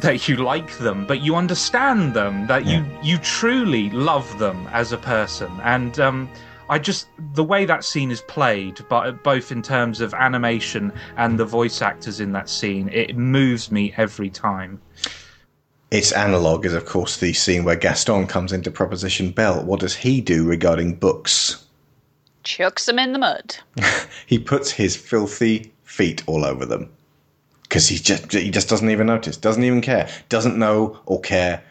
[0.00, 4.92] that you like them, but you understand them, that you you truly love them as
[4.92, 6.28] a person, and um,
[6.68, 11.38] I just the way that scene is played, but both in terms of animation and
[11.38, 14.80] the voice actors in that scene, it moves me every time.
[15.90, 19.64] Its analog is, of course, the scene where Gaston comes into Proposition Belle.
[19.64, 21.62] What does he do regarding books?
[22.46, 23.56] chucks them in the mud
[24.26, 26.88] He puts his filthy feet all over them
[27.68, 31.62] because he just he just doesn't even notice, doesn't even care, doesn't know or care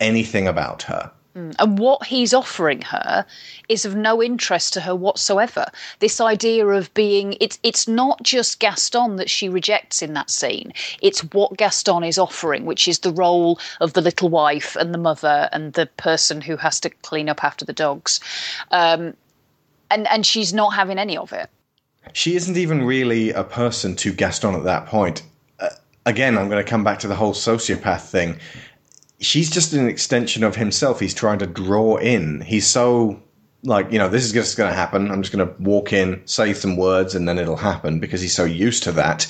[0.00, 1.10] anything about her.
[1.38, 1.54] Mm.
[1.58, 3.24] And what he's offering her
[3.68, 5.66] is of no interest to her whatsoever.
[6.00, 10.72] This idea of being it's it's not just Gaston that she rejects in that scene.
[11.00, 14.98] It's what Gaston is offering, which is the role of the little wife and the
[14.98, 18.20] mother and the person who has to clean up after the dogs.
[18.70, 19.14] Um,
[19.90, 21.48] and and she's not having any of it.
[22.14, 25.22] She isn't even really a person to Gaston at that point.
[26.08, 28.38] Again, I'm going to come back to the whole sociopath thing.
[29.20, 31.00] She's just an extension of himself.
[31.00, 32.40] He's trying to draw in.
[32.40, 33.22] He's so
[33.62, 35.10] like, you know, this is just going to happen.
[35.10, 38.34] I'm just going to walk in, say some words, and then it'll happen because he's
[38.34, 39.24] so used to that.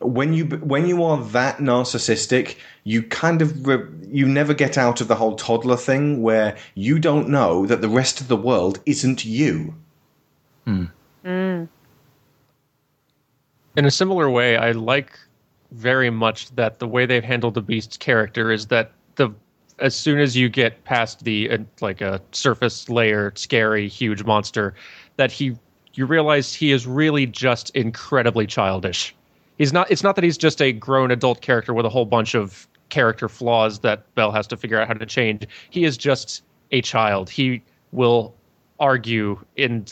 [0.00, 5.00] When you when you are that narcissistic, you kind of re- you never get out
[5.00, 8.80] of the whole toddler thing where you don't know that the rest of the world
[8.84, 9.74] isn't you.
[10.66, 10.90] Mm.
[13.76, 15.16] In a similar way, I like
[15.72, 19.32] very much that the way they've handled the Beast's character is that the
[19.78, 24.74] as soon as you get past the uh, like a surface layer scary huge monster
[25.16, 25.56] that he
[25.94, 29.14] you realize he is really just incredibly childish.
[29.58, 32.34] He's not it's not that he's just a grown adult character with a whole bunch
[32.34, 35.46] of character flaws that Belle has to figure out how to change.
[35.70, 36.42] He is just
[36.72, 37.30] a child.
[37.30, 38.34] He will
[38.80, 39.84] argue in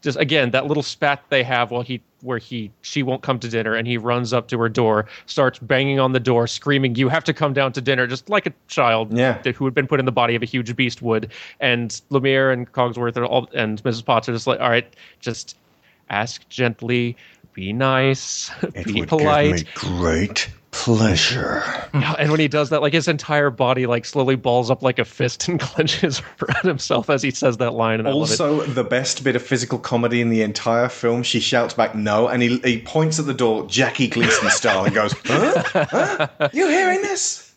[0.00, 3.48] just again that little spat they have while he where he she won't come to
[3.48, 7.08] dinner and he runs up to her door starts banging on the door screaming you
[7.08, 9.40] have to come down to dinner just like a child yeah.
[9.52, 11.30] who had been put in the body of a huge beast would
[11.60, 14.04] and Lumiere and Cogsworth are all and Mrs.
[14.04, 14.90] Potts are just like all right
[15.20, 15.56] just
[16.08, 17.16] ask gently
[17.52, 18.50] be nice
[18.84, 21.62] be polite great pleasure.
[21.92, 25.04] and when he does that, like his entire body like slowly balls up like a
[25.04, 27.98] fist and clenches around himself as he says that line.
[27.98, 28.40] And I love it.
[28.40, 32.28] Also, the best bit of physical comedy in the entire film, she shouts back no,
[32.28, 35.62] and he, he points at the door, Jackie Gleason style, and goes, huh?
[35.72, 36.48] huh?
[36.52, 37.50] You hearing this?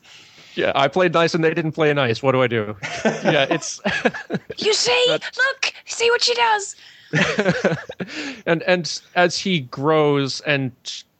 [0.55, 2.21] Yeah, I played nice and they didn't play nice.
[2.21, 2.75] What do I do?
[3.05, 3.81] yeah, it's
[4.57, 6.75] You see, look, see what she does.
[8.45, 10.71] and and as he grows and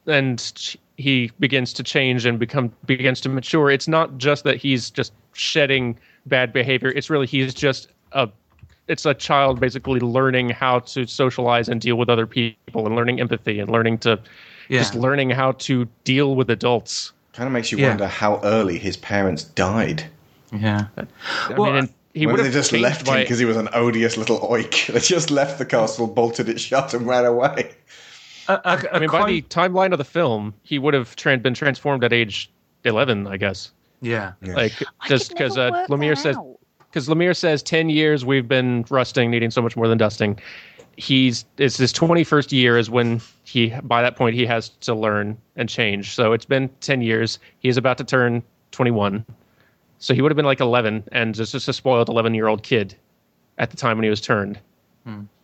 [0.06, 4.90] and he begins to change and become begins to mature, it's not just that he's
[4.90, 6.90] just shedding bad behavior.
[6.90, 8.28] It's really he's just a
[8.86, 13.20] it's a child basically learning how to socialize and deal with other people and learning
[13.20, 14.20] empathy and learning to
[14.70, 17.12] just learning how to deal with adults.
[17.32, 17.88] Kind of makes you Yeah.
[17.88, 20.04] wonder how early his parents died.
[20.52, 20.86] Yeah.
[20.96, 24.16] I mean, he would they have just changed left him because he was an odious
[24.16, 24.86] little oik.
[24.92, 27.72] They just left the castle, bolted it shut, and ran away.
[28.48, 32.12] I mean, by the timeline of the film, he would have tran been transformed at
[32.12, 32.50] age
[32.84, 33.72] eleven, I guess.
[34.42, 34.54] Yeah.
[34.54, 34.72] Like
[35.06, 36.36] just because uh, Lumiere says
[36.90, 40.38] because Lumiere says ten years we've been rusting, needing so much more than dusting.
[40.96, 44.94] He's it's his twenty first year is when he by that point he has to
[44.94, 46.14] learn and change.
[46.14, 47.38] So it's been ten years.
[47.58, 49.24] He is about to turn twenty one.
[49.98, 52.62] So he would have been like eleven and just just a spoiled eleven year old
[52.62, 52.94] kid
[53.58, 54.60] at the time when he was turned.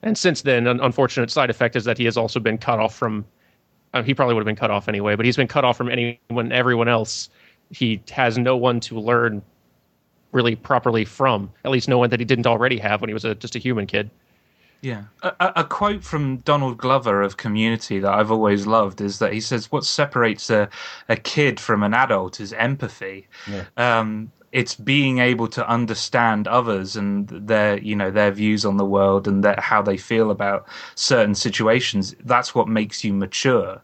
[0.02, 2.94] And since then, an unfortunate side effect is that he has also been cut off
[2.94, 3.24] from.
[3.92, 5.90] Uh, he probably would have been cut off anyway, but he's been cut off from
[5.90, 7.28] anyone, everyone else.
[7.70, 9.42] He has no one to learn
[10.32, 11.52] really properly from.
[11.64, 13.58] At least no one that he didn't already have when he was a, just a
[13.58, 14.10] human kid.
[14.80, 15.04] Yeah.
[15.22, 19.32] A, a a quote from Donald Glover of Community that I've always loved is that
[19.32, 20.68] he says, What separates a,
[21.08, 23.26] a kid from an adult is empathy.
[23.50, 23.64] Yeah.
[23.76, 28.84] Um, it's being able to understand others and their, you know, their views on the
[28.84, 30.66] world and their, how they feel about
[30.96, 32.14] certain situations.
[32.24, 33.80] That's what makes you mature.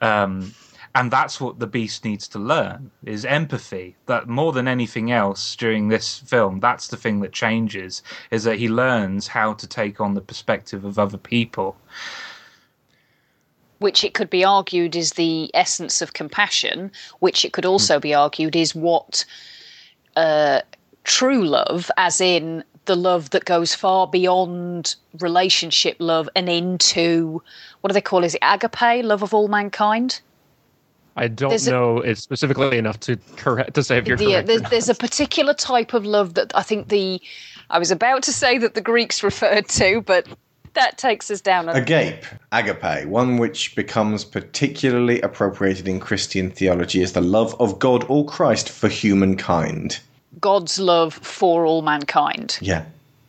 [0.00, 0.54] Um,
[0.94, 5.54] and that's what the beast needs to learn is empathy that more than anything else
[5.54, 10.00] during this film that's the thing that changes is that he learns how to take
[10.00, 11.76] on the perspective of other people
[13.78, 16.90] which it could be argued is the essence of compassion,
[17.20, 19.24] which it could also be argued is what
[20.18, 20.60] uh,
[21.04, 27.42] true love, as in the love that goes far beyond relationship love and into
[27.80, 28.24] what do they call?
[28.24, 30.20] Is it agape, love of all mankind?
[31.16, 34.24] I don't There's a- know it specifically enough to correct to say if you're The-
[34.32, 34.44] correct.
[34.44, 34.70] or there's, not.
[34.70, 37.20] there's a particular type of love that I think the
[37.70, 40.26] I was about to say that the Greeks referred to, but
[40.74, 41.68] that takes us down.
[41.68, 47.78] A, Agape, agape, one which becomes particularly appropriated in Christian theology is the love of
[47.80, 49.98] God or Christ for humankind.
[50.40, 52.58] God's love for all mankind.
[52.60, 52.84] Yeah.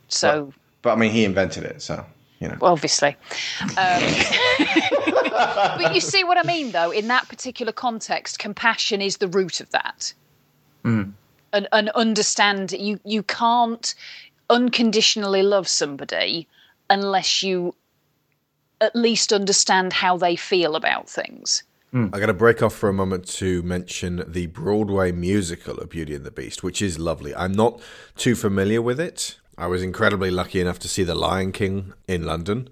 [0.07, 2.05] So But I mean, he invented it, so,
[2.39, 2.57] you know.
[2.61, 3.15] obviously.
[3.61, 3.67] Um,
[5.77, 6.91] but you see what I mean, though.
[6.91, 10.13] In that particular context, compassion is the root of that.
[10.83, 11.11] Mm.
[11.51, 13.93] and, and understand you you can't
[14.49, 16.47] unconditionally love somebody
[16.89, 17.75] unless you
[18.81, 21.63] at least understand how they feel about things.
[21.91, 26.13] I got to break off for a moment to mention the Broadway musical of Beauty
[26.13, 27.35] and the Beast, which is lovely.
[27.35, 27.81] I'm not
[28.15, 29.39] too familiar with it.
[29.57, 32.69] I was incredibly lucky enough to see The Lion King in London,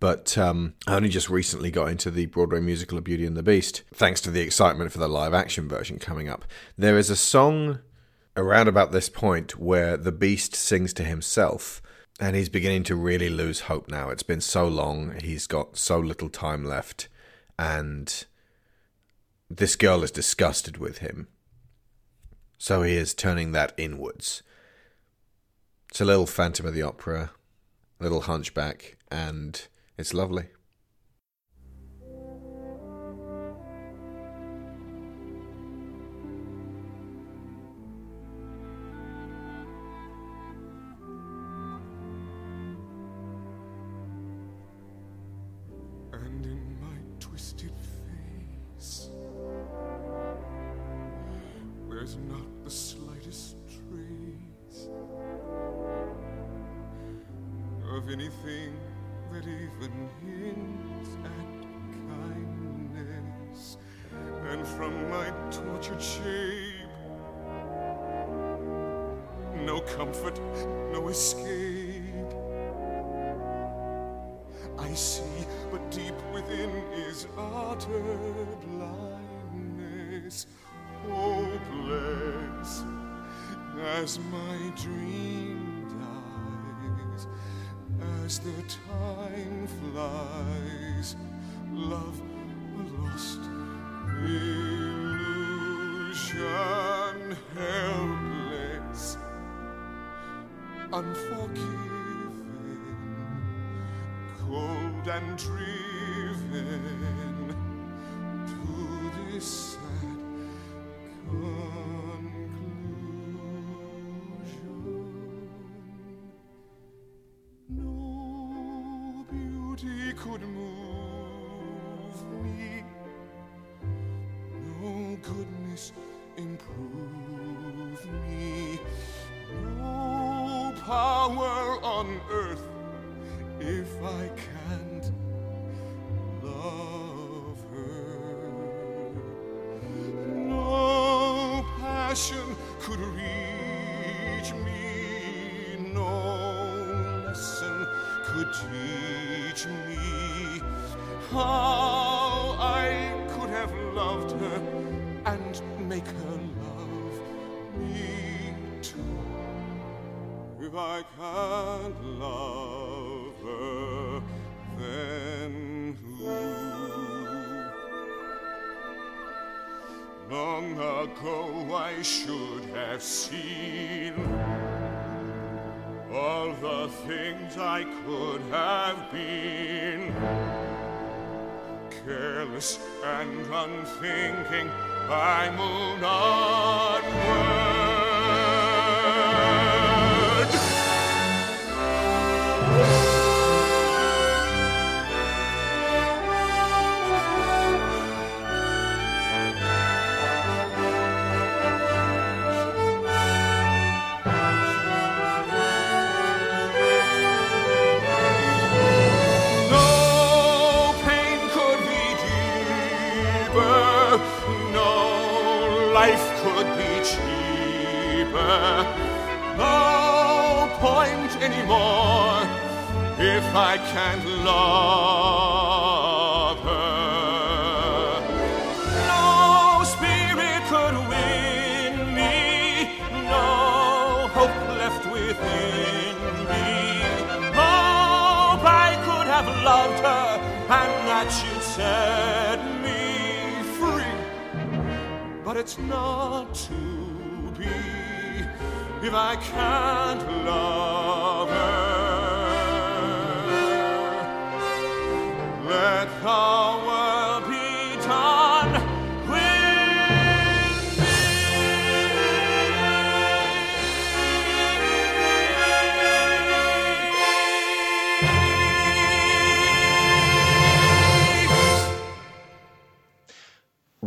[0.00, 3.42] but um, I only just recently got into the Broadway musical of Beauty and the
[3.42, 6.44] Beast, thanks to the excitement for the live action version coming up.
[6.76, 7.78] There is a song
[8.36, 11.80] around about this point where the Beast sings to himself.
[12.18, 14.08] And he's beginning to really lose hope now.
[14.08, 15.18] It's been so long.
[15.22, 17.08] He's got so little time left.
[17.58, 18.24] And
[19.48, 21.28] this girl is disgusted with him.
[22.58, 24.42] So he is turning that inwards.
[25.90, 27.30] It's a little Phantom of the Opera,
[28.00, 29.66] little hunchback, and
[29.96, 30.48] it's lovely.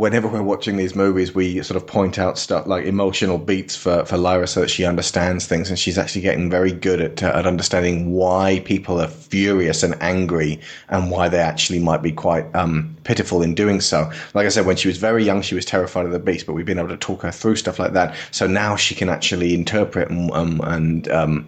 [0.09, 4.03] Whenever we're watching these movies, we sort of point out stuff like emotional beats for,
[4.05, 7.31] for Lyra so that she understands things, and she's actually getting very good at, uh,
[7.35, 12.43] at understanding why people are furious and angry and why they actually might be quite
[12.55, 14.11] um, pitiful in doing so.
[14.33, 16.53] Like I said, when she was very young, she was terrified of the beast, but
[16.53, 18.15] we've been able to talk her through stuff like that.
[18.31, 21.47] So now she can actually interpret and, um, and um,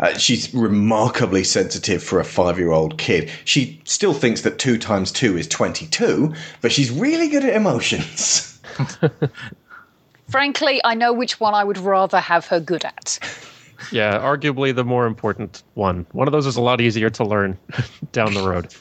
[0.00, 3.30] uh, she's remarkably sensitive for a five year old kid.
[3.44, 8.58] She still thinks that two times two is 22, but she's really good at emotions.
[10.30, 13.18] Frankly, I know which one I would rather have her good at.
[13.92, 16.06] Yeah, arguably the more important one.
[16.12, 17.58] One of those is a lot easier to learn
[18.12, 18.74] down the road.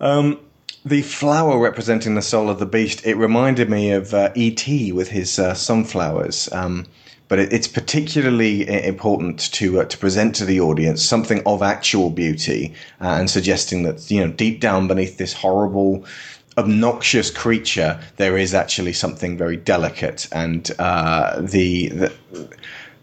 [0.00, 0.38] Um,
[0.84, 4.92] the flower representing the soul of the beast, it reminded me of uh, E.T.
[4.92, 6.52] with his uh, sunflowers.
[6.52, 6.86] Um,
[7.28, 12.10] but it, it's particularly important to uh, to present to the audience something of actual
[12.10, 16.04] beauty uh, and suggesting that you know deep down beneath this horrible
[16.56, 22.12] obnoxious creature there is actually something very delicate and uh, the, the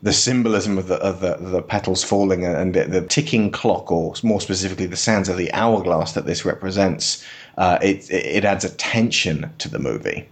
[0.03, 4.14] the symbolism of the of the, the petals falling and the, the ticking clock, or
[4.23, 7.23] more specifically, the sands of the hourglass that this represents,
[7.57, 10.27] uh, it it adds a tension to the movie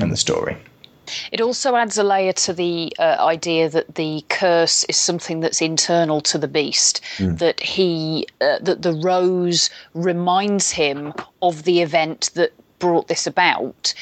[0.00, 0.56] and the story.
[1.32, 5.60] It also adds a layer to the uh, idea that the curse is something that's
[5.60, 7.00] internal to the beast.
[7.18, 7.38] Mm.
[7.38, 11.12] That he, uh, that the rose reminds him
[11.42, 13.94] of the event that brought this about.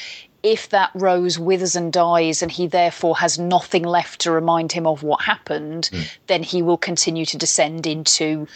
[0.43, 4.85] If that rose withers and dies, and he therefore has nothing left to remind him
[4.85, 5.89] of what happened,
[6.27, 8.47] then he will continue to descend into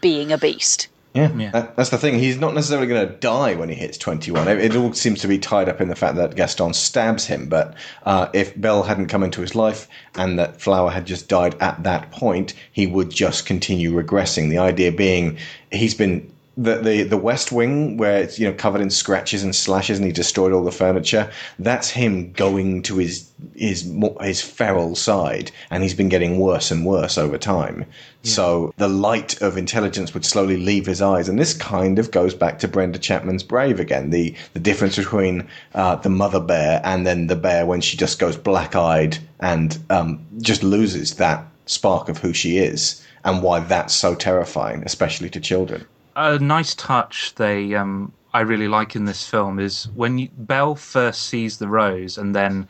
[0.00, 0.88] being a beast.
[1.16, 2.18] Yeah, That, that's the thing.
[2.18, 4.48] He's not necessarily going to die when he hits 21.
[4.48, 7.48] It, it all seems to be tied up in the fact that Gaston stabs him.
[7.48, 7.74] But
[8.04, 11.82] uh, if Belle hadn't come into his life and that Flower had just died at
[11.82, 14.50] that point, he would just continue regressing.
[14.50, 15.38] The idea being
[15.70, 16.32] he's been.
[16.58, 20.06] The, the the West Wing, where it's you know covered in scratches and slashes, and
[20.06, 21.30] he destroyed all the furniture.
[21.58, 23.92] That's him going to his his
[24.22, 27.84] his feral side, and he's been getting worse and worse over time.
[28.22, 32.34] So the light of intelligence would slowly leave his eyes, and this kind of goes
[32.34, 34.08] back to Brenda Chapman's Brave again.
[34.10, 38.18] The the difference between uh, the mother bear and then the bear when she just
[38.18, 43.60] goes black eyed and um, just loses that spark of who she is, and why
[43.60, 45.84] that's so terrifying, especially to children.
[46.16, 50.74] A nice touch they um, I really like in this film is when you, Belle
[50.74, 52.66] first sees the rose and then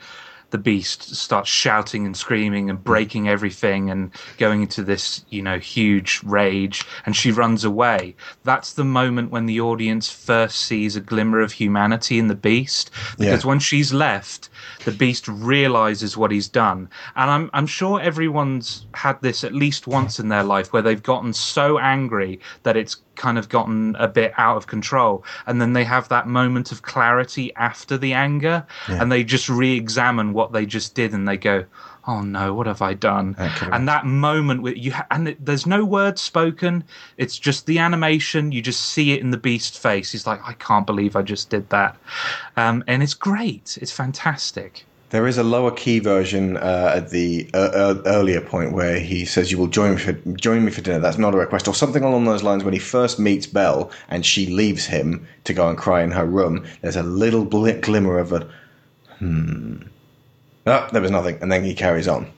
[0.51, 5.59] the beast starts shouting and screaming and breaking everything and going into this you know
[5.59, 8.15] huge rage and she runs away
[8.45, 12.91] that's the moment when the audience first sees a glimmer of humanity in the beast
[13.19, 13.49] because Yeah.
[13.49, 14.49] when she's left
[14.87, 19.89] the beast realizes what he's done and i'm i'm sure everyone's had this at least
[19.89, 24.07] once in their life where they've gotten so angry that it's kind of gotten a
[24.07, 28.65] bit out of control and then they have that moment of clarity after the anger
[28.89, 29.03] Yeah.
[29.03, 31.65] and they just re-examine what they just did and they go
[32.07, 33.35] oh no what have i done?
[33.73, 36.85] And that moment with you ha- and it, there's no words spoken.
[37.17, 38.53] It's just the animation.
[38.53, 40.13] You just see it in the beast's face.
[40.13, 41.97] He's like i can't believe i just did that.
[42.57, 43.79] Um, and it's great.
[43.81, 44.87] It's fantastic.
[45.11, 49.25] There is a lower key version uh, at the uh, uh, earlier point where he
[49.25, 51.75] says, "You will join me for join me for dinner." That's not a request, or
[51.75, 52.65] something along those lines.
[52.65, 56.27] When he first meets Belle and she leaves him to go and cry in her
[56.27, 58.49] room, there's a little bl- glimmer of a
[59.19, 59.77] hmm.
[60.67, 62.33] Oh, there was nothing, and then he carries on.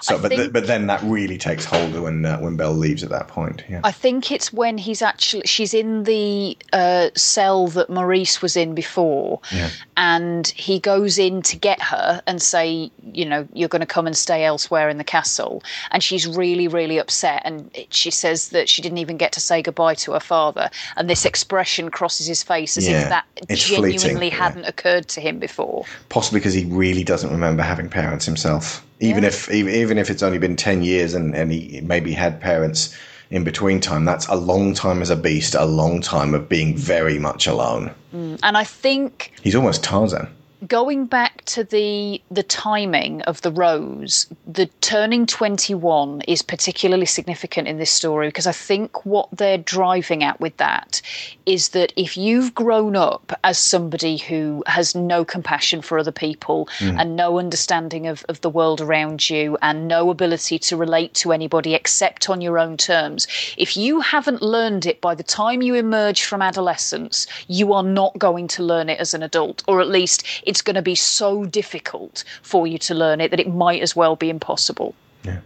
[0.00, 3.02] So, I but th- but then that really takes hold when uh, when Belle leaves
[3.02, 3.64] at that point.
[3.68, 3.80] Yeah.
[3.84, 8.74] I think it's when he's actually she's in the uh, cell that Maurice was in
[8.74, 9.70] before, Yeah.
[9.96, 14.06] and he goes in to get her and say, you know, you're going to come
[14.06, 18.50] and stay elsewhere in the castle, and she's really really upset, and it, she says
[18.50, 22.26] that she didn't even get to say goodbye to her father, and this expression crosses
[22.26, 25.84] his face as Yeah, if that it's genuinely fleeting, hadn't occurred to him before.
[26.08, 28.84] Possibly because he really doesn't remember having parents himself.
[29.00, 32.40] Even if even, even if it's only been ten years and, and he maybe had
[32.40, 32.94] parents
[33.30, 36.76] in between time, that's a long time as a beast, a long time of being
[36.76, 37.90] very much alone.
[38.14, 40.28] Mm, And I think He's almost Tarzan.
[40.68, 47.68] Going back to the the timing of the rose the turning 21 is particularly significant
[47.68, 51.00] in this story because i think what they're driving at with that
[51.46, 56.68] is that if you've grown up as somebody who has no compassion for other people
[56.80, 57.00] Mm.
[57.00, 61.32] and no understanding of, of the world around you and no ability to relate to
[61.32, 63.26] anybody except on your own terms
[63.56, 68.16] if you haven't learned it by the time you emerge from adolescence you are not
[68.18, 71.44] going to learn it as an adult or at least it's going to be so
[71.44, 74.94] difficult for you to learn it that it might as well be impossible
[75.24, 75.38] Yeah.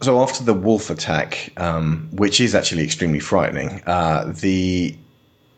[0.00, 4.96] So after the wolf attack, um, which is actually extremely frightening, uh, the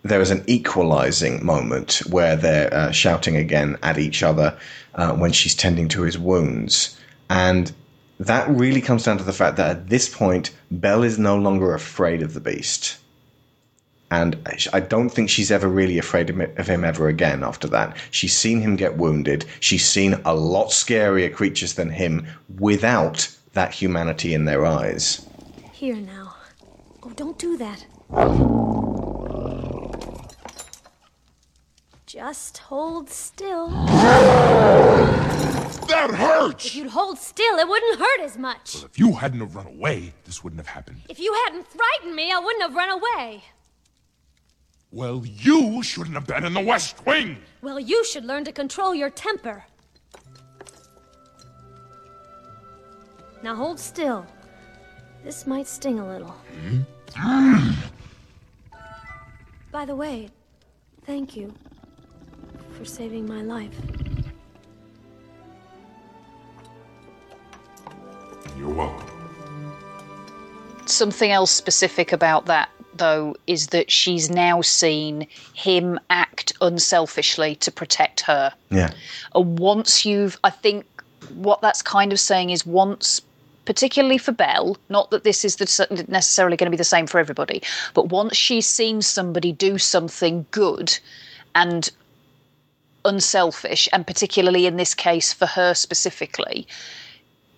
[0.03, 4.57] there is an equalizing moment where they're uh, shouting again at each other
[4.95, 6.99] uh, when she's tending to his wounds,
[7.29, 7.71] and
[8.19, 11.75] that really comes down to the fact that at this point, Belle is no longer
[11.75, 12.97] afraid of the beast.
[14.11, 14.37] And
[14.73, 16.37] I don't think she's ever really afraid of
[16.69, 17.97] him- ever again after that.
[18.11, 19.45] She's seen him get wounded.
[19.61, 22.27] She's seen a lot scarier creatures than him
[22.59, 25.25] without that humanity in their eyes.
[25.73, 26.35] Here now.
[27.03, 27.87] Oh, don't do that.
[32.07, 33.69] Just hold still.
[35.87, 36.67] That hurts!
[36.67, 38.75] If you'd hold still, it wouldn't hurt as much.
[38.75, 41.03] Well, if you hadn't have run away, this wouldn't have happened.
[41.09, 43.45] If you hadn't frightened me, I wouldn't have run away.
[44.93, 47.37] Well, you shouldn't have been in the West Wing.
[47.63, 49.65] Well, you should learn to control your temper.
[53.43, 54.27] Now hold still.
[55.23, 56.35] This might sting a little.
[57.15, 57.71] Hmm.
[59.71, 60.29] By the way,
[61.05, 61.55] thank you
[62.77, 63.75] for saving my life.
[68.59, 69.07] You're welcome.
[70.87, 72.69] something else specific about that
[73.01, 78.91] though is that she's now seen him act unselfishly to protect her Yeah.
[79.35, 80.85] And once you've, I think
[81.35, 83.21] what that's kind of saying is once,
[83.65, 87.19] particularly for Belle, not that this is the, necessarily going to be the same for
[87.19, 87.63] everybody,
[87.95, 90.97] but once she's seen somebody do something good
[91.55, 91.91] and
[93.05, 96.67] unselfish, and particularly in this case for her specifically,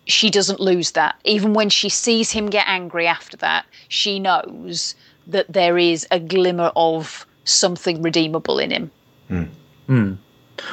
[0.06, 1.14] she doesn't lose that.
[1.24, 4.94] Even when she sees him get angry after that, she knows
[5.26, 8.90] that there is a glimmer of something redeemable in him.
[9.86, 10.14] Hmm.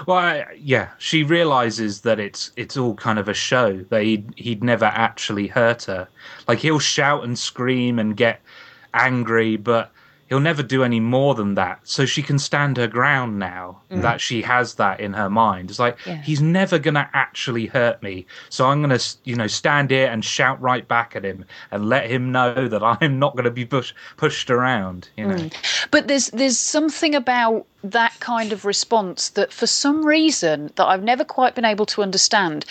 [0.05, 3.85] Well, I, yeah, she realizes that it's it's all kind of a show.
[3.89, 6.07] That he'd he'd never actually hurt her.
[6.47, 8.41] Like he'll shout and scream and get
[8.93, 9.91] angry, but
[10.29, 11.79] he'll never do any more than that.
[11.83, 14.01] So she can stand her ground now Mhm.
[14.03, 15.69] that she has that in her mind.
[15.69, 16.21] It's like Yeah.
[16.21, 18.25] he's never gonna actually hurt me.
[18.49, 22.09] So I'm gonna you know stand here and shout right back at him and let
[22.09, 25.09] him know that I'm not gonna be push, pushed around.
[25.17, 25.35] You know.
[25.35, 25.53] Mm.
[25.91, 31.03] But there's there's something about that kind of response that for some reason that I've
[31.03, 32.65] never quite been able to understand.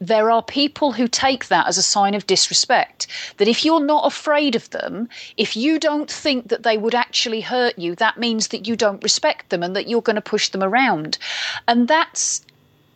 [0.00, 3.06] There are people who take that as a sign of disrespect.
[3.36, 7.42] That if you're not afraid of them, if you don't think that they would actually
[7.42, 10.48] hurt you, that means that you don't respect them and that you're going to push
[10.48, 11.18] them around.
[11.68, 12.44] And that's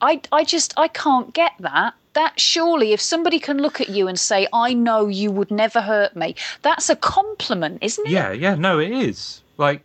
[0.01, 1.95] I I just I can't get that.
[2.15, 5.81] That surely if somebody can look at you and say, I know you would never
[5.81, 8.11] hurt me, that's a compliment, isn't it?
[8.11, 9.43] Yeah, yeah, no, it is.
[9.57, 9.85] Like,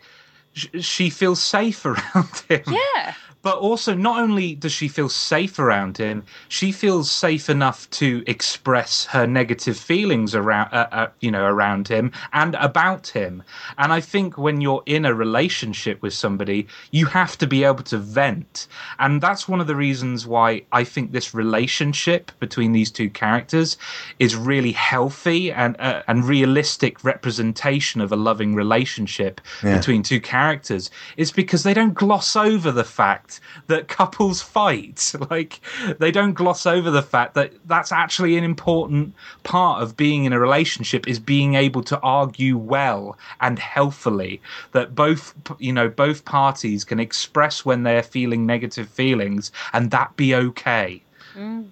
[0.54, 2.64] she feels safe around him.
[2.68, 3.14] Yeah.
[3.44, 8.24] But also, not only does she feel safe around him, she feels safe enough to
[8.26, 13.44] express her negative feelings around, uh, uh, you know, around him and about him.
[13.78, 17.84] And I think when you're in a relationship with somebody, you have to be able
[17.84, 18.68] to vent.
[18.98, 23.76] And that's one of the reasons why I think this relationship between these two characters
[24.20, 29.78] is really healthy and uh, and realistic representation of a loving relationship Yeah.
[29.78, 30.90] between two characters.
[31.18, 33.33] Is because they don't gloss over the fact
[33.68, 35.14] that couples fight.
[35.34, 35.62] Like
[36.00, 40.34] they don't gloss over the fact that that's actually an important part of being in
[40.34, 44.42] a relationship is being able to argue well and healthily.
[44.74, 50.16] That both you know both parties can express when they're feeling negative feelings and that
[50.18, 51.02] be okay.
[51.34, 51.70] Mm.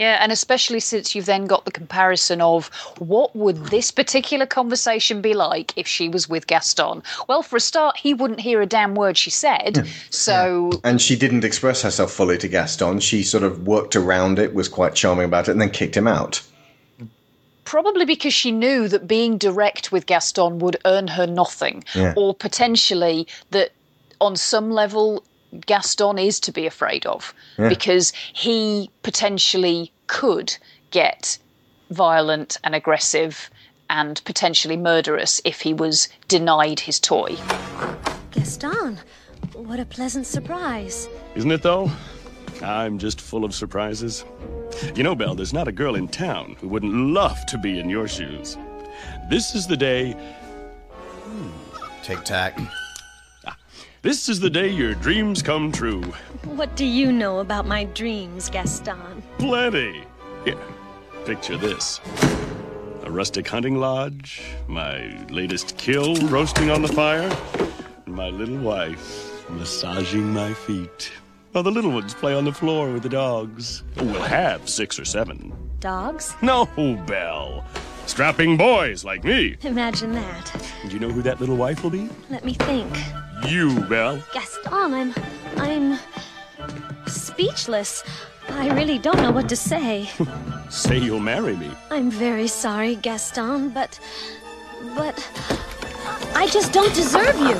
[0.00, 2.68] Yeah, and especially since you've then got the comparison of
[2.98, 7.02] what would this particular conversation be like if she was with Gaston?
[7.28, 9.76] Well, for a start, he wouldn't hear a damn word she said.
[9.76, 9.86] Hmm.
[10.08, 13.00] So And she didn't express herself fully to Gaston.
[13.00, 16.08] She sort of worked around it, was quite charming about it, and then kicked him
[16.08, 16.40] out.
[17.64, 22.14] probably because she knew that being direct with Gaston would earn her nothing, Yeah.
[22.16, 23.70] or potentially that
[24.20, 25.22] on some level
[25.66, 27.68] Gaston is to be afraid of Yeah.
[27.68, 30.56] because he potentially could
[30.90, 31.38] get
[31.90, 33.50] violent and aggressive
[33.88, 37.36] and potentially murderous if he was denied his toy.
[38.30, 38.98] Gaston,
[39.54, 41.08] what a pleasant surprise.
[41.34, 41.90] Isn't it, though?
[42.62, 44.24] I'm just full of surprises.
[44.94, 47.88] You know, Belle, there's not a girl in town who wouldn't love to be in
[47.90, 48.56] your shoes.
[49.28, 50.14] This is the day.
[52.02, 52.58] Tic tac.
[54.02, 56.00] This is the day your dreams come true.
[56.44, 59.22] What do you know about my dreams, Gaston?
[59.36, 60.04] Plenty.
[60.42, 60.56] Here,
[61.26, 62.00] picture this
[63.02, 67.30] a rustic hunting lodge, my latest kill roasting on the fire,
[68.06, 71.12] and my little wife massaging my feet.
[71.52, 73.82] While the little ones play on the floor with the dogs.
[73.98, 75.52] Oh, we'll have six or seven.
[75.80, 76.34] Dogs?
[76.40, 76.64] No,
[77.06, 77.66] Belle.
[78.06, 79.58] Strapping boys like me.
[79.60, 80.52] Imagine that.
[80.88, 82.08] Do you know who that little wife will be?
[82.30, 82.90] Let me think.
[83.48, 84.22] You, Belle.
[84.32, 85.14] Gaston, I'm.
[85.56, 85.98] I'm.
[87.06, 88.04] speechless.
[88.48, 90.10] I really don't know what to say.
[90.68, 91.70] Say you'll marry me.
[91.90, 93.98] I'm very sorry, Gaston, but.
[94.94, 95.16] but.
[96.34, 97.56] I just don't deserve you.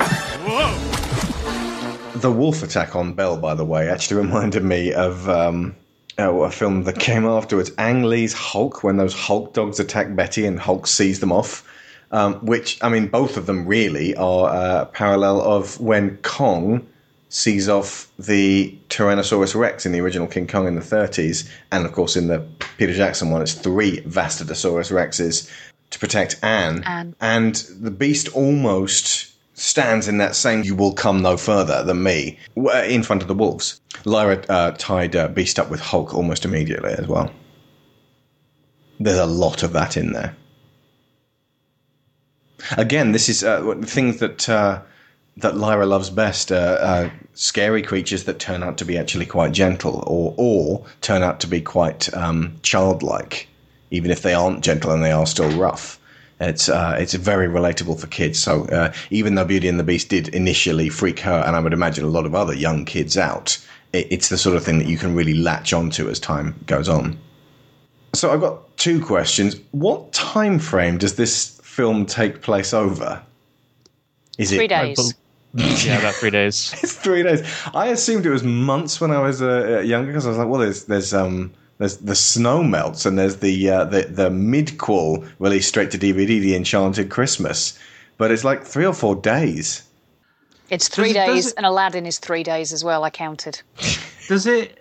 [0.46, 2.18] Whoa!
[2.18, 5.74] The wolf attack on Belle, by the way, actually reminded me of um,
[6.18, 10.46] oh, a film that came afterwards, Ang Lee's Hulk, when those Hulk dogs attack Betty
[10.46, 11.66] and Hulk sees them off.
[12.12, 16.86] Um, which, I mean, both of them really are a parallel of when Kong
[17.28, 21.92] sees off the Tyrannosaurus Rex in the original King Kong in the 30s, and of
[21.92, 22.44] course in the
[22.76, 25.48] Peter Jackson one, it's three Vastatosaurus Rexes
[25.90, 26.82] to protect Anne.
[26.84, 27.14] Anne.
[27.20, 32.38] And the beast almost stands in that same you will come no further than me
[32.86, 33.80] in front of the wolves.
[34.04, 37.30] Lyra uh, tied uh, Beast up with Hulk almost immediately as well.
[38.98, 40.34] There's a lot of that in there.
[42.76, 44.80] Again, this is uh, things that uh,
[45.36, 50.04] that Lyra loves best: uh, scary creatures that turn out to be actually quite gentle,
[50.06, 53.48] or or turn out to be quite um, childlike,
[53.90, 55.98] even if they aren't gentle and they are still rough.
[56.40, 58.38] It's uh, it's very relatable for kids.
[58.38, 61.74] So uh, even though Beauty and the Beast did initially freak her, and I would
[61.74, 63.58] imagine a lot of other young kids out,
[63.92, 66.88] it, it's the sort of thing that you can really latch onto as time goes
[66.88, 67.18] on.
[68.14, 69.56] So I've got two questions.
[69.72, 73.22] What time frame does this film take place over?
[74.38, 75.14] Is Three it days.
[75.54, 76.74] yeah, about three days.
[76.82, 77.40] it's three days.
[77.74, 80.48] I assumed it was months when I was uh, uh, younger because I was like,
[80.48, 85.26] well, there's there's um there's the snow melts and there's the uh, the the midquel
[85.38, 87.78] released straight to DVD, the Enchanted Christmas.
[88.18, 89.82] But it's like three or four days.
[90.68, 93.02] It's three Does it- does days, it- and Aladdin is three days as well.
[93.04, 93.60] I counted.
[94.28, 94.79] Does it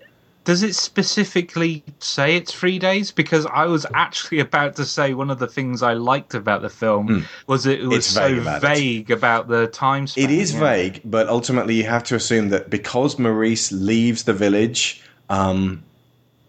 [0.49, 3.11] does it specifically say it's three days?
[3.11, 6.71] Because I was actually about to say one of the things I liked about the
[6.71, 7.97] film was it was.
[7.99, 10.23] It's so vague about vague about the time span.
[10.23, 10.59] It is yeah.
[10.59, 15.83] vague, but ultimately you have to assume that because Maurice leaves the village um,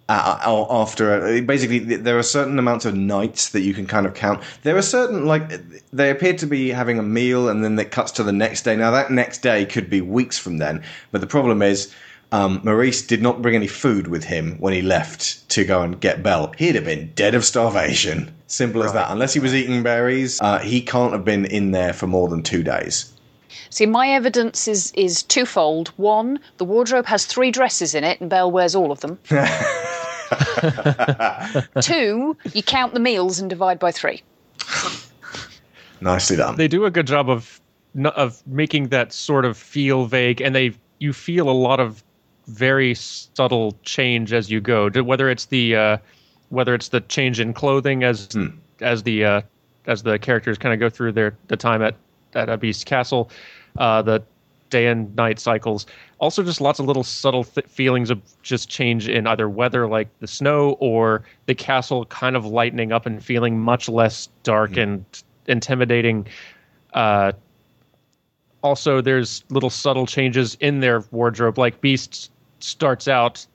[0.08, 4.42] after basically there are certain amounts of nights that you can kind of count.
[4.62, 5.50] There are certain like
[5.92, 8.76] they appear to be having a meal and then it cuts to the next day.
[8.76, 10.82] Now that next day could be weeks from then,
[11.12, 11.94] but the problem is.
[12.32, 16.00] Um, Maurice did not bring any food with him when he left to go and
[16.00, 16.52] get Belle.
[16.56, 18.32] He'd have been dead of starvation.
[18.46, 19.10] Simple as that.
[19.10, 22.42] Unless he was eating berries, uh, he can't have been in there for more than
[22.42, 23.12] two days.
[23.70, 25.88] See, my evidence is is twofold.
[25.96, 29.18] One, the wardrobe has three dresses in it, and Belle wears all of them.
[31.80, 34.22] Two, you count the meals and divide by three.
[36.00, 36.56] Nicely done.
[36.56, 37.60] They do a good job of
[38.04, 42.02] of making that sort of feel vague, and they you feel a lot of
[42.46, 44.90] very subtle change as you go.
[44.90, 45.96] Whether it's the uh,
[46.48, 48.28] whether it's the change in clothing as
[48.80, 49.40] as the uh,
[49.86, 51.94] as the characters kind of go through their the time at
[52.34, 53.30] at a Beast Castle,
[53.78, 54.22] uh, the
[54.70, 55.84] day and night cycles.
[56.18, 60.08] Also, just lots of little subtle th- feelings of just change in either weather, like
[60.20, 65.04] the snow, or the castle kind of lightening up and feeling much less dark and
[65.46, 66.26] intimidating.
[66.94, 67.32] Uh,
[68.62, 71.58] also there's little subtle changes in their wardrobe.
[71.58, 72.30] Like Beast
[72.60, 73.46] starts out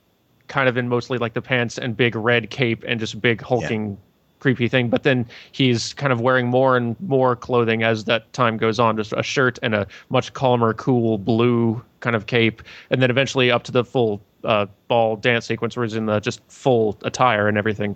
[0.47, 3.97] kind of in mostly like the pants and big red cape and just big hulking
[4.39, 8.57] creepy thing, but then he's kind of wearing more and more clothing as that time
[8.57, 12.61] goes on, just a shirt and a much calmer, cool blue kind of cape,
[12.91, 16.19] and then eventually up to the full uh, ball dance sequence where he's in the
[16.19, 17.95] just full attire and everything,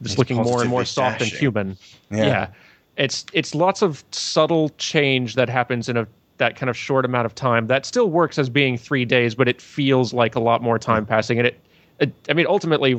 [0.00, 1.76] just He's looking more and more soft and human.
[2.10, 2.48] Yeah.
[2.96, 6.06] It's it's lots of subtle change that happens in a
[6.38, 9.48] that kind of short amount of time that still works as being three days, but
[9.48, 11.38] it feels like a lot more time passing.
[11.38, 11.60] And it,
[12.00, 12.94] it I mean, ultimately,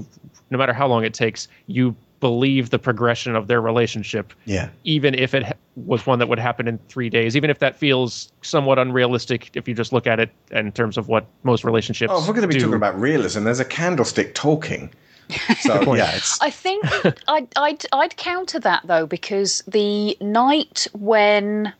[0.49, 4.69] no matter how long it takes, you believe the progression of their relationship Yeah.
[4.85, 7.75] even if it ha- was one that would happen in three days, even if that
[7.75, 12.13] feels somewhat unrealistic if you just look at it in terms of what most relationships.
[12.15, 12.61] Oh, if we're going to be do.
[12.61, 14.89] talking about realism, there's a candlestick talking.
[15.61, 16.85] So yeah, it's I think
[17.27, 21.73] I'd, I'd I'd counter that though because the night when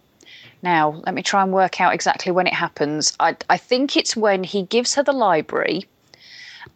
[0.64, 3.14] now let me try and work out exactly when it happens.
[3.20, 5.86] I I think it's when he gives her the library,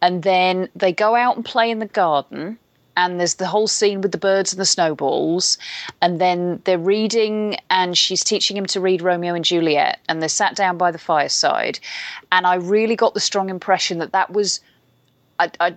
[0.01, 2.59] and then they go out and play in the garden.
[2.99, 5.59] And there's the whole scene with the birds and the snowballs,
[6.01, 10.27] and then they're reading, and she's teaching him to read Romeo and Juliet, and they're
[10.29, 11.79] sat down by the fireside,
[12.31, 14.61] and I really got the strong impression that that was
[15.37, 15.75] I, I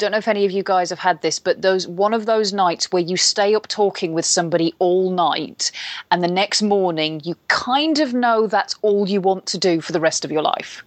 [0.00, 2.52] don't know if any of you guys have had this, but those one of those
[2.52, 5.70] nights where you stay up talking with somebody all night,
[6.10, 9.92] and the next morning you kind of know that's all you want to do for
[9.92, 10.82] the rest of your life.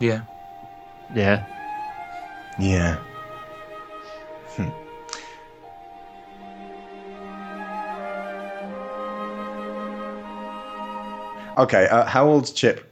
[0.00, 0.22] Yeah.
[1.14, 1.44] Yeah.
[2.58, 2.96] yeah.
[4.56, 4.70] Hmm.
[11.58, 12.90] Okay, uh, how old's Chip?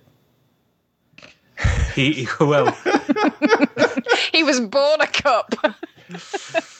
[1.95, 2.77] He well,
[4.39, 5.55] he was born a cup.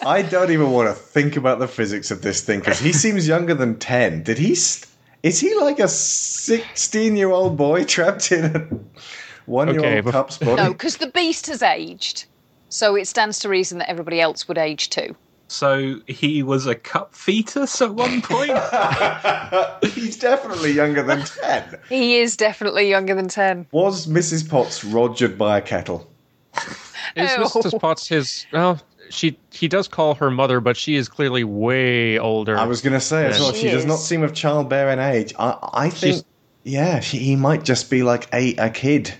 [0.05, 3.26] I don't even want to think about the physics of this thing because he seems
[3.28, 4.22] younger than ten.
[4.22, 4.55] Did he?
[4.55, 4.90] St-
[5.22, 8.68] is he like a sixteen-year-old boy trapped in a
[9.47, 10.62] one-year-old Okay, but- cup's body?
[10.62, 12.26] No, because the beast has aged,
[12.68, 15.16] so it stands to reason that everybody else would age too.
[15.48, 18.51] so he was a cup fetus at one point.
[19.94, 21.78] He's definitely younger than ten.
[21.89, 23.66] He is definitely younger than ten.
[23.72, 24.48] Was Mrs.
[24.48, 26.10] Potts rogered by a kettle?
[27.16, 27.39] Is Ew.
[27.39, 27.81] Mrs.
[27.81, 28.47] Potts his?
[28.53, 28.81] Well,
[29.11, 32.57] she he does call her mother, but she is clearly way older.
[32.59, 33.53] I was going to say as well.
[33.53, 35.32] She, does not seem of childbearing age.
[35.39, 36.24] I, I think, She's-
[36.65, 39.12] yeah, she, he might just be like a, a kid.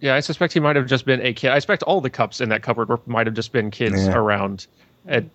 [0.00, 1.50] Yeah, I suspect he might have just been a kid.
[1.50, 4.14] I expect all the cups in that cupboard were, might have just been kids Yeah.
[4.16, 4.66] around.
[5.06, 5.30] And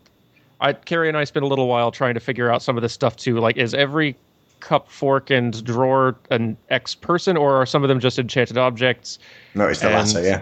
[0.60, 2.94] I, Carrie and I spent a little while trying to figure out some of this
[2.94, 3.40] stuff too.
[3.40, 4.16] Like, is every
[4.60, 9.18] cup, fork, and drawer an ex person, or are some of them just enchanted objects?
[9.56, 10.22] No, it's the And- latter.
[10.24, 10.42] Yeah.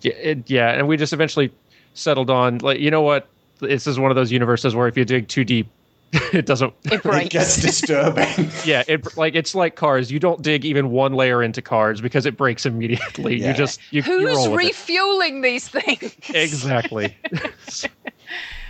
[0.00, 1.52] Yeah, it, yeah, and we just eventually
[1.94, 3.28] settled on like, you know what?
[3.60, 5.68] This is one of those universes where if you dig too deep,
[6.12, 6.72] it doesn't.
[6.84, 8.50] It It gets disturbing.
[8.64, 10.10] yeah, it like it's like cars.
[10.10, 13.40] You don't dig even one layer into cars because it breaks immediately.
[13.40, 13.48] Yeah.
[13.48, 14.66] You just you, you Who's roll with it.
[14.66, 16.14] refueling these things?
[16.34, 17.16] Exactly.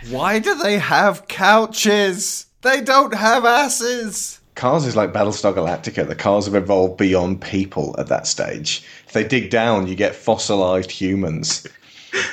[0.09, 2.45] Why do they have couches?
[2.61, 4.39] They don't have asses.
[4.55, 6.07] Cars is like Battlestar Galactica.
[6.07, 8.83] The cars have evolved beyond people at that stage.
[9.07, 11.65] If they dig down, you get fossilized humans.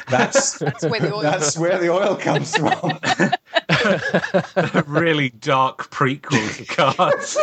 [0.08, 2.98] That's That's where the oil that's where the oil comes from.
[3.70, 7.38] a really dark prequel to Cars.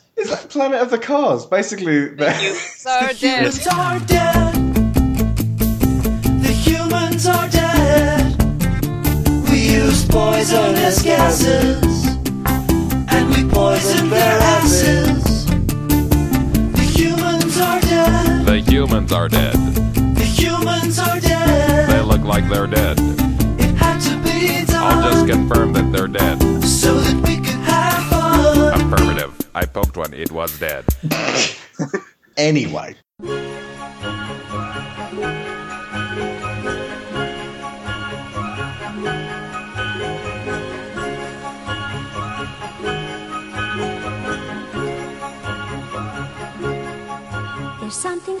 [0.16, 1.46] It's like Planet of the Cars.
[1.46, 2.90] Basically, the- so
[3.20, 3.54] dead.
[3.54, 4.54] Humans are dead.
[6.42, 8.36] The humans are dead.
[9.48, 11.97] We used poisonous gases.
[13.80, 15.46] And their asses.
[15.46, 18.44] The humans are dead.
[18.46, 19.54] The humans are dead.
[19.54, 21.88] The humans are dead.
[21.88, 22.98] They look like they're dead.
[23.60, 24.98] It had to be done.
[24.98, 26.42] I'll just confirm that they're dead.
[26.64, 28.92] so that we could have fun.
[28.92, 29.32] Affirmative.
[29.54, 30.12] I poked one.
[30.12, 30.84] It was dead.
[32.36, 32.96] anyway.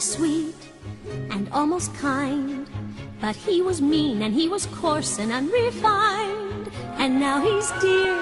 [0.00, 0.54] sweet
[1.30, 2.66] and almost kind.
[3.20, 6.70] But he was mean and he was coarse and unrefined.
[6.98, 8.14] And now he's dear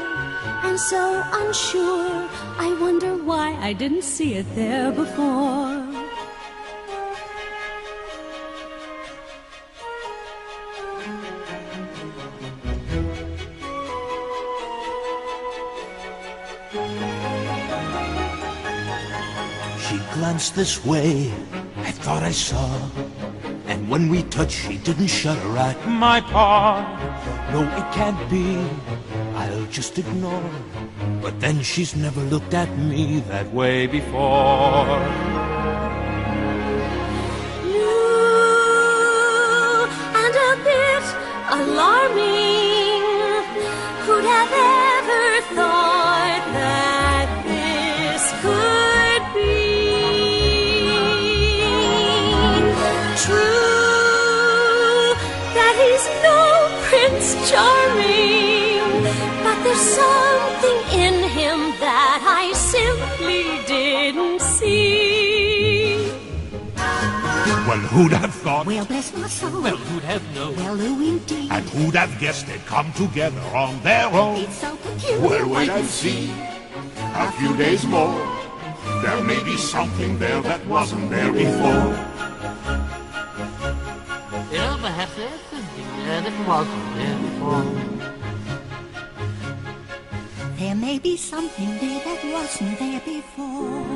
[0.64, 2.28] and so unsure.
[2.58, 5.84] I wonder why I didn't see it there before.
[19.86, 21.32] She glanced this way,
[21.96, 22.68] thought I saw.
[23.66, 26.84] And when we touched, she didn't shut her at my paw.
[27.52, 28.56] No, it can't be,
[29.34, 30.50] I'll just ignore.
[31.22, 35.00] But then she's never looked at me that way before.
[40.22, 41.04] and a bit
[41.58, 43.02] alarming.
[44.04, 45.85] Who'd have ever thought
[67.66, 68.64] Well, who'd have thought?
[68.64, 69.60] Well, bless my soul.
[69.60, 70.54] Well, who'd have known?
[70.54, 71.50] Well, who indeed?
[71.50, 74.36] And who'd have guessed they'd come together on their own?
[74.36, 75.28] It's so peculiar.
[75.28, 76.30] Well, wait and see.
[76.96, 78.14] A few days more.
[79.02, 81.90] There may be something there that wasn't there before.
[84.52, 87.64] Yeah, perhaps there's something there that wasn't there before.
[90.56, 93.95] There may be something there that wasn't there before.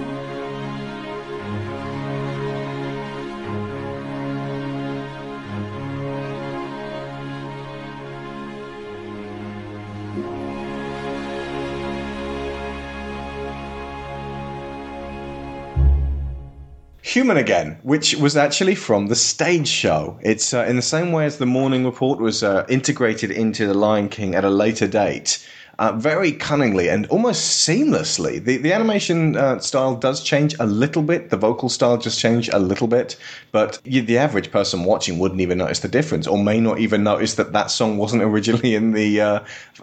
[17.21, 20.19] Human Again, which was actually from the stage show.
[20.23, 23.75] It's uh, in the same way as the Morning Report was uh, integrated into The
[23.75, 25.47] Lion King at a later date.
[25.79, 28.43] Uh, very cunningly and almost seamlessly.
[28.43, 31.29] The the animation uh, style does change a little bit.
[31.29, 33.19] The vocal style just changed a little bit,
[33.53, 37.05] but you, the average person watching wouldn't even notice the difference, or may not even
[37.05, 39.41] notice that that song wasn't originally in the uh,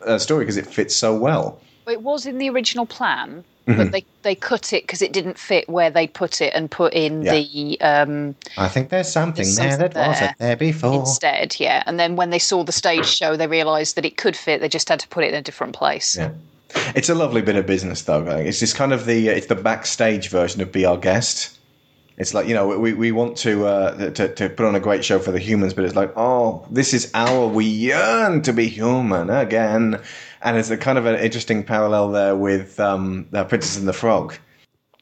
[0.08, 1.62] uh, story because it fits so well.
[1.88, 3.78] It was in the original plan, Mhm.
[3.78, 6.94] but they, they cut it because it didn't fit where they put it and put
[6.94, 7.34] in Yeah.
[7.34, 11.00] the um, I think there's something, There's there something that wasn't there before.
[11.02, 11.60] instead.
[11.60, 14.62] Yeah, and then when they saw the stage show, they realised that it could fit.
[14.62, 16.16] They just had to put it in a different place.
[16.18, 16.30] Yeah.
[16.96, 18.26] It's a lovely bit of business, though.
[18.28, 21.54] It's just kind of the it's the backstage version of Be Our Guest.
[22.18, 25.06] It's like you know we, we want to, uh, to to put on a great
[25.06, 28.68] show for the humans, but it's like oh this is our we yearn to be
[28.68, 30.02] human again,
[30.42, 33.94] and it's a kind of an interesting parallel there with um, uh, Princess and the
[33.94, 34.36] Frog.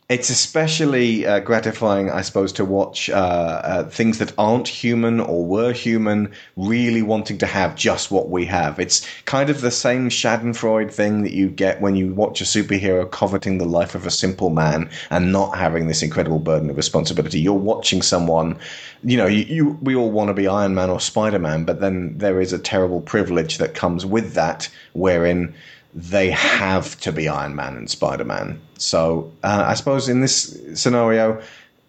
[0.08, 5.44] It's especially uh, gratifying, I suppose, to watch uh, uh, things that aren't human or
[5.44, 8.80] were human really wanting to have just what we have.
[8.80, 13.10] It's kind of the same Schadenfreude thing that you get when you watch a superhero
[13.10, 17.40] coveting the life of a simple man and not having this incredible burden of responsibility.
[17.40, 18.60] You're watching someone,
[19.04, 21.80] you know, you, you we all want to be Iron Man or Spider Man, but
[21.82, 25.56] then there is a terrible privilege that comes with that, wherein
[25.96, 28.62] they have to be Iron Man and Spider Man.
[28.78, 31.42] So uh, I suppose in this scenario,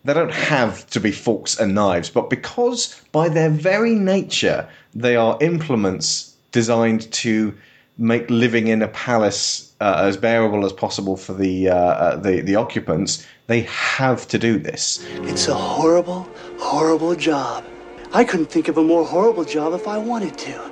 [0.04, 5.16] they don't have to be forks and knives, but because by their very nature they
[5.16, 7.52] are implements designed to
[7.98, 12.40] make living in a palace uh, as bearable as possible for the, uh, uh, the
[12.42, 15.04] the occupants, they have to do this.
[15.22, 16.28] It's a horrible,
[16.58, 17.64] horrible job.
[18.12, 20.70] I couldn't think of a more horrible job if I wanted to.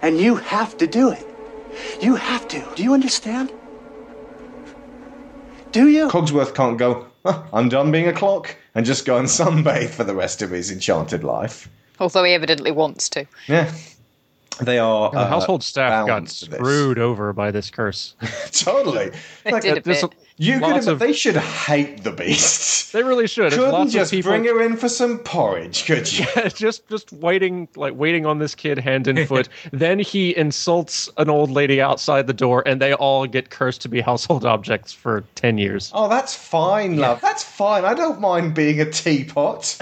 [0.00, 1.35] And you have to do it.
[2.00, 2.64] You have to.
[2.74, 3.52] Do you understand?
[5.72, 6.08] Do you?
[6.08, 7.06] Cogsworth can't go.
[7.24, 10.50] "Huh, I'm done being a clock and just go and sunbathe for the rest of
[10.50, 11.68] his enchanted life.
[11.98, 13.26] Although he evidently wants to.
[13.48, 13.72] Yeah.
[14.60, 15.10] They are.
[15.10, 16.58] the uh, household staff got bound to this.
[16.58, 18.14] screwed over by this curse.
[18.52, 19.10] totally.
[19.44, 20.14] They did a there's bit.
[20.38, 22.74] You could lots have, of- they should hate the beasts.
[22.96, 23.52] They really should.
[23.52, 26.24] Couldn't lots just of people bring her in for some porridge, could you?
[26.34, 29.50] Yeah, just just waiting like waiting on this kid hand and foot.
[29.72, 33.88] then he insults an old lady outside the door, and they all get cursed to
[33.90, 35.90] be household objects for ten years.
[35.94, 37.20] Oh, that's fine, love.
[37.20, 37.84] That's fine.
[37.84, 39.76] I don't mind being a teapot.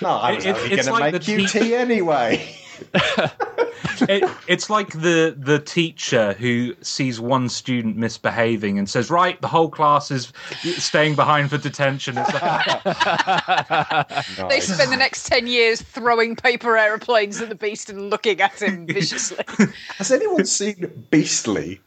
[0.00, 2.56] no, I was It- only it's going to like make the you tea- tea anyway.
[4.08, 9.48] it, it's like the the teacher who sees one student misbehaving and says, "Right, the
[9.48, 10.32] whole class is
[10.78, 12.84] staying behind for detention." It's like,
[14.48, 18.60] They spend the next 10 years throwing paper aeroplanes at the beast and looking at
[18.60, 19.44] him viciously.
[19.96, 21.80] Has anyone seen Beastly?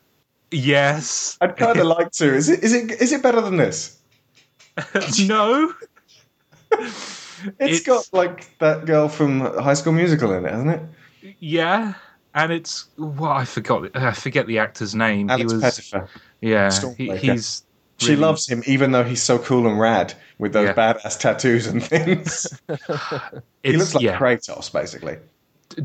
[0.51, 2.33] yes, I'd kind of like to.
[2.33, 2.63] Is it?
[2.63, 2.91] Is it?
[2.91, 3.99] Is it better than this?
[5.25, 5.73] no.
[7.59, 11.35] It's got like that girl from High School Musical in it, hasn't it?
[11.39, 11.93] Yeah,
[12.35, 13.95] and it's well, I forgot.
[13.95, 15.29] I forget the actor's name.
[15.29, 16.07] Alex he was, Pettyfer.
[16.41, 17.63] Yeah, he, he's.
[17.97, 20.73] She really- loves him, even though he's so cool and rad with those Yeah.
[20.93, 22.59] badass tattoos and things.
[23.63, 24.17] he looks like yeah.
[24.17, 25.17] Kratos, basically.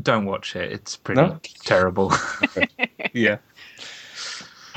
[0.01, 0.71] Don't watch it.
[0.71, 1.39] It's pretty No?
[1.63, 2.11] terrible.
[3.13, 3.37] yeah.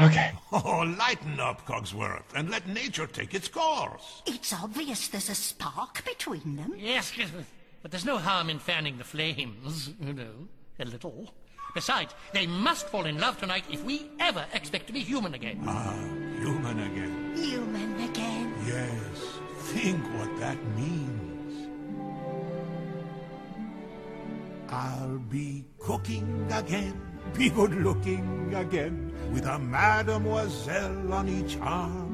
[0.01, 0.32] Okay.
[0.55, 4.20] Oh, lighten up, Cogsworth, and let nature take its course.
[4.27, 6.74] It's obvious there's a spark between them.
[6.77, 7.31] Yes, yes,
[7.81, 10.47] but there's no harm in fanning the flames, you know,
[10.78, 11.32] a little.
[11.74, 15.62] Besides, they must fall in love tonight if we ever expect to be human again.
[15.66, 15.94] Ah,
[16.39, 17.35] human again.
[17.35, 18.55] Human again.
[18.66, 19.39] Yes,
[19.73, 21.69] think what that means.
[24.69, 27.01] I'll be cooking again,
[27.35, 32.12] be good looking again, with a mademoiselle on each arm.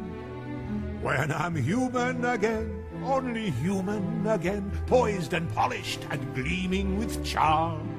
[1.02, 7.98] When I'm human again, only human again, poised and polished and gleaming with charm.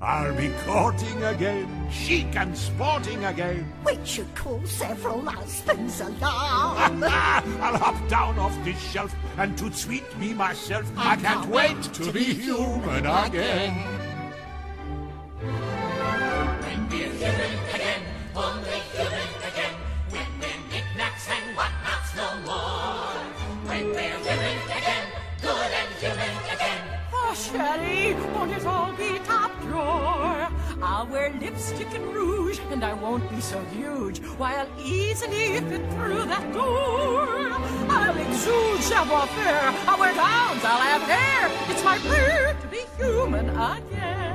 [0.00, 3.72] I'll be courting again, chic and sporting again.
[3.82, 7.02] Which should call several husbands alarm.
[7.04, 10.90] I'll hop down off this shelf and to sweet me myself.
[10.96, 13.72] I can't wait to be human again.
[13.74, 14.05] When
[18.36, 19.74] only human again.
[20.12, 23.16] We're knickknacks and whatnots no more.
[23.64, 25.06] When we're human again,
[25.40, 26.82] good and human again.
[27.14, 30.48] Oh, Sherry, won't it all be top drawer?
[30.82, 34.18] I'll wear lipstick and rouge, and I won't be so huge.
[34.36, 37.26] Why, I'll easily fit through that door.
[37.88, 39.72] I'll exude savoir faire.
[39.88, 41.50] I'll wear gowns, I'll have hair.
[41.70, 44.25] It's my prayer to be human again.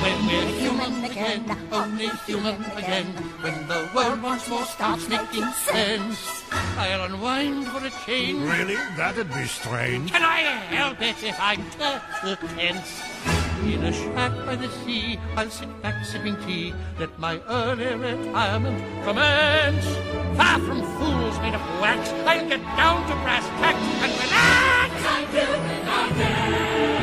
[0.00, 3.06] When we're human again, only human again.
[3.42, 6.44] When the world once more starts making sense,
[6.78, 8.40] I'll unwind for a change.
[8.40, 8.76] Really?
[8.96, 10.10] That'd be strange.
[10.10, 10.40] Can I
[10.72, 11.62] help it if I'm
[12.22, 13.02] too tense?
[13.64, 16.72] In a shack by the sea, I'll sit back sipping tea.
[16.98, 19.84] Let my early retirement commence.
[20.36, 24.92] Far from fools made of wax, I'll get down to brass tacks and relax.
[25.12, 25.60] I'm human
[26.12, 26.96] again.
[26.96, 26.99] So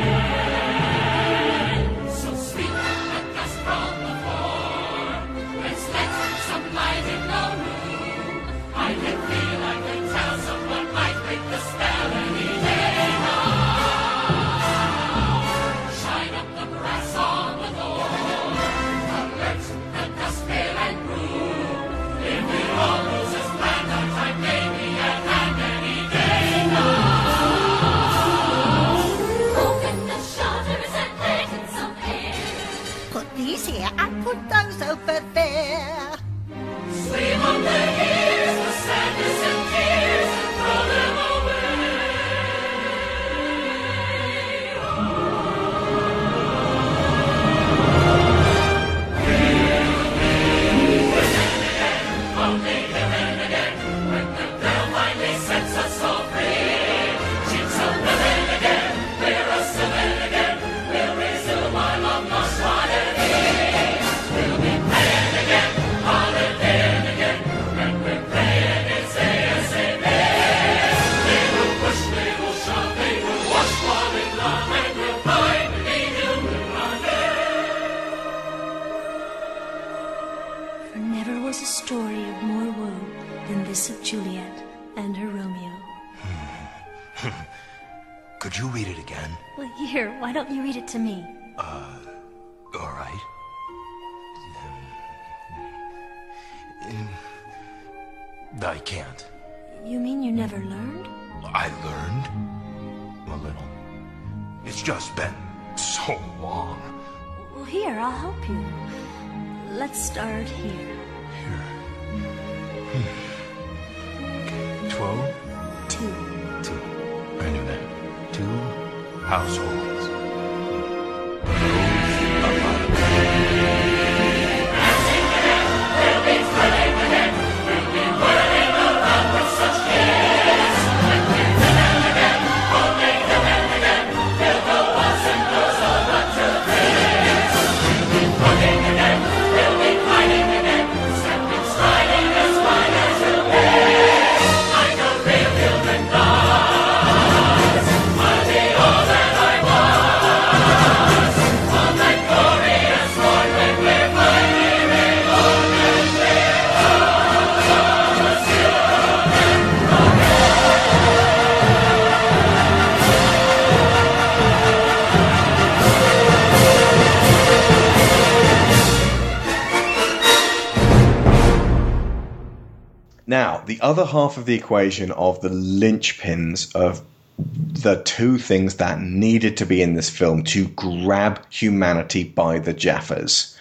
[173.88, 177.00] other half of the equation of the linchpins of
[177.38, 182.74] the two things that needed to be in this film to grab humanity by the
[182.74, 183.56] Jaffas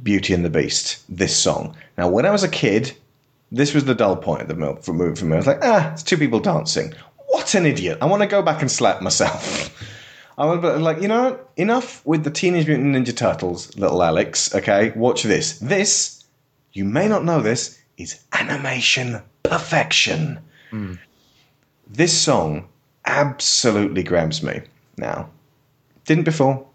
[0.00, 1.76] Beauty and the Beast, this song.
[1.98, 2.96] Now, when I was a kid,
[3.50, 5.32] this was the dull point of the movie for me.
[5.32, 6.94] I was like, ah, it's two people dancing.
[7.26, 7.98] What an idiot!
[8.00, 9.72] I want to go back and slap myself.
[10.38, 14.54] I to like you know enough with the Teenage Mutant Ninja Turtles, little Alex.
[14.54, 15.58] Okay, watch this.
[15.58, 16.24] This
[16.72, 20.38] you may not know this is animation perfection.
[21.88, 22.68] This song
[23.04, 24.62] absolutely grabs me
[24.96, 25.30] now.
[26.04, 26.66] Didn't before,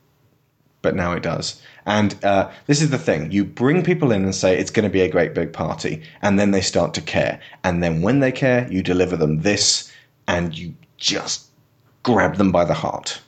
[0.81, 1.61] but now it does.
[1.85, 4.89] And uh, this is the thing: you bring people in and say it's going to
[4.89, 7.39] be a great big party, and then they start to care.
[7.63, 9.91] And then when they care, you deliver them this,
[10.27, 11.47] and you just
[12.03, 13.21] grab them by the heart.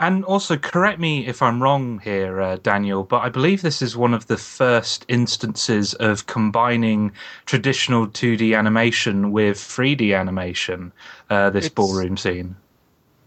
[0.00, 3.98] And also, correct me if I'm wrong here, uh, Daniel, but I believe this is
[3.98, 7.12] one of the first instances of combining
[7.44, 10.90] traditional 2D animation with 3D animation.
[11.28, 12.56] Uh, this It's- ballroom scene.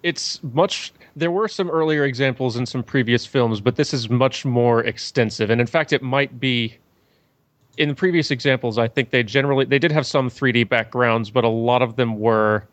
[0.02, 4.44] it's much there were some earlier examples in some previous films but this is much
[4.44, 6.76] more extensive and in fact it might be
[7.78, 11.46] in the previous examples i think they generally they did have some 3d backgrounds but
[11.46, 12.68] a lot of them were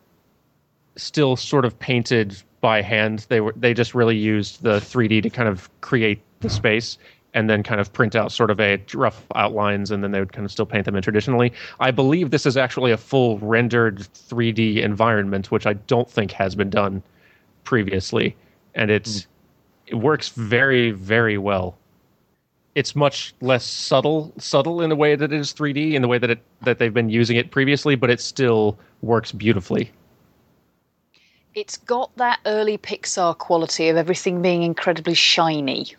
[0.97, 5.29] still sort of painted by hand they were they just really used the 3d to
[5.29, 6.97] kind of create the space
[7.33, 10.33] and then kind of print out sort of a rough outlines and then they would
[10.33, 11.53] kind of still paint them in traditionally.
[11.79, 16.55] I believe this is actually a full rendered 3d environment which i don't think has
[16.55, 17.01] been done
[17.63, 18.35] previously.
[18.75, 19.29] And it's hmm.
[19.87, 21.77] it works very very well.
[22.73, 26.17] It's much less subtle subtle in the way that it is 3d in the way
[26.17, 29.91] that it that they've been using it previously but it still works beautifully
[31.53, 35.95] It's got that early Pixar quality of everything being incredibly shiny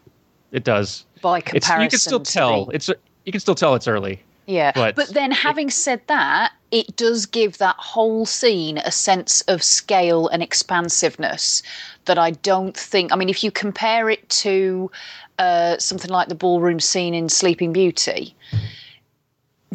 [0.51, 1.83] it does by it's, comparison.
[1.83, 2.91] you can still tell the- it's
[3.25, 7.27] you can still tell it's early Yeah, But but, then having said that, it does
[7.27, 11.63] give that whole scene a sense of scale and expansiveness
[12.07, 13.13] that I don't think.
[13.13, 14.91] I mean, if you compare it to
[15.39, 18.35] uh, something like the ballroom scene in Sleeping Beauty,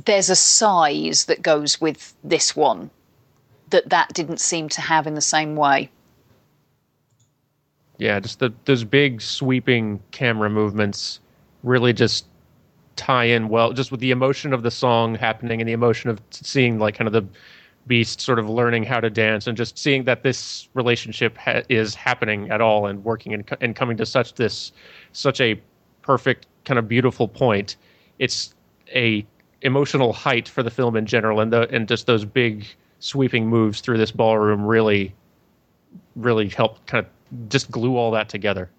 [0.05, 2.89] there's a size that goes with this one
[3.69, 5.89] that that didn't seem to have in the same way.
[7.97, 11.19] Yeah, just the those big sweeping camera movements
[11.63, 12.25] really just
[12.95, 16.21] tie in well, just with the emotion of the song happening and the emotion of
[16.31, 17.25] seeing like kind of the
[17.87, 21.95] beast sort of learning how to dance and just seeing that this relationship ha- is
[21.95, 24.73] happening at all and working and, co- and coming to such this
[25.13, 25.59] such a
[26.01, 27.77] perfect kind of beautiful point.
[28.19, 28.53] It's
[28.93, 29.25] a
[29.61, 32.67] emotional height for the film in general, and the and just those big
[32.99, 35.13] sweeping moves through this ballroom really
[36.15, 38.69] really helped kind of just glue all that together.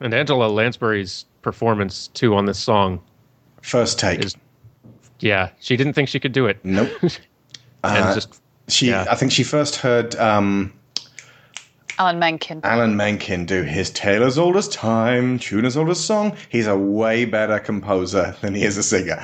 [0.00, 3.00] And Angela Lansbury's performance too on this song,
[3.62, 4.24] First take.
[4.24, 4.36] is
[5.20, 6.58] yeah, she didn't think she could do it.
[6.64, 6.90] Nope.
[7.02, 7.12] and
[7.84, 9.06] Uh, just she, yeah.
[9.10, 10.72] I think she first heard um,
[11.98, 12.60] Alan Menken.
[12.64, 16.34] Alan Menken do his Tale as Old as Time, Tune as Old as Song.
[16.48, 19.22] He's a way better composer than he is a singer.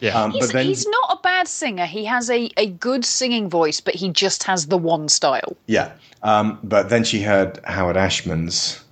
[0.00, 0.18] Yeah.
[0.20, 1.03] Um, He's, but then, he's not a
[1.44, 1.86] bad singer.
[1.86, 5.56] He has a, a good singing voice, but he just has the one style.
[5.66, 5.92] yeah.
[6.22, 8.82] Um, but then she heard Howard Ashman's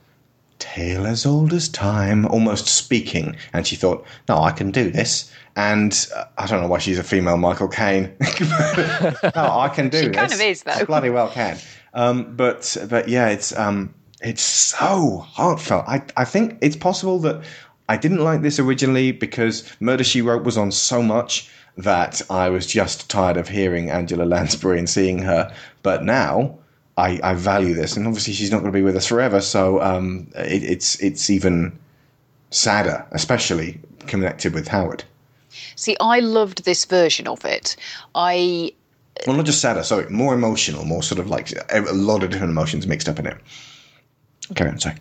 [0.59, 5.33] Tale as Old as Time, almost speaking, and she thought, no, I can do this.
[5.57, 8.15] And uh, I don't know why she's a female Michael Caine.
[9.35, 10.17] no, I can do She this.
[10.17, 10.85] kind of is, though.
[10.85, 11.57] Bloody well can.
[11.95, 15.85] Um, but but yeah, it's um, it's so heartfelt.
[15.89, 17.43] I I think it's possible that
[17.89, 22.51] I didn't like this originally because Murder She Wrote was on so much that I
[22.51, 25.55] was just tired of hearing Angela Lansbury and seeing her.
[25.83, 26.59] But now
[26.97, 29.81] I, I value this, and obviously she's not going to be with us forever, so
[29.81, 31.79] um, it, it's it's even
[32.51, 35.05] sadder, especially connected with Howard.
[35.77, 37.77] See, I loved this version of it.
[38.15, 38.73] I
[39.27, 42.51] Well, not just sadder, sorry, more emotional, more sort of like a lot of different
[42.51, 43.39] emotions mixed up in it.
[44.55, 44.97] Carry on, sorry.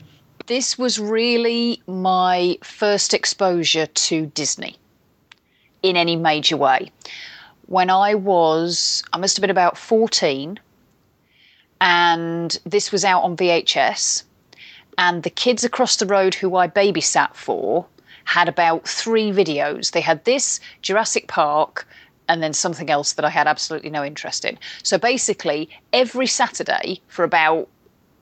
[0.47, 4.77] this was really my first exposure to Disney
[5.83, 6.91] in any major way.
[7.67, 10.59] When I was, I must have been about 14,
[11.79, 14.23] and this was out on VHS,
[14.97, 17.85] and the kids across the road who I babysat for
[18.25, 19.91] had about three videos.
[19.91, 21.87] They had this, Jurassic Park,
[22.27, 24.57] and then something else that I had absolutely no interest in.
[24.83, 27.67] So basically, every Saturday for about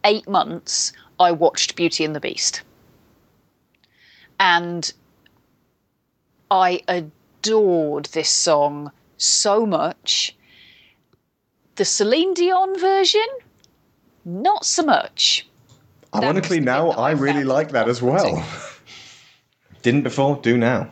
[0.04, 2.62] eight months, I watched Beauty and the Beast.
[4.40, 4.92] And
[6.50, 6.82] I
[7.40, 10.36] adored this song so much.
[11.76, 13.26] The Celine Dion version,
[14.26, 15.48] not so much.
[16.14, 18.46] Ironically, now I really like that as well.
[19.82, 20.92] Didn't before, do now.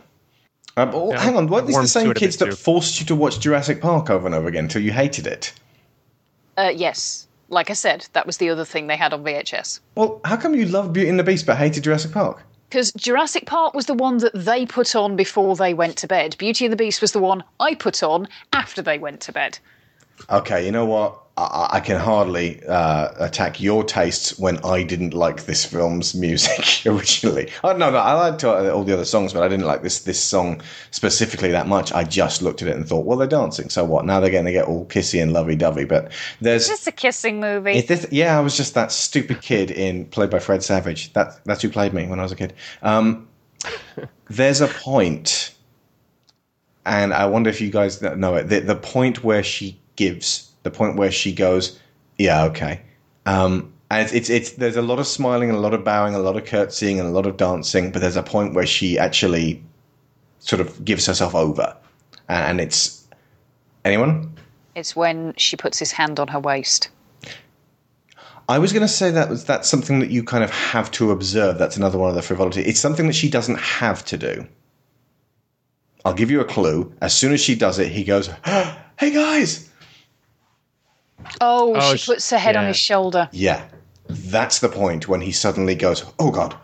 [0.76, 2.52] Um, oh, Yeah, hang on, weren't these the same kids that too.
[2.52, 5.52] forced you to watch Jurassic Park over and over again until you hated it?
[6.56, 9.80] Uh, yes, like I said, that was the other thing they had on VHS.
[9.96, 12.42] Well, how come you loved Beauty and the Beast but hated Jurassic Park?
[12.68, 16.36] Because Jurassic Park was the one that they put on before they went to bed.
[16.38, 19.58] Beauty and the Beast was the one I put on after they went to bed.
[20.30, 21.22] Okay, you know what?
[21.38, 26.82] I, I can hardly uh, attack your tastes when I didn't like this film's music
[26.86, 27.50] originally.
[27.62, 30.00] Oh, no, no, I liked uh, all the other songs, but I didn't like this
[30.00, 31.92] this song specifically that much.
[31.92, 34.04] I just looked at it and thought, well, they're dancing, so what?
[34.04, 35.84] Now they're going to get all kissy and lovey dovey.
[35.84, 37.72] But there's It's just a kissing movie.
[37.72, 41.12] Is this, yeah, I was just that stupid kid in played by Fred Savage.
[41.12, 42.52] That that's who played me when I was a kid.
[42.82, 43.28] Um,
[44.28, 45.54] there's a point,
[46.84, 48.48] and I wonder if you guys know it.
[48.48, 51.78] The, the point where she gives, the point where she goes,
[52.16, 52.80] "Yeah, okay."
[53.26, 56.14] Um, and it's, it's it's there's a lot of smiling, and a lot of bowing,
[56.14, 57.90] a lot of curtsying, and a lot of dancing.
[57.90, 59.62] But there's a point where she actually
[60.38, 61.76] sort of gives herself over,
[62.28, 63.06] and, and it's
[63.84, 64.32] anyone.
[64.76, 66.90] It's when she puts his hand on her waist.
[68.48, 71.10] I was going to say that was that's something that you kind of have to
[71.10, 71.58] observe.
[71.58, 72.62] That's another one of the frivolity.
[72.62, 74.46] It's something that she doesn't have to do.
[76.04, 76.94] I'll give you a clue.
[77.02, 79.67] As soon as she does it, he goes, "Hey guys!"
[81.40, 83.28] Oh, Oh, she oh, sh- puts her head on his shoulder.
[83.32, 83.64] Yeah,
[84.08, 86.56] that's the point when he suddenly goes, "Oh God!"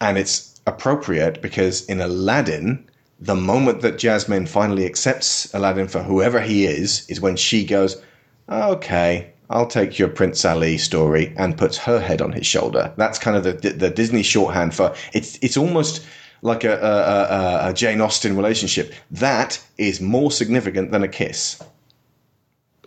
[0.00, 2.88] And it's appropriate because in Aladdin,
[3.20, 8.00] the moment that Jasmine finally accepts Aladdin for whoever he is, is when she goes,
[8.48, 12.92] "Okay, I'll take your Prince Ali story," and puts her head on his shoulder.
[12.96, 15.38] That's kind of the the Disney shorthand for it's.
[15.42, 16.04] It's almost
[16.42, 18.92] like a, a, a, a Jane Austen relationship.
[19.10, 21.58] That is more significant than a kiss.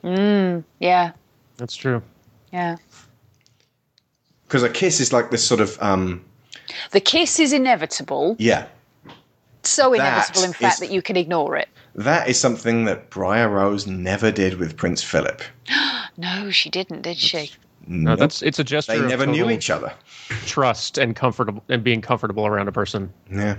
[0.04, 1.12] Mm, yeah,
[1.58, 2.02] That's true.
[2.54, 2.78] yeah.
[4.48, 6.24] Because a kiss is like this sort of um,
[6.92, 8.36] The kiss is inevitable.
[8.40, 8.68] yeah.
[9.64, 11.68] So That inevitable, in fact, is- that you can ignore it.
[11.96, 15.42] That is something that Briar Rose never did with Prince Philip.
[16.20, 17.52] No, she didn't, did she?
[17.86, 18.94] No, that's it's a gesture.
[18.94, 19.94] They of never knew each other.
[20.48, 23.14] Trust and comfortable and being comfortable around a person.
[23.32, 23.58] Yeah.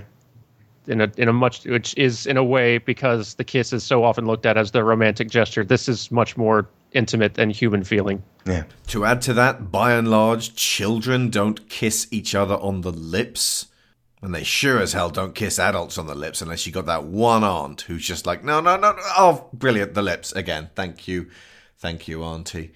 [0.89, 4.03] In a in a much which is in a way because the kiss is so
[4.03, 5.63] often looked at as the romantic gesture.
[5.63, 8.23] This is much more intimate and human feeling.
[8.45, 8.63] Yeah.
[8.87, 13.67] To add to that, by and large, children don't kiss each other on the lips.
[14.21, 17.05] And they sure as hell don't kiss adults on the lips unless you got that
[17.05, 19.01] one aunt who's just like, no, no, no, no.
[19.17, 19.93] Oh, brilliant.
[19.93, 20.33] The lips.
[20.33, 20.71] Again.
[20.75, 21.29] Thank you.
[21.77, 22.73] Thank you, auntie.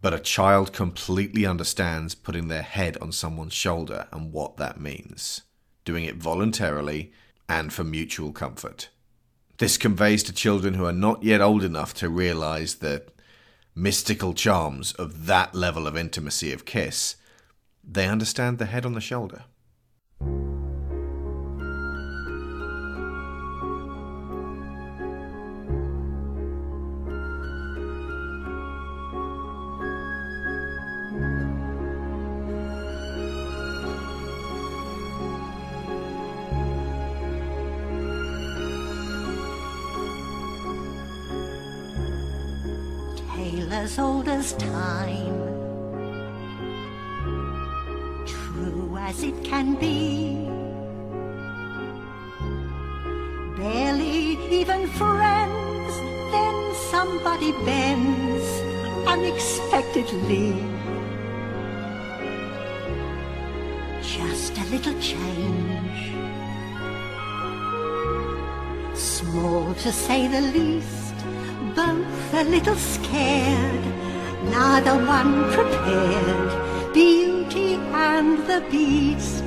[0.00, 5.42] But a child completely understands putting their head on someone's shoulder and what that means.
[5.84, 7.12] Doing it voluntarily
[7.50, 8.90] and for mutual comfort.
[9.58, 13.02] This conveys to children who are not yet old enough to realize the
[13.74, 17.16] mystical charms of that level of intimacy of kiss.
[17.82, 19.42] They understand the head on the shoulder.
[43.80, 45.40] As old as time,
[48.26, 50.36] true as it can be.
[53.56, 55.92] Barely even friends,
[56.34, 56.56] then
[56.90, 58.48] somebody bends
[59.08, 60.52] unexpectedly.
[64.02, 66.00] Just a little change,
[68.94, 71.09] small to say the least
[71.80, 73.84] both a little scared,
[74.56, 76.50] neither one prepared.
[76.92, 77.74] Beauty
[78.08, 79.44] and the Beast.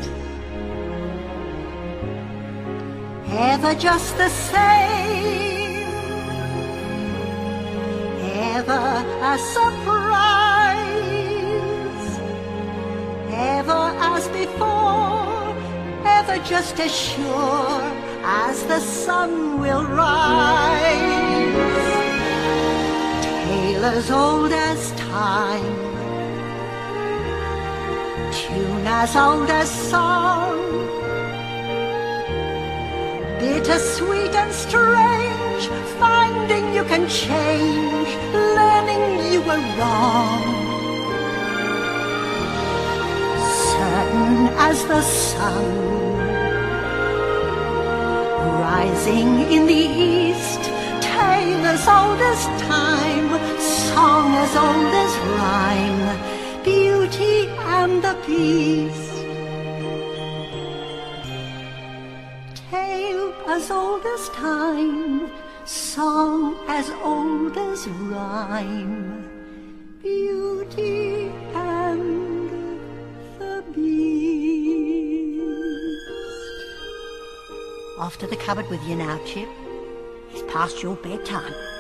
[3.52, 5.88] Ever just the same,
[8.56, 8.86] ever
[9.32, 10.80] a surprise,
[13.58, 15.56] ever as before,
[16.18, 17.82] ever just as sure
[18.24, 21.23] as the sun will rise
[23.84, 25.76] tale as old as time,
[28.32, 30.58] tune as old as song,
[33.40, 35.68] bitter sweet and strange,
[36.00, 40.44] finding you can change, learning you were wrong.
[43.72, 45.66] Certain as the sun,
[48.66, 50.64] rising in the east
[51.02, 53.23] tale as old as time,
[54.04, 56.04] song as old as rhyme,
[56.62, 57.48] beauty
[57.80, 59.16] and the beast.
[62.70, 65.32] Tale as old as time,
[65.64, 69.24] song as old as rhyme,
[70.02, 72.50] beauty and
[73.40, 75.08] the beast.
[78.00, 79.48] Off to the cupboard with you now, Chip.
[80.34, 81.73] It's past your bedtime.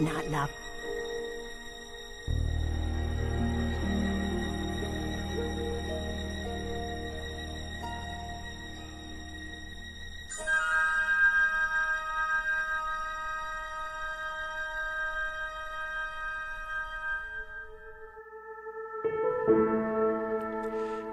[0.00, 0.63] Night, love.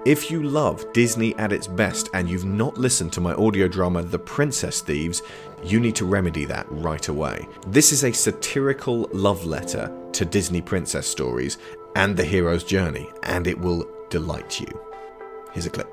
[0.04, 4.02] If you love Disney at its best and you've not listened to my audio drama
[4.02, 5.22] The Princess Thieves,
[5.62, 7.46] you need to remedy that right away.
[7.68, 11.58] This is a satirical love letter to Disney princess stories
[11.94, 14.66] and the hero's journey, and it will delight you.
[15.52, 15.88] Here's a clip.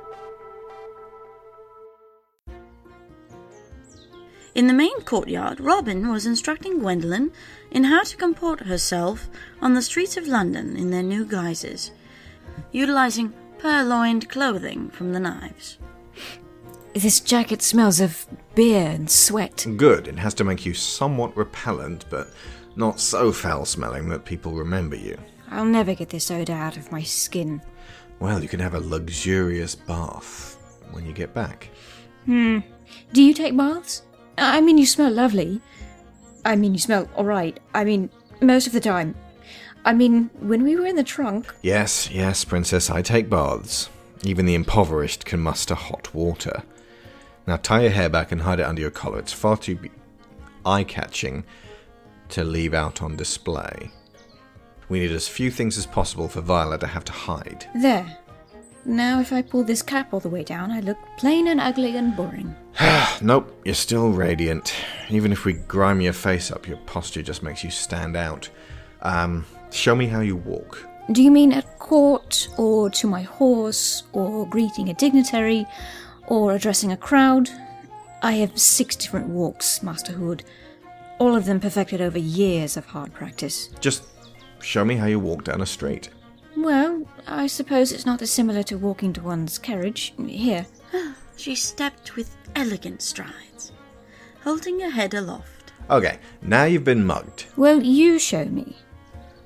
[4.55, 7.31] In the main courtyard, Robin was instructing Gwendolen
[7.69, 9.29] in how to comport herself
[9.61, 11.91] on the streets of London in their new guises,
[12.71, 15.77] utilizing purloined clothing from the knives.
[16.93, 19.65] This jacket smells of beer and sweat.
[19.77, 22.29] Good, it has to make you somewhat repellent, but
[22.75, 25.17] not so foul smelling that people remember you.
[25.51, 27.61] I'll never get this odor out of my skin.
[28.19, 30.57] Well, you can have a luxurious bath
[30.91, 31.69] when you get back.
[32.25, 32.59] Hmm.
[33.13, 34.03] Do you take baths?
[34.38, 35.61] I mean, you smell lovely.
[36.45, 37.59] I mean, you smell alright.
[37.73, 38.09] I mean,
[38.41, 39.15] most of the time.
[39.90, 41.51] I mean, when we were in the trunk.
[41.64, 43.90] Yes, yes, Princess, I take baths.
[44.22, 46.61] Even the impoverished can muster hot water.
[47.48, 49.18] Now tie your hair back and hide it under your collar.
[49.18, 49.80] It's far too
[50.64, 51.43] eye catching
[52.30, 53.90] to leave out on display.
[54.90, 57.66] We need as few things as possible for Viola to have to hide.
[57.74, 58.16] There.
[58.85, 61.98] Now, if I pull this cap all the way down, I look plain and ugly
[61.98, 62.56] and boring.
[63.24, 64.72] nope, you're still radiant.
[65.09, 68.50] Even if we grime your face up, your posture just makes you stand out.
[69.01, 70.85] Um, show me how you walk.
[71.11, 75.65] Do you mean at court, or to my horse, or greeting a dignitary,
[76.27, 77.49] or addressing a crowd?
[78.22, 80.43] I have six different walks, Master Hood.
[81.17, 83.69] All of them perfected over years of hard practice.
[83.80, 84.03] Just
[84.61, 86.09] show me how you walk down a street.
[86.56, 90.14] Well, I suppose it's not dissimilar to walking to one's carriage.
[90.17, 90.65] Here.
[91.38, 93.72] She stepped with elegant strides,
[94.43, 95.72] holding her head aloft.
[95.89, 97.45] Okay, now you've been mugged.
[97.56, 98.75] Well, you show me.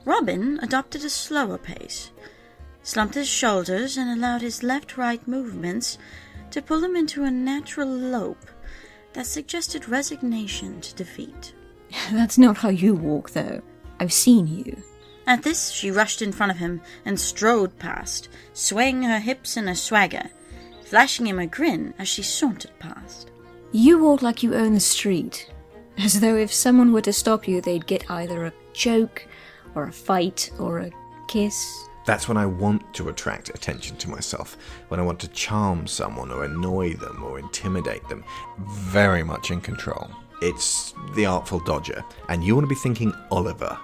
[0.06, 2.12] Robin adopted a slower pace,
[2.82, 5.98] slumped his shoulders, and allowed his left right movements
[6.52, 8.46] to pull him into a natural lope
[9.14, 11.54] that suggested resignation to defeat.
[12.12, 13.62] That's not how you walk, though.
[14.00, 14.82] I've seen you.
[15.26, 19.68] At this, she rushed in front of him and strode past, swaying her hips in
[19.68, 20.30] a swagger,
[20.84, 23.32] flashing him a grin as she sauntered past.
[23.72, 25.50] You walk like you own the street,
[25.98, 29.26] as though if someone were to stop you, they'd get either a joke,
[29.76, 30.92] or a fight, or a
[31.28, 31.88] kiss.
[32.06, 34.58] That's when I want to attract attention to myself,
[34.90, 38.26] when I want to charm someone or annoy them or intimidate them.
[38.60, 40.10] Very much in control.
[40.42, 43.78] It's the Artful Dodger, and you want to be thinking Oliver.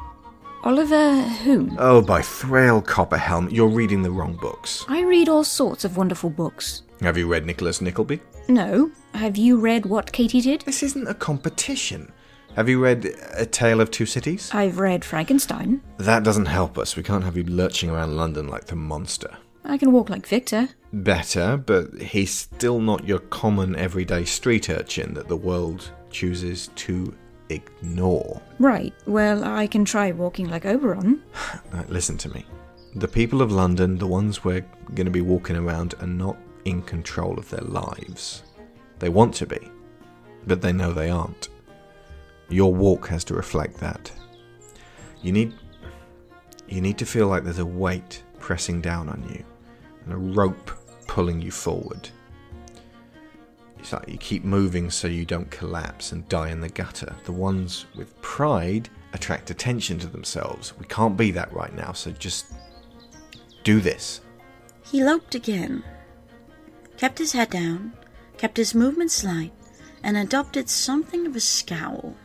[0.64, 1.78] Oliver whom?
[1.80, 4.84] Oh, by Thrale Copperhelm, you're reading the wrong books.
[4.90, 6.82] I read all sorts of wonderful books.
[7.00, 8.20] Have you read Nicholas Nickleby?
[8.50, 8.92] No.
[9.14, 10.62] Have you read what Katy did?
[10.62, 12.12] This isn't a competition.
[12.60, 14.52] Have you read A Tale of Two Cities?
[14.54, 15.82] I've read Frankenstein.
[15.96, 16.98] That doesn't help us.
[16.98, 19.38] We can't have you lurching around London like the monster.
[19.64, 20.68] I can walk like Victor.
[20.92, 27.16] Better, but he's still not your common everyday street urchin that the world chooses to
[27.48, 28.42] ignore.
[28.60, 28.94] Right.
[29.08, 31.24] Well, I can try walking like Oberon.
[31.72, 32.46] Right, listen to me.
[32.94, 34.66] The people of London, the ones we're
[34.96, 38.44] going to be walking around, are not in control of their lives.
[39.00, 39.72] They want to be,
[40.46, 41.48] but they know they aren't.
[42.50, 44.12] Your walk has to reflect that.
[45.22, 45.54] You need
[46.68, 49.44] you need to feel like there's a weight pressing down on you
[50.06, 50.72] and a rope
[51.08, 52.10] pulling you forward.
[53.80, 57.16] It's like you keep moving so you don't collapse and die in the gutter.
[57.24, 60.78] The ones with pride attract attention to themselves.
[60.78, 62.54] We can't be that right now, so just
[63.64, 64.22] do this.
[64.84, 65.84] He loped again,
[66.98, 67.94] kept his head down,
[68.38, 69.54] kept his movements light,
[70.04, 72.16] and adopted something of a scowl.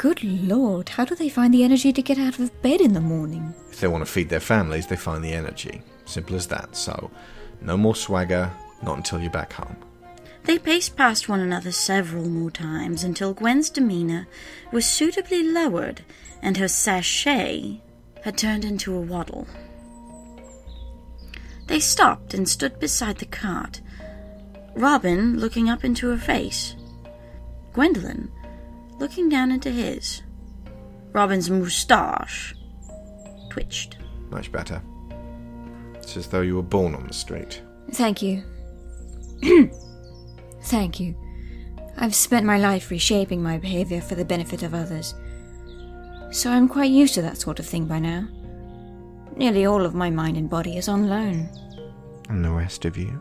[0.00, 3.02] Good lord, how do they find the energy to get out of bed in the
[3.02, 3.54] morning?
[3.70, 5.82] If they want to feed their families, they find the energy.
[6.06, 6.74] Simple as that.
[6.74, 7.10] So,
[7.60, 8.50] no more swagger,
[8.82, 9.76] not until you're back home.
[10.44, 14.26] They paced past one another several more times until Gwen's demeanor
[14.72, 16.00] was suitably lowered
[16.40, 17.82] and her sashay
[18.24, 19.46] had turned into a waddle.
[21.66, 23.82] They stopped and stood beside the cart,
[24.74, 26.74] Robin looking up into her face,
[27.74, 28.32] Gwendolen
[29.00, 30.22] looking down into his.
[31.12, 32.54] Robin's moustache
[33.48, 33.96] twitched.
[34.30, 34.80] Much better.
[35.94, 37.62] It's as though you were born on the street.
[37.92, 38.44] Thank you.
[40.62, 41.16] Thank you.
[41.96, 45.14] I've spent my life reshaping my behavior for the benefit of others.
[46.30, 48.28] so I'm quite used to that sort of thing by now.
[49.36, 51.48] Nearly all of my mind and body is on loan.
[52.28, 53.20] And the rest of you?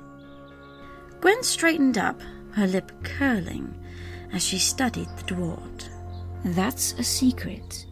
[1.21, 3.75] Gwen straightened up, her lip curling,
[4.33, 5.89] as she studied the dwarf.
[6.43, 7.85] That's a secret.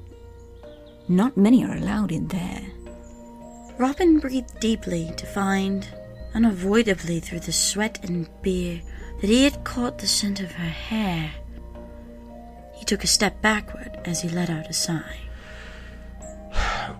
[1.07, 2.61] Not many are allowed in there.
[3.77, 5.87] Robin breathed deeply to find,
[6.33, 8.81] unavoidably through the sweat and beer,
[9.21, 11.31] that he had caught the scent of her hair.
[12.73, 15.17] He took a step backward as he let out a sigh.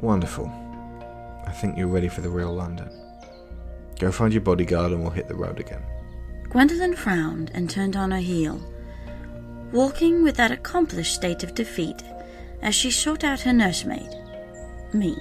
[0.00, 0.46] Wonderful.
[1.46, 2.90] I think you're ready for the real London.
[3.98, 5.82] Go find your bodyguard and we'll hit the road again.
[6.52, 8.60] Gwendolen frowned and turned on her heel,
[9.72, 12.02] walking with that accomplished state of defeat
[12.60, 14.14] as she sought out her nursemaid,
[14.92, 15.16] me.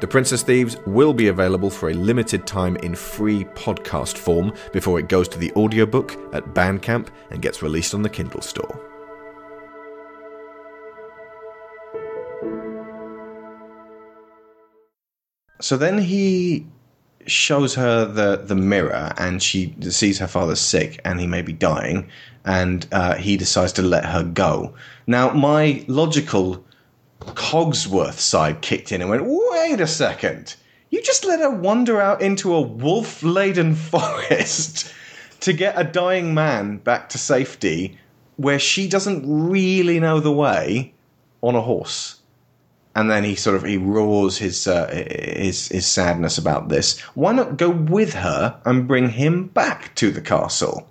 [0.00, 5.00] The Princess Thieves will be available for a limited time in free podcast form before
[5.00, 8.80] it goes to the audiobook at Bandcamp and gets released on the Kindle store.
[15.60, 16.64] So then he
[17.28, 21.52] shows her the the mirror, and she sees her father sick, and he may be
[21.52, 22.08] dying,
[22.44, 24.74] and uh, he decides to let her go.
[25.06, 26.64] Now, my logical
[27.20, 30.56] Cogsworth side kicked in and went, "Wait a second!
[30.90, 34.92] You just let her wander out into a wolf-laden forest
[35.40, 37.98] to get a dying man back to safety,
[38.36, 40.94] where she doesn't really know the way,
[41.42, 42.17] on a horse."
[42.98, 44.88] And then he sort of he roars his uh,
[45.36, 46.98] his his sadness about this.
[47.14, 50.90] Why not go with her and bring him back to the castle?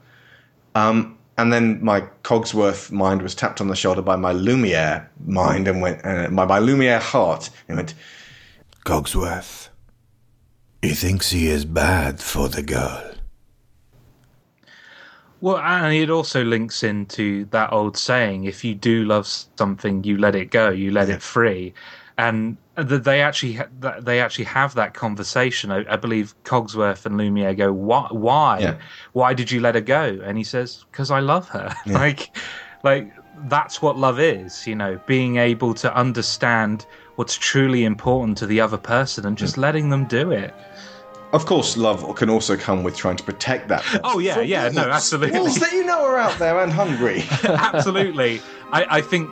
[0.74, 5.68] Um, and then my Cogsworth mind was tapped on the shoulder by my Lumiere mind
[5.68, 7.94] and went uh, my my Lumiere heart and went.
[8.86, 9.68] Cogsworth,
[10.82, 13.16] he thinks he is bad for the girl.
[15.42, 20.18] Well, and it also links into that old saying: "If you do love something, you
[20.18, 21.74] let it go, you let it free."
[22.18, 25.72] And that they actually that they actually have that conversation.
[25.72, 28.08] I, I believe Cogsworth and Lumiere go, "Why?
[28.12, 28.60] Why?
[28.60, 28.78] Yeah.
[29.14, 32.36] Why did you let her go?" And he says, "Because I love her." like,
[32.84, 33.12] like
[33.48, 34.66] that's what love is.
[34.66, 39.58] You know, being able to understand what's truly important to the other person and just
[39.58, 40.54] letting them do it.
[41.34, 43.84] Of course, love can also come with trying to protect that.
[44.04, 45.40] Oh yeah, From yeah, no, absolutely.
[45.40, 47.26] Wolves that you know are out there and hungry.
[47.44, 48.42] absolutely.
[48.72, 49.30] I, I think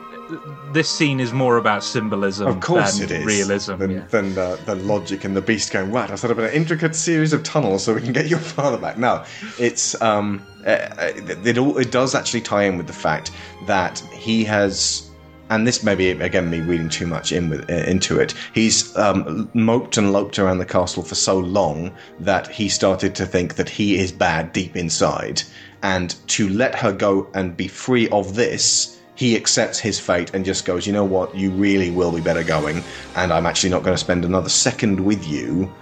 [0.72, 3.24] this scene is more about symbolism Of course than it is.
[3.24, 3.76] realism.
[3.76, 4.06] Than, yeah.
[4.06, 7.32] than the, the logic and the beast going, right, I've set up an intricate series
[7.32, 8.98] of tunnels so we can get your father back.
[8.98, 9.24] No,
[9.58, 11.12] it's, um, uh, uh,
[11.44, 13.30] it, all, it does actually tie in with the fact
[13.66, 15.10] that he has,
[15.48, 18.96] and this may be, again, me reading too much in with, uh, into it, he's
[18.96, 23.54] um, moped and loped around the castle for so long that he started to think
[23.54, 25.42] that he is bad deep inside.
[25.82, 30.44] And to let her go and be free of this, he accepts his fate and
[30.44, 32.84] just goes, you know what, you really will be better going,
[33.16, 35.72] and I'm actually not going to spend another second with you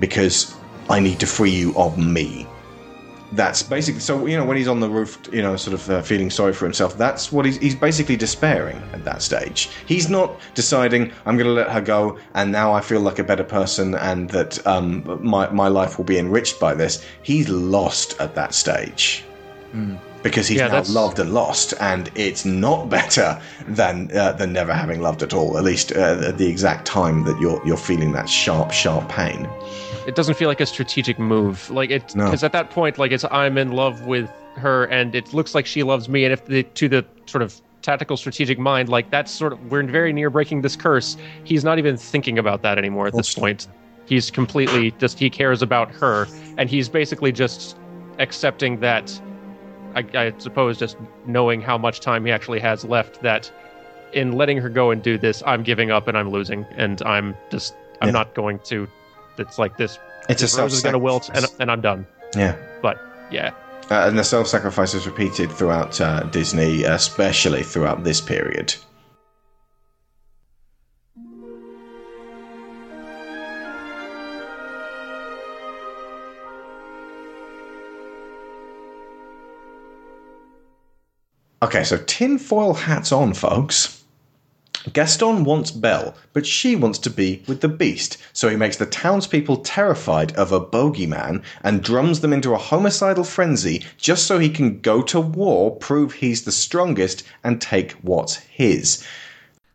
[0.00, 0.54] because
[0.90, 2.46] I need to free you of me.
[3.32, 4.24] That's basically so.
[4.24, 6.64] You know, when he's on the roof, you know, sort of uh, feeling sorry for
[6.64, 6.96] himself.
[6.96, 9.68] That's what he's, he's basically despairing at that stage.
[9.84, 13.24] He's not deciding I'm going to let her go, and now I feel like a
[13.24, 17.04] better person, and that um, my my life will be enriched by this.
[17.22, 19.24] He's lost at that stage
[20.22, 24.52] because he's Yeah, now that's- loved and lost, and it's not better than uh, than
[24.52, 25.56] never having loved at all.
[25.58, 29.48] At least uh, at the exact time that you're you're feeling that sharp, sharp pain.
[30.06, 31.68] it doesn't feel like a strategic move.
[31.70, 32.24] Like it, No.
[32.24, 35.66] because at that point, like it's I'm in love with her, and it looks like
[35.66, 36.24] she loves me.
[36.24, 39.84] And if the to the sort of tactical strategic mind, like that's sort of we're
[39.84, 41.16] very near breaking this curse.
[41.44, 43.68] He's not even thinking about that anymore at this point.
[44.06, 47.76] He's completely just he cares about her, and he's basically just
[48.18, 49.20] accepting that.
[49.98, 50.96] I, I suppose just
[51.26, 53.50] knowing how much time he actually has left, that
[54.12, 57.36] in letting her go and do this, I'm giving up and I'm losing, and I'm
[57.50, 58.12] just I'm Yeah.
[58.12, 58.86] not going to.
[59.38, 59.98] It's like this.
[60.28, 62.06] It's a rose is going to wilt, and, and I'm done.
[62.36, 62.54] Yeah.
[62.82, 63.50] But yeah,
[63.90, 68.74] Uh, and the self-sacrifice is repeated throughout uh, Disney, especially throughout this period.
[81.60, 84.04] Okay, so tinfoil hats on, folks.
[84.92, 88.86] Gaston wants Belle, but she wants to be with the beast, so he makes the
[88.86, 94.48] townspeople terrified of a bogeyman and drums them into a homicidal frenzy just so he
[94.48, 99.04] can go to war, prove he's the strongest, and take what's his.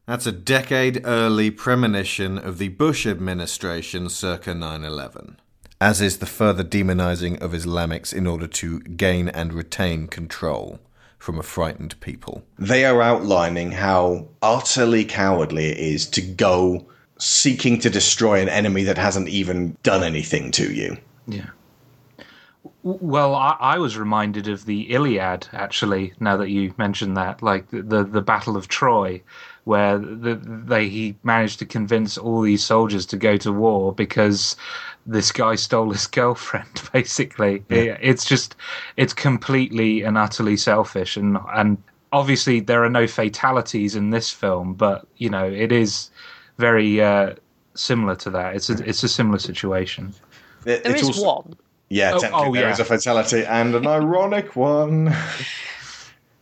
[0.06, 5.38] That's a decade early premonition of the Bush administration circa 9 11,
[5.82, 10.80] as is the further demonizing of Islamics in order to gain and retain control.
[11.24, 12.44] From a frightened people.
[12.60, 16.86] They are outlining how utterly cowardly it is to go
[17.18, 20.98] seeking to destroy an enemy that hasn't even done anything to you.
[21.26, 21.52] Yeah.
[22.84, 26.14] Well, I, I was reminded of the Iliad actually.
[26.20, 29.22] Now that you mentioned that, like the the, the Battle of Troy,
[29.64, 34.58] where the, they he managed to convince all these soldiers to go to war because
[35.06, 36.82] this guy stole his girlfriend.
[36.94, 37.98] Basically, Yeah.
[38.02, 38.56] it's just
[38.98, 41.78] it's completely and utterly selfish, and and
[42.12, 46.10] obviously there are no fatalities in this film, but you know it is
[46.58, 47.34] very uh,
[47.76, 48.56] similar to that.
[48.56, 50.14] It's a it's a similar situation.
[50.66, 51.56] It- There it's also- one.
[51.90, 52.72] Yeah, Oh, technically oh, there yeah.
[52.72, 55.14] is a fatality and an ironic one.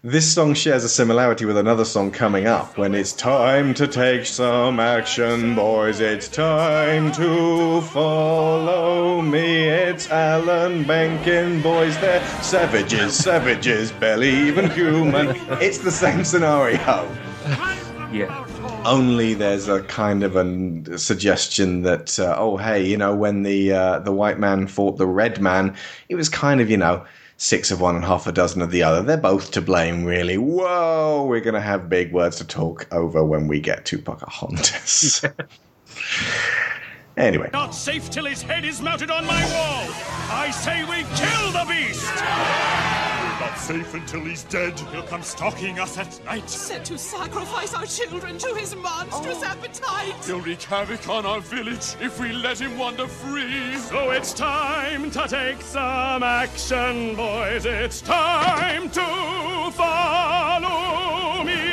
[0.03, 4.25] This song shares a similarity with another song coming up when it's time to take
[4.25, 5.99] some action, boys.
[5.99, 9.65] It's time to follow me.
[9.67, 11.95] It's Alan Menken, boys.
[11.99, 15.35] They're savages, savages, barely even human.
[15.61, 17.07] It's the same scenario.
[18.11, 18.47] Yeah.
[18.83, 23.71] Only there's a kind of a suggestion that uh, oh hey you know when the
[23.71, 25.75] uh, the white man fought the red man
[26.09, 27.05] it was kind of you know
[27.41, 29.01] six of one and half a dozen of the other.
[29.01, 30.37] They're both to blame really.
[30.37, 35.25] Whoa we're gonna have big words to talk over when we get to Pocahontas
[37.17, 37.49] anyway.
[37.51, 39.89] Not safe till his head is mounted on my wall.
[40.29, 43.00] I say we kill the beast.
[43.41, 44.79] Not safe until he's dead.
[44.91, 46.47] He'll come stalking us at night.
[46.47, 49.45] Set to sacrifice our children to his monstrous oh.
[49.45, 50.13] appetite.
[50.25, 53.77] He'll wreak havoc on our village if we let him wander free.
[53.77, 57.65] So it's time to take some action, boys.
[57.65, 61.70] It's time to follow me.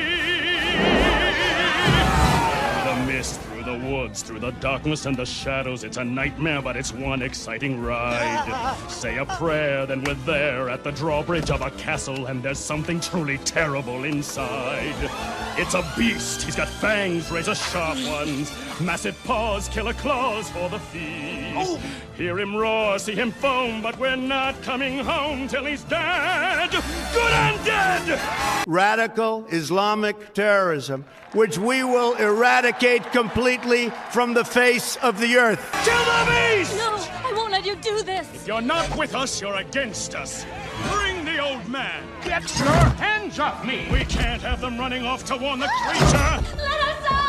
[3.69, 5.85] The woods, through the darkness and the shadows.
[5.85, 8.77] It's a nightmare, but it's one exciting ride.
[8.89, 12.99] Say a prayer, then we're there at the drawbridge of a castle, and there's something
[13.01, 15.11] truly terrible inside.
[15.57, 16.43] It's a beast.
[16.43, 21.55] He's got fangs, razor sharp ones, massive paws, killer claws for the feast.
[21.57, 21.81] Oh.
[22.17, 26.71] Hear him roar, see him foam, but we're not coming home till he's dead.
[26.71, 28.65] Good and dead.
[28.67, 35.61] Radical Islamic terrorism, which we will eradicate completely from the face of the earth.
[35.85, 36.77] Kill the beast!
[36.77, 38.29] No, I won't let you do this.
[38.35, 40.45] If you're not with us, you're against us.
[40.91, 42.05] Bring the old man.
[42.25, 43.87] Get your hands off me.
[43.93, 46.57] We can't have them running off to warn the creature.
[46.57, 47.28] Let us out!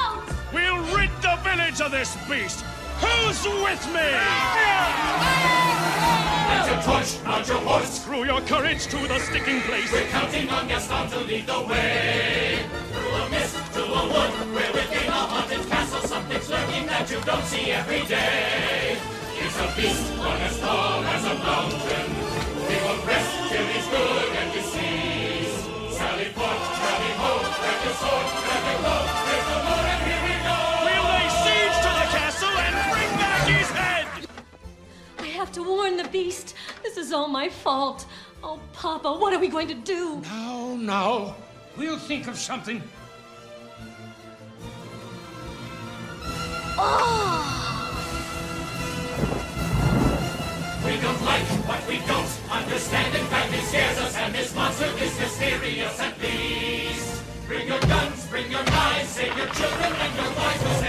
[0.51, 2.65] We'll rid the village of this beast.
[3.01, 4.09] Who's with me?
[6.49, 8.01] Mount your torch, mount your horse.
[8.01, 9.91] Screw your courage to the sticking place.
[9.91, 12.65] We're counting on Gaston to lead the way.
[12.91, 16.01] Through a mist, to a wood, we're within a haunted castle.
[16.01, 18.97] Something's lurking that you don't see every day.
[19.37, 22.09] It's a beast, one as tall as a mountain.
[22.67, 25.63] We won't rest till he's good and deceased.
[25.95, 29.18] Sally forth, rally ho, grab your sword, grab your bow.
[35.39, 36.53] Have to warn the beast.
[36.83, 38.05] This is all my fault.
[38.43, 40.21] Oh, Papa, what are we going to do?
[40.23, 41.33] No, no.
[41.77, 42.83] We'll think of something.
[46.77, 47.55] Oh!
[50.85, 53.15] We don't like what we don't understand.
[53.15, 57.23] In fact, it scares us, and this monster is mysterious at least.
[57.47, 60.88] Bring your guns, bring your knives, save your children and your wives.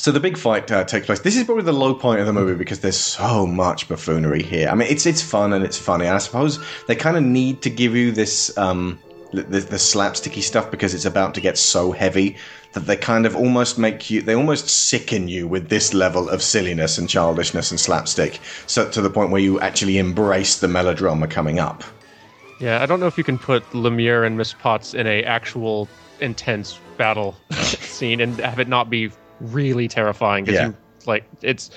[0.00, 1.20] So the big fight uh, takes place.
[1.20, 4.66] This is probably the low point of the movie because there's so much buffoonery here.
[4.70, 6.06] I mean, it's it's fun and it's funny.
[6.06, 8.98] And I suppose they kind of need to give you this um,
[9.34, 12.38] the, the, the slapsticky stuff because it's about to get so heavy
[12.72, 16.42] that they kind of almost make you they almost sicken you with this level of
[16.42, 18.40] silliness and childishness and slapstick.
[18.66, 21.84] So to the point where you actually embrace the melodrama coming up.
[22.58, 25.90] Yeah, I don't know if you can put Lumiere and Miss Potts in a actual
[26.20, 29.10] intense battle scene and have it not be
[29.40, 30.44] really terrifying.
[30.46, 30.66] 'cause Yeah.
[30.68, 31.70] you, like it's.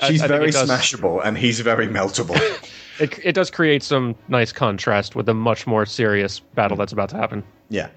[0.00, 2.38] I- She's I think very does- smashable and he's very meltable.
[3.00, 7.08] It, it does create some nice contrast with a much more serious battle that's about
[7.10, 7.44] to happen.
[7.70, 7.90] Yeah.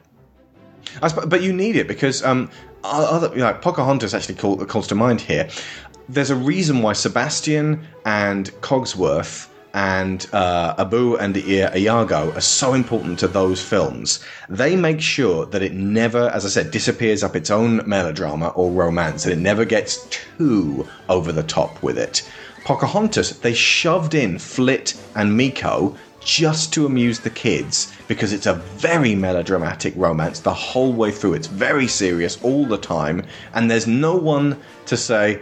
[1.01, 2.51] I sp- but you need it because um,
[2.83, 5.49] other you know, Pocahontas actually call, calls to mind here.
[6.07, 13.19] There's a reason why Sebastian and Cogsworth and uh, Abu and Iago are so important
[13.19, 14.19] to those films.
[14.49, 18.71] They make sure that it never, as I said, disappears up its own melodrama or
[18.71, 22.29] romance, and it never gets too over the top with it.
[22.65, 28.53] Pocahontas, they shoved in Flit and Meeko just to amuse the kids because it's a
[28.53, 31.33] very melodramatic romance the whole way through.
[31.33, 35.41] It's very serious all the time, and there's no one to say,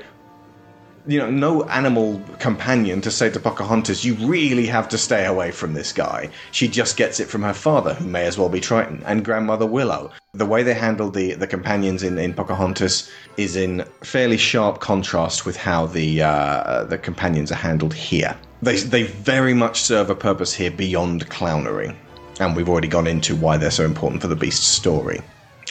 [1.09, 5.49] you know, no animal companion to say to Pocahontas, you really have to stay away
[5.49, 6.29] from this guy.
[6.51, 9.65] She just gets it from her father, who may as well be Triton, and grandmother
[9.65, 10.11] Willow.
[10.33, 15.47] The way they handle the, the companions in, in Pocahontas is in fairly sharp contrast
[15.47, 18.37] with how the uh, the companions are handled here.
[18.61, 21.95] They, they very much serve a purpose here beyond clownery,
[22.39, 25.21] and we've already gone into why they're so important for the Beast's story.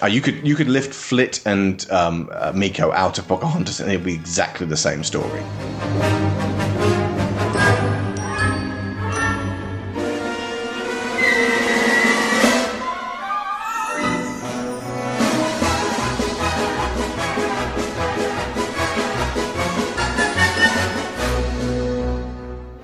[0.00, 3.90] Uh, you could you could lift Flit and um, uh, Meeko out of Pocahontas, and
[3.90, 5.42] it'd be exactly the same story.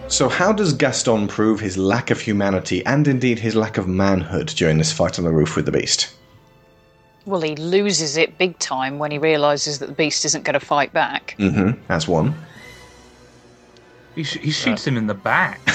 [0.08, 4.48] So, how does Gaston prove his lack of humanity and indeed his lack of manhood
[4.56, 6.12] during this fight on the roof with the Beast?
[7.26, 10.64] Well, he loses it big time when he realizes that the beast isn't going to
[10.64, 11.34] fight back.
[11.38, 11.80] Mm-hmm.
[11.88, 12.34] That's one.
[14.14, 15.60] He, sh- he shoots him in the back.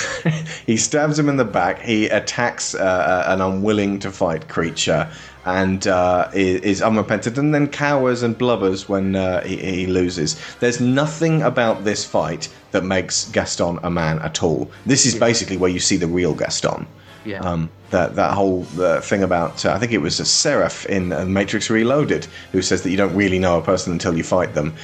[0.65, 1.79] He stabs him in the back.
[1.81, 5.09] He attacks uh, an unwilling to fight creature
[5.45, 10.39] and uh, is, is unrepentant, and then cowers and blubbers when uh, he, he loses.
[10.59, 14.69] There's nothing about this fight that makes Gaston a man at all.
[14.85, 16.85] This is basically where you see the real Gaston.
[17.25, 17.39] Yeah.
[17.39, 21.11] Um, that that whole uh, thing about uh, I think it was a Seraph in
[21.11, 24.53] uh, Matrix Reloaded who says that you don't really know a person until you fight
[24.53, 24.75] them.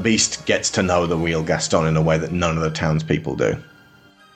[0.00, 3.36] Beast gets to know the real Gaston in a way that none of the townspeople
[3.36, 3.62] do.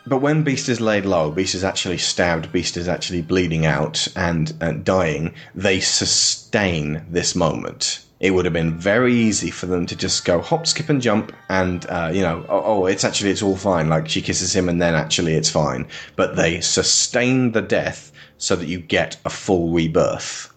[0.08, 4.08] But when Beast is laid low, Beast is actually stabbed, Beast is actually bleeding out
[4.16, 8.00] and, and dying, they sustain this moment.
[8.20, 11.32] It would have been very easy for them to just go hop, skip, and jump,
[11.48, 13.88] and uh, you know, oh, oh, it's actually it's all fine.
[13.88, 15.86] Like she kisses him, and then actually it's fine.
[16.16, 20.52] But they sustain the death so that you get a full rebirth.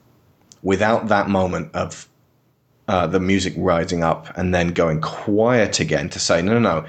[0.63, 2.07] Without that moment of
[2.87, 6.85] uh, the music rising up and then going quiet again to say, no, no, no,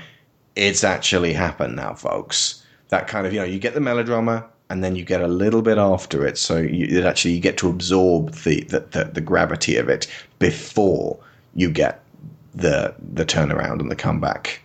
[0.57, 2.65] it's actually happened now, folks.
[2.89, 5.61] That kind of, you know, you get the melodrama and then you get a little
[5.61, 6.39] bit after it.
[6.39, 10.07] So you, it actually, you get to absorb the, the, the, the gravity of it
[10.39, 11.19] before
[11.55, 12.01] you get
[12.55, 14.63] the, the turnaround and the comeback.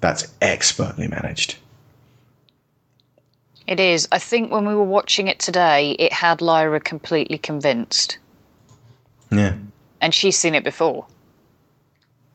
[0.00, 1.54] That's expertly managed.
[3.68, 4.08] It is.
[4.10, 8.18] I think when we were watching it today, it had Lyra completely convinced.
[9.30, 9.54] Yeah.
[10.00, 11.06] And she's seen it before.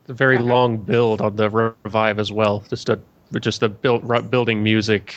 [0.08, 2.64] a very long build on the revive as well.
[2.70, 2.98] Just a
[3.38, 5.14] just a build, building music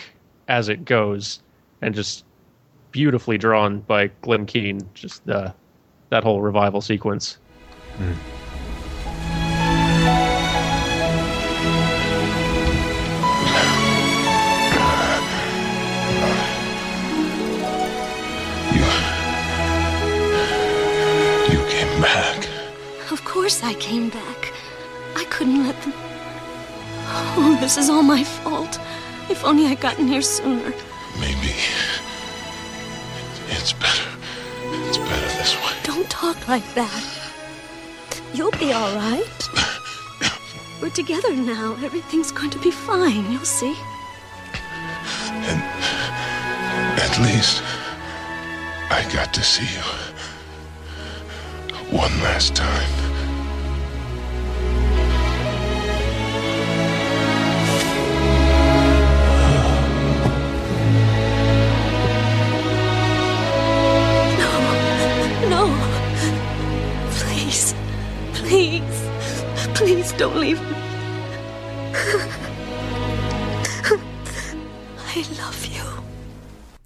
[0.50, 1.40] as it goes,
[1.82, 2.26] and just
[2.92, 4.82] beautifully drawn by Glen Keane.
[4.94, 5.54] Just the
[6.10, 7.38] that whole revival sequence.
[8.00, 8.06] You
[21.68, 22.48] came back.
[23.12, 24.54] Of course I came back.
[25.16, 25.94] I couldn't let them.
[27.12, 28.80] Oh, this is all my fault.
[29.30, 30.74] If only I'd gotten here sooner.
[31.18, 31.54] Maybe
[33.48, 34.10] it's better.
[34.88, 35.74] It's better this way.
[35.84, 37.04] Don't talk like that.
[38.34, 39.50] You'll be all right.
[40.82, 41.76] We're together now.
[41.84, 43.32] Everything's going to be fine.
[43.32, 43.76] You'll see.
[45.50, 45.62] And
[47.00, 47.64] at least
[48.90, 49.84] I got to see you
[51.92, 53.19] one last time.
[65.60, 65.68] No.
[67.12, 67.76] Please.
[68.34, 69.10] Please.
[69.76, 70.78] Please don't leave me.
[75.06, 75.84] I love you.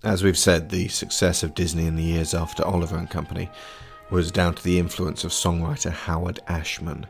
[0.04, 3.48] As we've said, the success of Disney in the years after Oliver and Company
[4.10, 7.06] was down to the influence of songwriter Howard Ashman,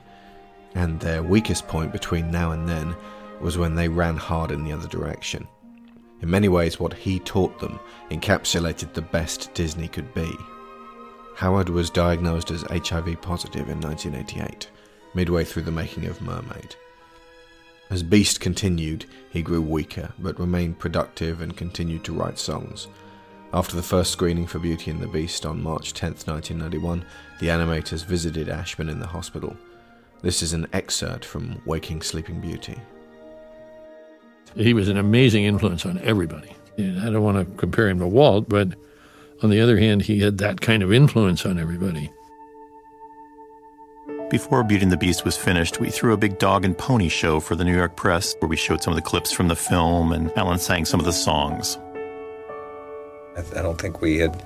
[0.76, 2.94] and their weakest point between now and then
[3.40, 5.48] was when they ran hard in the other direction.
[6.22, 7.80] In many ways, what he taught them
[8.12, 10.30] encapsulated the best Disney could be.
[11.36, 14.70] Howard was diagnosed as HIV positive in 1988,
[15.14, 16.76] midway through the making of Mermaid.
[17.90, 22.88] As Beast continued, he grew weaker, but remained productive and continued to write songs.
[23.54, 27.06] After the first screening for Beauty and the Beast on March 10, 1991,
[27.40, 29.56] the animators visited Ashman in the hospital.
[30.22, 32.80] This is an excerpt from Waking Sleeping Beauty.
[34.56, 36.56] He was an amazing influence on everybody.
[36.78, 38.70] I don't want to compare him to Walt, but
[39.44, 42.12] on the other hand, he had that kind of influence on everybody.
[44.30, 47.40] Before Beauty and the Beast was finished, we threw a big dog and pony show
[47.40, 50.12] for the New York Press where we showed some of the clips from the film
[50.12, 51.78] and Alan sang some of the songs.
[53.38, 54.44] I, I don't think we had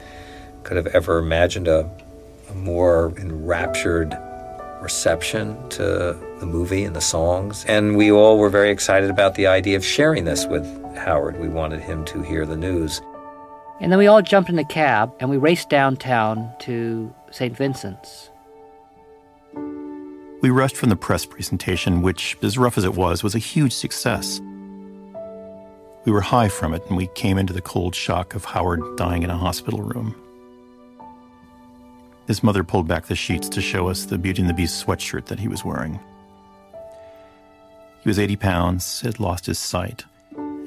[0.64, 1.90] could have ever imagined a,
[2.50, 4.18] a more enraptured
[4.82, 7.64] reception to the movie and the songs.
[7.66, 10.66] And we all were very excited about the idea of sharing this with
[10.98, 11.40] Howard.
[11.40, 13.02] We wanted him to hear the news.
[13.80, 17.56] And then we all jumped in a cab and we raced downtown to St.
[17.56, 18.30] Vincent's.
[20.42, 23.74] We rushed from the press presentation, which, as rough as it was, was a huge
[23.74, 24.40] success.
[26.06, 29.24] We were high from it, and we came into the cold shock of Howard dying
[29.24, 30.16] in a hospital room.
[32.28, 35.26] His mother pulled back the sheets to show us the Beauty and the Beast sweatshirt
[35.26, 36.00] that he was wearing.
[38.04, 40.06] He was 80 pounds, had lost his sight,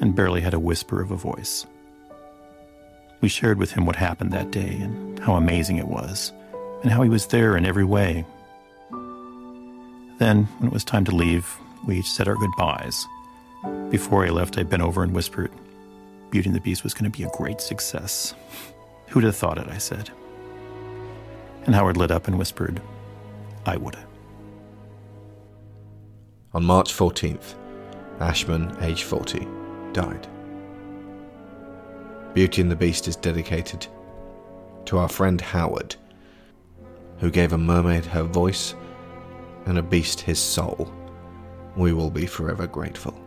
[0.01, 1.65] and barely had a whisper of a voice.
[3.21, 6.33] We shared with him what happened that day and how amazing it was,
[6.83, 8.25] and how he was there in every way.
[10.19, 13.07] Then, when it was time to leave, we each said our goodbyes.
[13.91, 15.51] Before I left, I bent over and whispered,
[16.31, 18.35] Beauty and the Beast was going to be a great success.
[19.09, 20.11] Who'd have thought it, I said.
[21.67, 22.81] And Howard lit up and whispered,
[23.67, 23.97] I would.
[26.55, 27.55] On March 14th,
[28.21, 29.47] Ashman, age 40,
[29.93, 30.27] died.
[32.35, 33.87] Beauty and the Beast is dedicated
[34.85, 35.97] to our friend Howard,
[37.19, 38.75] who gave a mermaid her voice
[39.67, 40.93] and a beast his soul.
[41.77, 43.21] We will be forever grateful.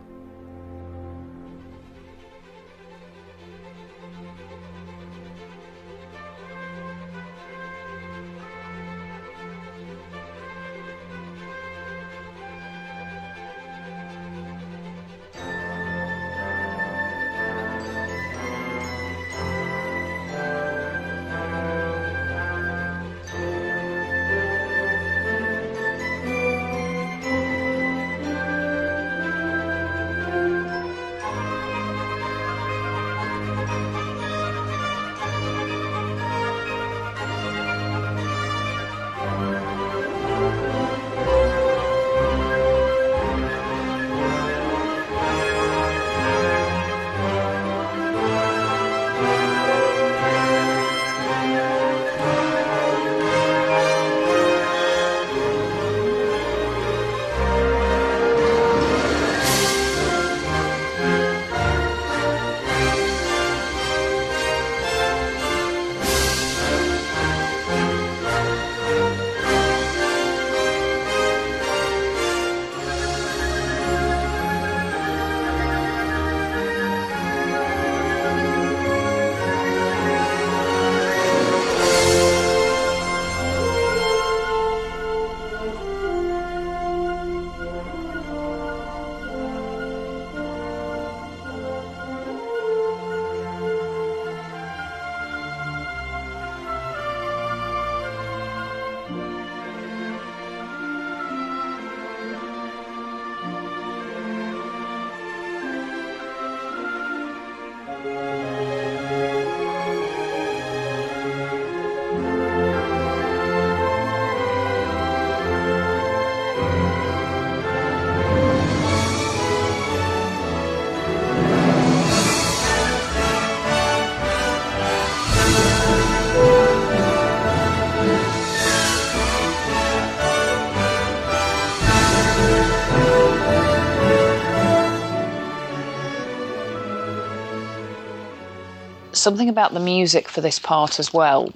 [139.24, 141.50] Something about the music for this part as well.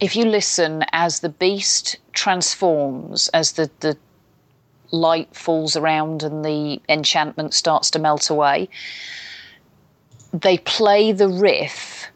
[0.00, 3.96] If you listen as the beast transforms, as the, the
[4.90, 8.70] light falls around and the enchantment starts to melt away,
[10.32, 12.06] they play the riff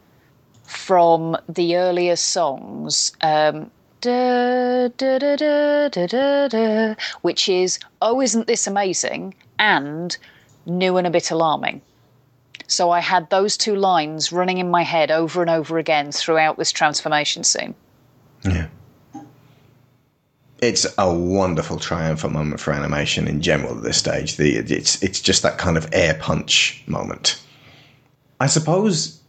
[0.65, 3.13] from the earlier songs.
[3.21, 3.71] Um,
[4.01, 9.35] da, da, da, which is, oh, isn't this amazing?
[9.59, 10.17] And
[10.65, 11.83] new and a bit alarming.
[12.69, 16.59] So I had those two lines running in my head over and over again throughout
[16.59, 17.75] this transformation scene.
[18.45, 18.69] Yeah.
[20.61, 24.37] It's a wonderful triumphant moment for animation in general at this stage.
[24.37, 27.41] The it's it's just that kind of air punch moment.
[28.41, 29.21] I suppose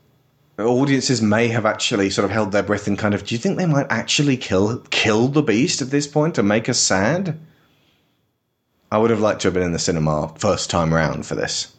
[0.58, 3.58] audiences may have actually sort of held their breath and kind of do you think
[3.58, 7.38] they might actually kill kill the beast at this point and make us sad?
[8.90, 11.74] I would have liked to have been in the cinema first time round for this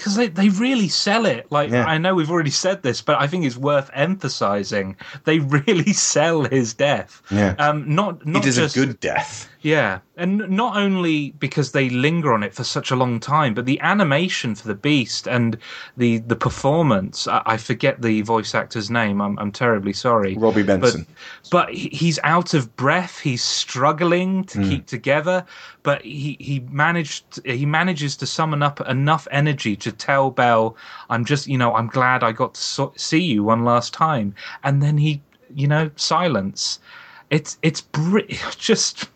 [0.00, 1.46] because they, they really sell it.
[1.52, 1.84] Like yeah.
[1.84, 4.96] I know we've already said this, but I think it's worth emphasizing.
[5.24, 7.20] They really sell his death.
[7.30, 7.54] Yeah.
[7.58, 7.94] Um.
[7.94, 9.48] Not not it is just, a good death.
[9.62, 13.66] Yeah, and not only because they linger on it for such a long time, but
[13.66, 15.58] the animation for the Beast and
[15.98, 17.28] the the performance.
[17.28, 19.20] I, I forget the voice actor's name.
[19.20, 20.34] I'm I'm terribly sorry.
[20.38, 21.06] Robby Benson.
[21.50, 23.18] But, but he's out of breath.
[23.20, 24.68] He's struggling to Mm.
[24.70, 25.44] keep together,
[25.82, 30.74] but he he managed he manages to summon up enough energy to tell Belle,
[31.10, 34.34] "I'm just you know I'm glad I got to so- see you one last time,"
[34.64, 35.20] and then he
[35.54, 36.78] you know silence.
[37.28, 38.20] It's it's br-
[38.56, 39.10] just.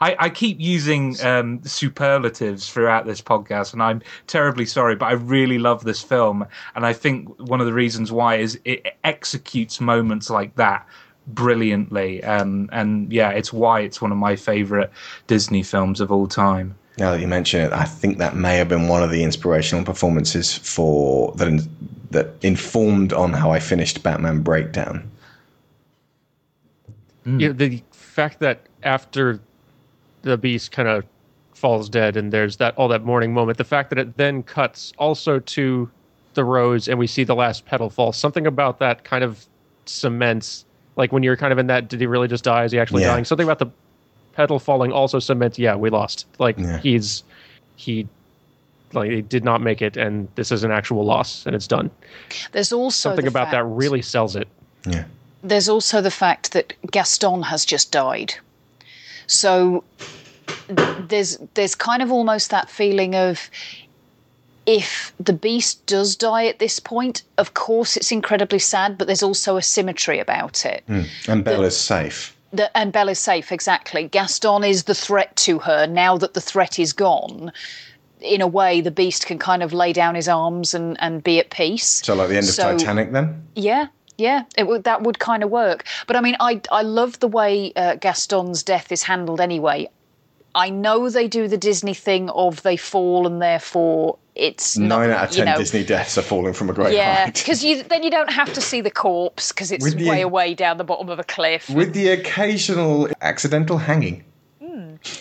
[0.00, 5.12] I, I keep using um, superlatives throughout this podcast, and I'm terribly sorry, but I
[5.12, 9.80] really love this film, and I think one of the reasons why is it executes
[9.80, 10.86] moments like that
[11.28, 14.90] brilliantly, um, and yeah, it's why it's one of my favorite
[15.26, 16.74] Disney films of all time.
[16.98, 19.84] Now that you mention it, I think that may have been one of the inspirational
[19.84, 21.68] performances for that
[22.10, 25.10] that informed on how I finished Batman Breakdown.
[27.24, 29.40] Yeah, the fact that after
[30.22, 31.04] the beast kind of
[31.54, 34.92] falls dead and there's that all that mourning moment, the fact that it then cuts
[34.98, 35.88] also to
[36.34, 39.46] the rose and we see the last petal fall, something about that kind of
[39.86, 40.64] cements
[40.96, 42.64] like when you're kind of in that did he really just die?
[42.64, 43.08] Is he actually Yeah.
[43.12, 43.24] dying?
[43.24, 43.66] Something about the
[44.34, 46.26] petal falling also cements, yeah, we lost.
[46.38, 46.78] Like Yeah.
[46.78, 47.22] he's
[47.76, 48.06] he
[48.92, 51.90] like he did not make it and this is an actual loss and it's done.
[52.52, 54.48] There's also Something the about that really sells it.
[54.86, 55.04] Yeah.
[55.42, 58.34] There's also the fact that Gaston has just died.
[59.26, 59.84] So
[60.68, 63.50] there's there's kind of almost that feeling of
[64.66, 69.22] if the beast does die at this point, of course it's incredibly sad, but there's
[69.22, 70.84] also a symmetry about it.
[70.88, 71.06] Mm.
[71.28, 72.36] And Belle is safe.
[72.52, 74.08] The, and Belle is safe, exactly.
[74.08, 75.86] Gaston is the threat to her.
[75.86, 77.50] Now that the threat is gone,
[78.20, 81.40] in a way, the beast can kind of lay down his arms and, and be
[81.40, 82.02] at peace.
[82.04, 83.42] So, like the end of So- Titanic, then.
[83.56, 83.86] Yeah,
[84.18, 85.84] yeah, it would that would kind of work.
[86.06, 89.88] But I mean, I I love the way uh, Gaston's death is handled anyway.
[90.54, 95.18] I know they do the Disney thing of they fall and therefore it's Nine not,
[95.18, 97.34] out of you ten know, Disney deaths are falling from a great yeah, height.
[97.34, 100.54] because you then you don't have to see the corpse because it's the- way away
[100.54, 101.68] down the bottom of a cliff.
[101.70, 104.24] With the occasional accidental hanging.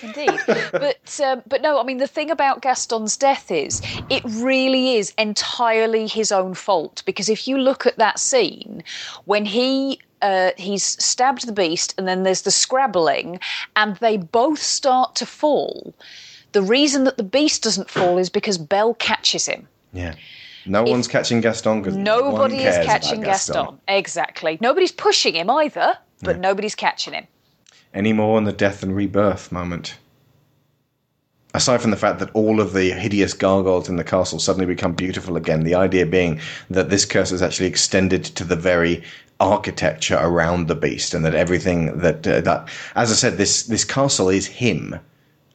[0.01, 0.39] Indeed,
[0.71, 5.13] but um, but no, I mean the thing about Gaston's death is it really is
[5.17, 8.83] entirely his own fault because if you look at that scene
[9.25, 13.39] when he uh, he's stabbed the beast and then there's the scrabbling
[13.75, 15.93] and they both start to fall.
[16.53, 19.67] The reason that the beast doesn't fall is because Belle catches him.
[19.93, 20.15] Yeah.
[20.65, 23.79] No one's catching Gaston because Nobody no is catching about Gaston.
[23.87, 24.57] Exactly.
[24.61, 27.25] Nobody's pushing him either, but nobody's catching him.
[27.93, 29.95] Any more on the death and rebirth moment?
[31.53, 34.93] Aside from the fact that all of the hideous gargoyles in the castle suddenly become
[34.93, 36.39] beautiful again, the idea being
[36.69, 39.03] that this curse is actually extended to the very
[39.41, 43.83] architecture around the beast, and that everything that uh, that, as I said, this this
[43.83, 44.97] castle is him,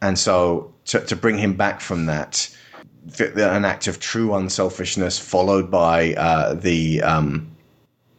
[0.03, 2.55] and so to, to bring him back from that,
[3.17, 7.56] th- an act of true unselfishness followed by uh, the um,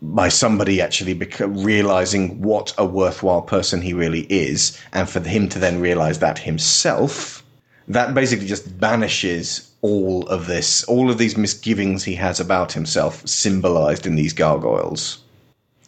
[0.02, 5.60] by somebody actually realizing what a worthwhile person he really is, and for him to
[5.60, 7.44] then realize that himself,
[7.88, 13.28] that basically just banishes all of this, all of these misgivings he has about himself,
[13.28, 15.20] symbolized in these gargoyles.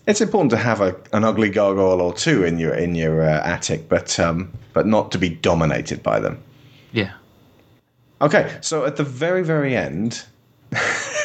[0.08, 3.42] It's important to have a, an ugly gargoyle or two in your in your uh,
[3.46, 6.42] attic, but um, but not to be dominated by them.
[6.92, 7.14] Yeah.
[8.22, 10.24] Okay, so at the very, very end,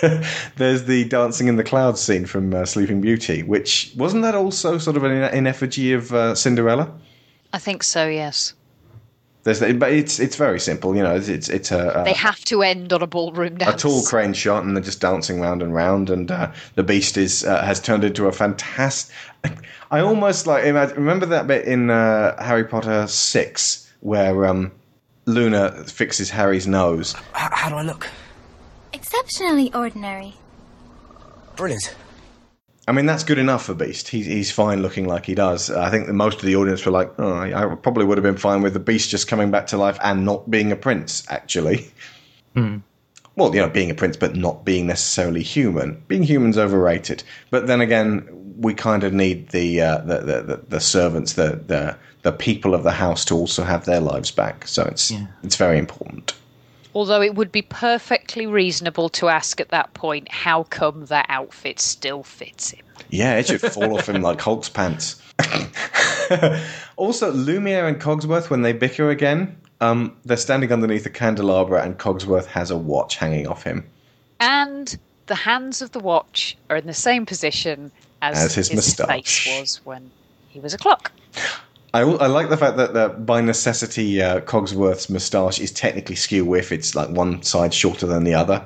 [0.57, 4.78] there's the dancing in the clouds scene from uh, Sleeping Beauty, which wasn't that also
[4.78, 6.92] sort of an in effigy of uh, Cinderella?
[7.52, 8.08] I think so.
[8.08, 8.55] Yes.
[9.44, 11.15] There's, but it's it's very simple, you know.
[11.15, 13.74] It's it's, it's a, they have to end on a ballroom dance.
[13.74, 17.18] a tall crane shot, and they're just dancing round and round, and uh, the beast
[17.18, 19.15] is uh, has turned into a fantastic.
[19.91, 24.73] I almost like imagine, remember that bit in uh, Harry Potter six where um,
[25.26, 27.12] Luna fixes Harry's nose.
[27.33, 28.08] How, how do I look?
[29.05, 30.33] Exceptionally ordinary.
[31.57, 31.94] Brilliant.
[32.89, 34.08] I mean, that's good enough for Beast.
[34.08, 35.70] He's he's fine looking like he does.
[35.70, 38.23] I think that most of the audience were like, oh, I I probably would have
[38.23, 41.23] been fine with the Beast just coming back to life and not being a prince,
[41.28, 41.91] actually.
[42.55, 42.78] Hmm.
[43.36, 46.02] Well, you know, being a prince but not being necessarily human.
[46.08, 47.24] Being human's overrated.
[47.50, 48.26] But then again,
[48.57, 52.74] we kind of need the uh, the, the, the the servants, the the the people
[52.74, 54.66] of the house to also have their lives back.
[54.66, 55.10] So it's
[55.42, 56.33] it's very important.
[56.94, 61.81] Although it would be perfectly reasonable to ask at that point, how come that outfit
[61.81, 62.84] still fits him?
[63.10, 65.20] Yeah, it should fall off him like Hulk's pants.
[66.97, 71.98] also, Lumiere and Cogsworth, when they bicker again, um, they're standing underneath a candelabra, and
[71.98, 73.84] Cogsworth has a watch hanging off him.
[74.39, 77.90] And the hands of the watch are in the same position
[78.23, 79.44] as, As his moustache.
[79.44, 80.10] face was when
[80.48, 81.10] he was a clock.
[81.94, 86.44] I, I like the fact that, that by necessity, uh, Cogsworth's moustache is technically skew
[86.44, 86.73] whiff.
[86.73, 88.64] It's like one side shorter than the other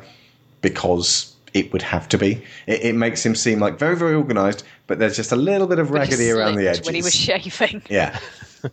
[0.62, 2.42] because it would have to be.
[2.66, 5.78] It, it makes him seem like very, very organised, but there's just a little bit
[5.78, 6.86] of raggedy around the edges.
[6.86, 7.82] when he was shaving.
[7.90, 8.18] yeah.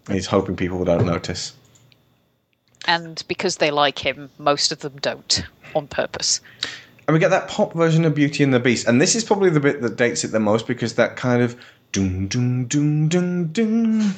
[0.09, 1.53] He's hoping people don't notice.
[2.87, 5.43] And because they like him, most of them don't
[5.75, 6.39] on purpose.
[7.07, 8.87] And we get that pop version of Beauty and the Beast.
[8.87, 11.59] And this is probably the bit that dates it the most because that kind of
[11.95, 14.13] doom doom doom doom doom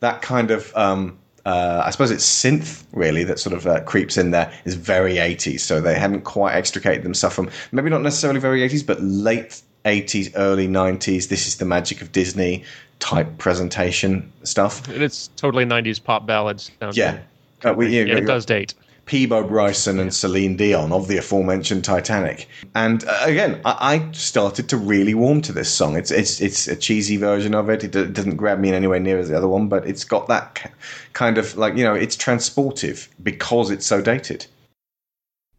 [0.00, 4.18] that kind of um uh, I suppose it's synth really that sort of uh, creeps
[4.18, 5.60] in there is very 80s.
[5.60, 10.30] So they hadn't quite extricated themselves from maybe not necessarily very 80s, but late 80s,
[10.34, 11.28] early 90s.
[11.30, 12.64] This is the magic of Disney
[12.98, 14.86] type presentation stuff.
[14.88, 16.70] And it's totally 90s pop ballads.
[16.92, 17.20] Yeah.
[17.64, 18.74] Uh, we- yeah, Yeah, it does date.
[19.08, 22.46] Peabo Bryson and Celine Dion of the aforementioned Titanic.
[22.74, 25.96] And uh, again, I, I started to really warm to this song.
[25.96, 27.82] It's it's it's a cheesy version of it.
[27.82, 30.28] It, do- doesn't grab me in anywhere near as the other one, but it's got
[30.28, 30.70] that k-
[31.14, 34.46] kind of like you know, it's transportive because it's so dated.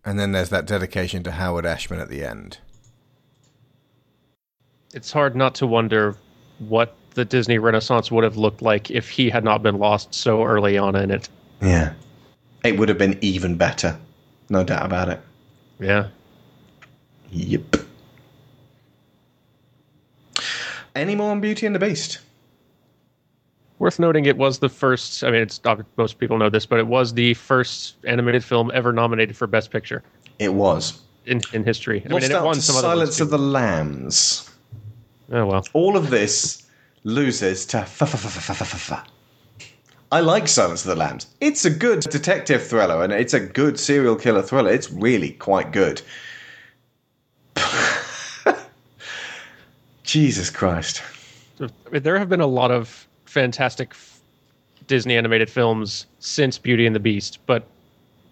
[0.06, 2.60] And then there's that dedication to Howard Ashman at the end.
[4.94, 6.16] It's hard not to wonder
[6.60, 10.44] what the Disney Renaissance would have looked like if he had not been lost so
[10.44, 11.30] early on in it.
[11.61, 11.94] Yeah,
[12.63, 13.97] it would have been even better.
[14.49, 15.21] No doubt about it.
[15.79, 16.07] Yeah.
[17.31, 17.77] Yep.
[20.95, 22.19] Any more on Beauty and the Beast?
[23.77, 25.23] Worth noting, it was the first.
[25.23, 25.61] I mean, it's
[25.95, 29.71] most people know this, but it was the first animated film ever nominated for Best
[29.71, 30.03] Picture.
[30.39, 32.03] It was in, in history.
[32.05, 34.49] I we'll it won some Silence of the Lambs.
[35.31, 35.65] Oh well.
[35.73, 36.63] All of this
[37.03, 39.03] loses to fa fa fa fa fa fa fa.
[40.11, 41.27] I like Silence of the Lambs.
[41.39, 44.71] It's a good detective thriller and it's a good serial killer thriller.
[44.71, 46.01] It's really quite good.
[50.03, 51.03] Jesus Christ.
[51.61, 53.93] I mean, there have been a lot of fantastic
[54.88, 57.67] Disney animated films since Beauty and the Beast, but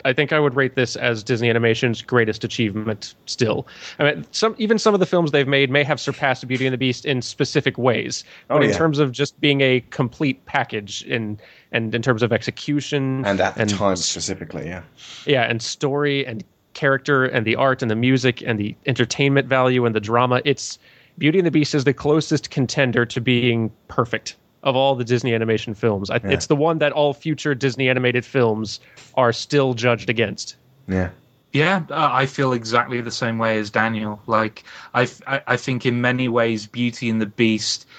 [0.05, 3.67] I think I would rate this as Disney Animation's greatest achievement still.
[3.99, 6.73] I mean, some even some of the films they've made may have surpassed Beauty and
[6.73, 11.03] the Beast in specific ways, but Oh, in terms of just being a complete package
[11.03, 11.37] in
[11.71, 14.83] and in terms of execution And at the time specifically, yeah.
[15.25, 19.85] yeah, and story and character and the art and the music and the entertainment value
[19.85, 20.41] and the drama.
[20.45, 20.77] It's
[21.17, 25.33] Beauty and the Beast is the closest contender to being perfect of all the Disney
[25.33, 26.09] animation films.
[26.11, 26.29] I, Yeah.
[26.31, 28.79] It's the one that all future Disney animated films
[29.15, 30.55] are still judged against.
[30.87, 31.09] Yeah.
[31.53, 34.21] Yeah, uh, I feel exactly the same way as Daniel.
[34.27, 34.63] Like,
[34.93, 35.07] I,
[35.47, 37.96] I think in many ways, Beauty and the Beast i-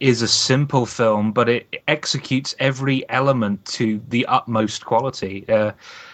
[0.00, 5.48] is a simple film, but it executes every element to the utmost quality.
[5.48, 5.72] Uh,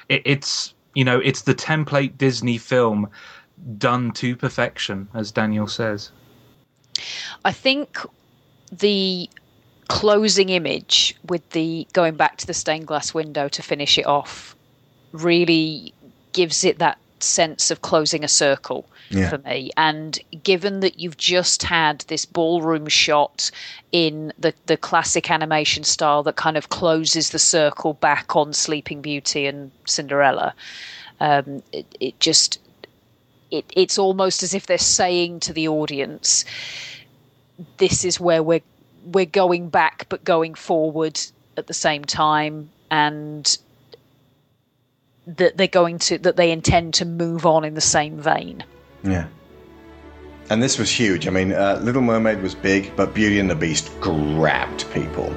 [0.08, 3.08] it, it's you know, it's the template Disney film
[3.76, 6.10] done to perfection, as Daniel says.
[7.44, 7.98] I think
[8.72, 9.28] the
[9.88, 14.56] closing image with the going back to the stained glass window to finish it off
[15.12, 15.92] really
[16.32, 19.30] gives it that sense of closing a circle Yeah.
[19.30, 19.70] for me.
[19.76, 23.50] And given that you've just had this ballroom shot
[23.92, 29.00] in the, the classic animation style that kind of closes the circle back on Sleeping
[29.00, 30.54] Beauty and Cinderella,
[31.20, 32.58] um, it, it just
[33.50, 36.44] it, it's almost as if they're saying to the audience,
[37.78, 38.62] this is where we're
[39.12, 41.18] we're going back but going forward
[41.56, 43.56] at the same time and
[45.26, 48.62] that they're going to that they intend to move on in the same vein
[49.02, 49.26] Yeah.
[50.48, 51.26] And this was huge.
[51.26, 55.34] I mean, uh, Little Mermaid was big, but Beauty and the Beast grabbed people.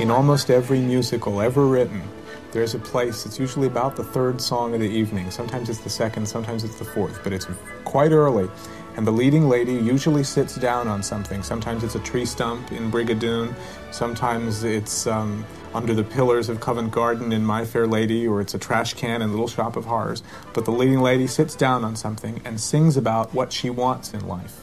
[0.00, 2.02] In almost every musical ever written,
[2.50, 5.30] there's a place, it's usually about the third song of the evening.
[5.30, 7.46] Sometimes it's the second, sometimes it's the fourth, but it's
[7.84, 8.48] quite early.
[8.96, 11.42] And the leading lady usually sits down on something.
[11.42, 13.54] Sometimes it's a tree stump in Brigadoon,
[13.90, 15.44] sometimes it's um,
[15.74, 19.20] under the pillars of Covent Garden in My Fair Lady, or it's a trash can
[19.20, 20.22] in Little Shop of Horrors.
[20.54, 24.26] But the leading lady sits down on something and sings about what she wants in
[24.26, 24.62] life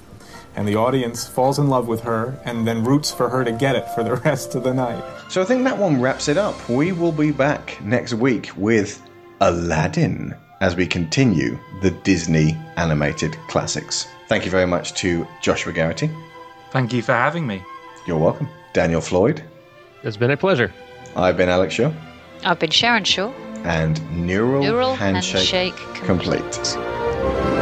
[0.56, 3.76] and the audience falls in love with her and then roots for her to get
[3.76, 5.04] it for the rest of the night.
[5.30, 6.70] So I think that one wraps it up.
[6.70, 9.02] We will be back next week with
[9.42, 14.08] Aladdin as we continue the Disney animated classics.
[14.30, 16.10] Thank you very much to Joshua Garrity.
[16.72, 17.62] Thank you for having me.
[18.08, 18.48] You're welcome.
[18.72, 19.44] Daniel Floyd.
[20.04, 20.72] It's been a pleasure.
[21.18, 21.92] I've been Alex Shaw.
[22.46, 23.32] i've been sharon shaw
[23.66, 27.53] And Neural, neural Handshake, handshake complete.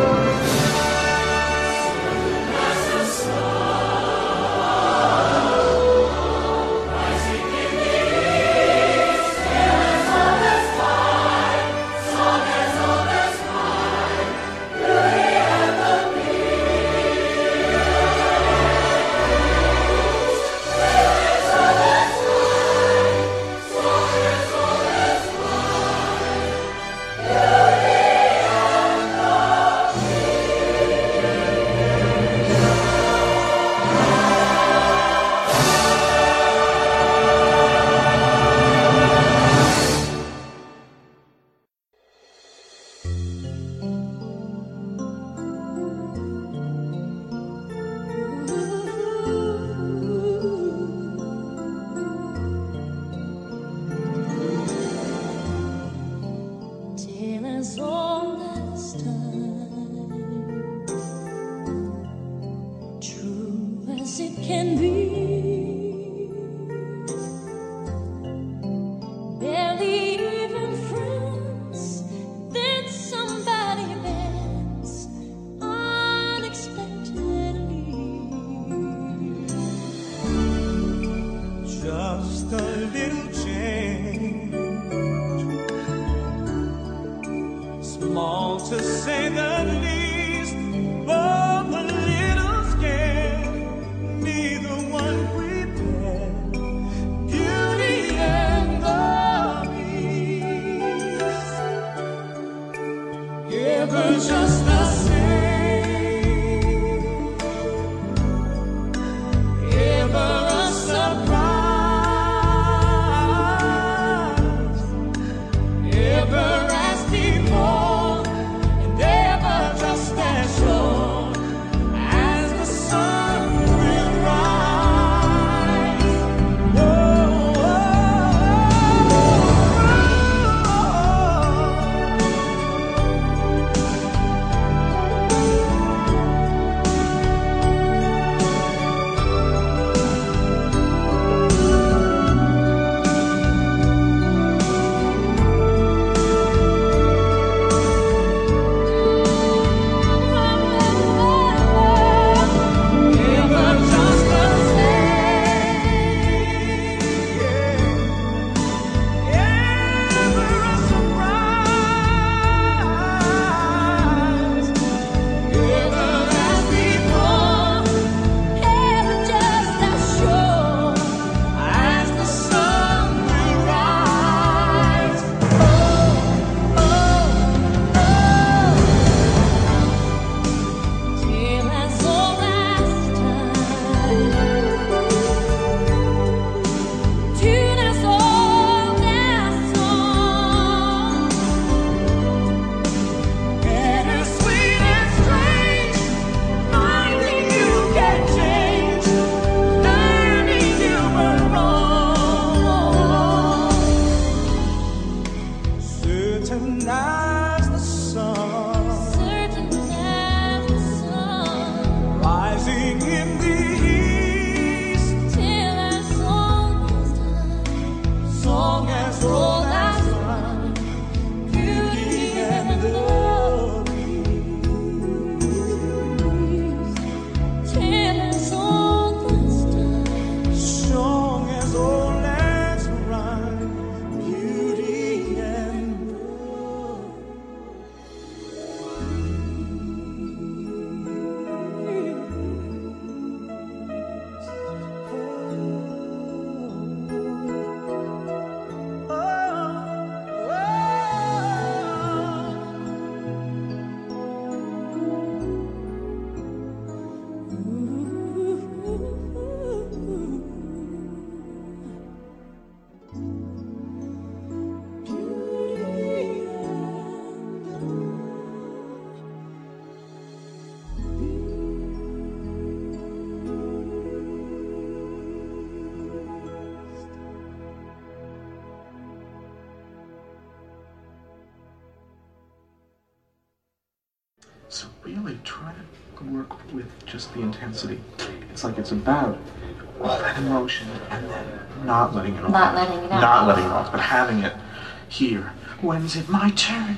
[296.11, 296.97] Is it my turn?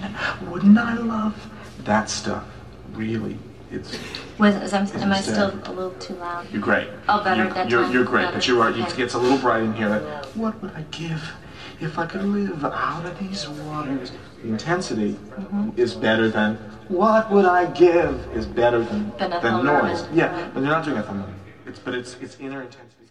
[0.50, 1.36] Wouldn't I love
[1.84, 2.44] that stuff?
[2.94, 3.38] Really,
[3.70, 3.96] it's.
[4.40, 6.52] Was is, I'm, am I still a little too loud?
[6.52, 6.88] You're great.
[7.08, 7.94] Oh, better you, that you're, time.
[7.94, 8.70] You're great, but you are.
[8.70, 8.82] Okay.
[8.82, 10.00] It gets a little bright in here.
[10.34, 11.22] What would I give
[11.80, 14.14] if I could live out of these waters?
[14.42, 15.80] The intensity mm-hmm.
[15.80, 16.56] is better than
[16.88, 20.08] what would I give is better than than noise.
[20.12, 21.30] Yeah, but you're not doing a thumbnail.
[21.68, 23.03] It's but it's it's inner intensity.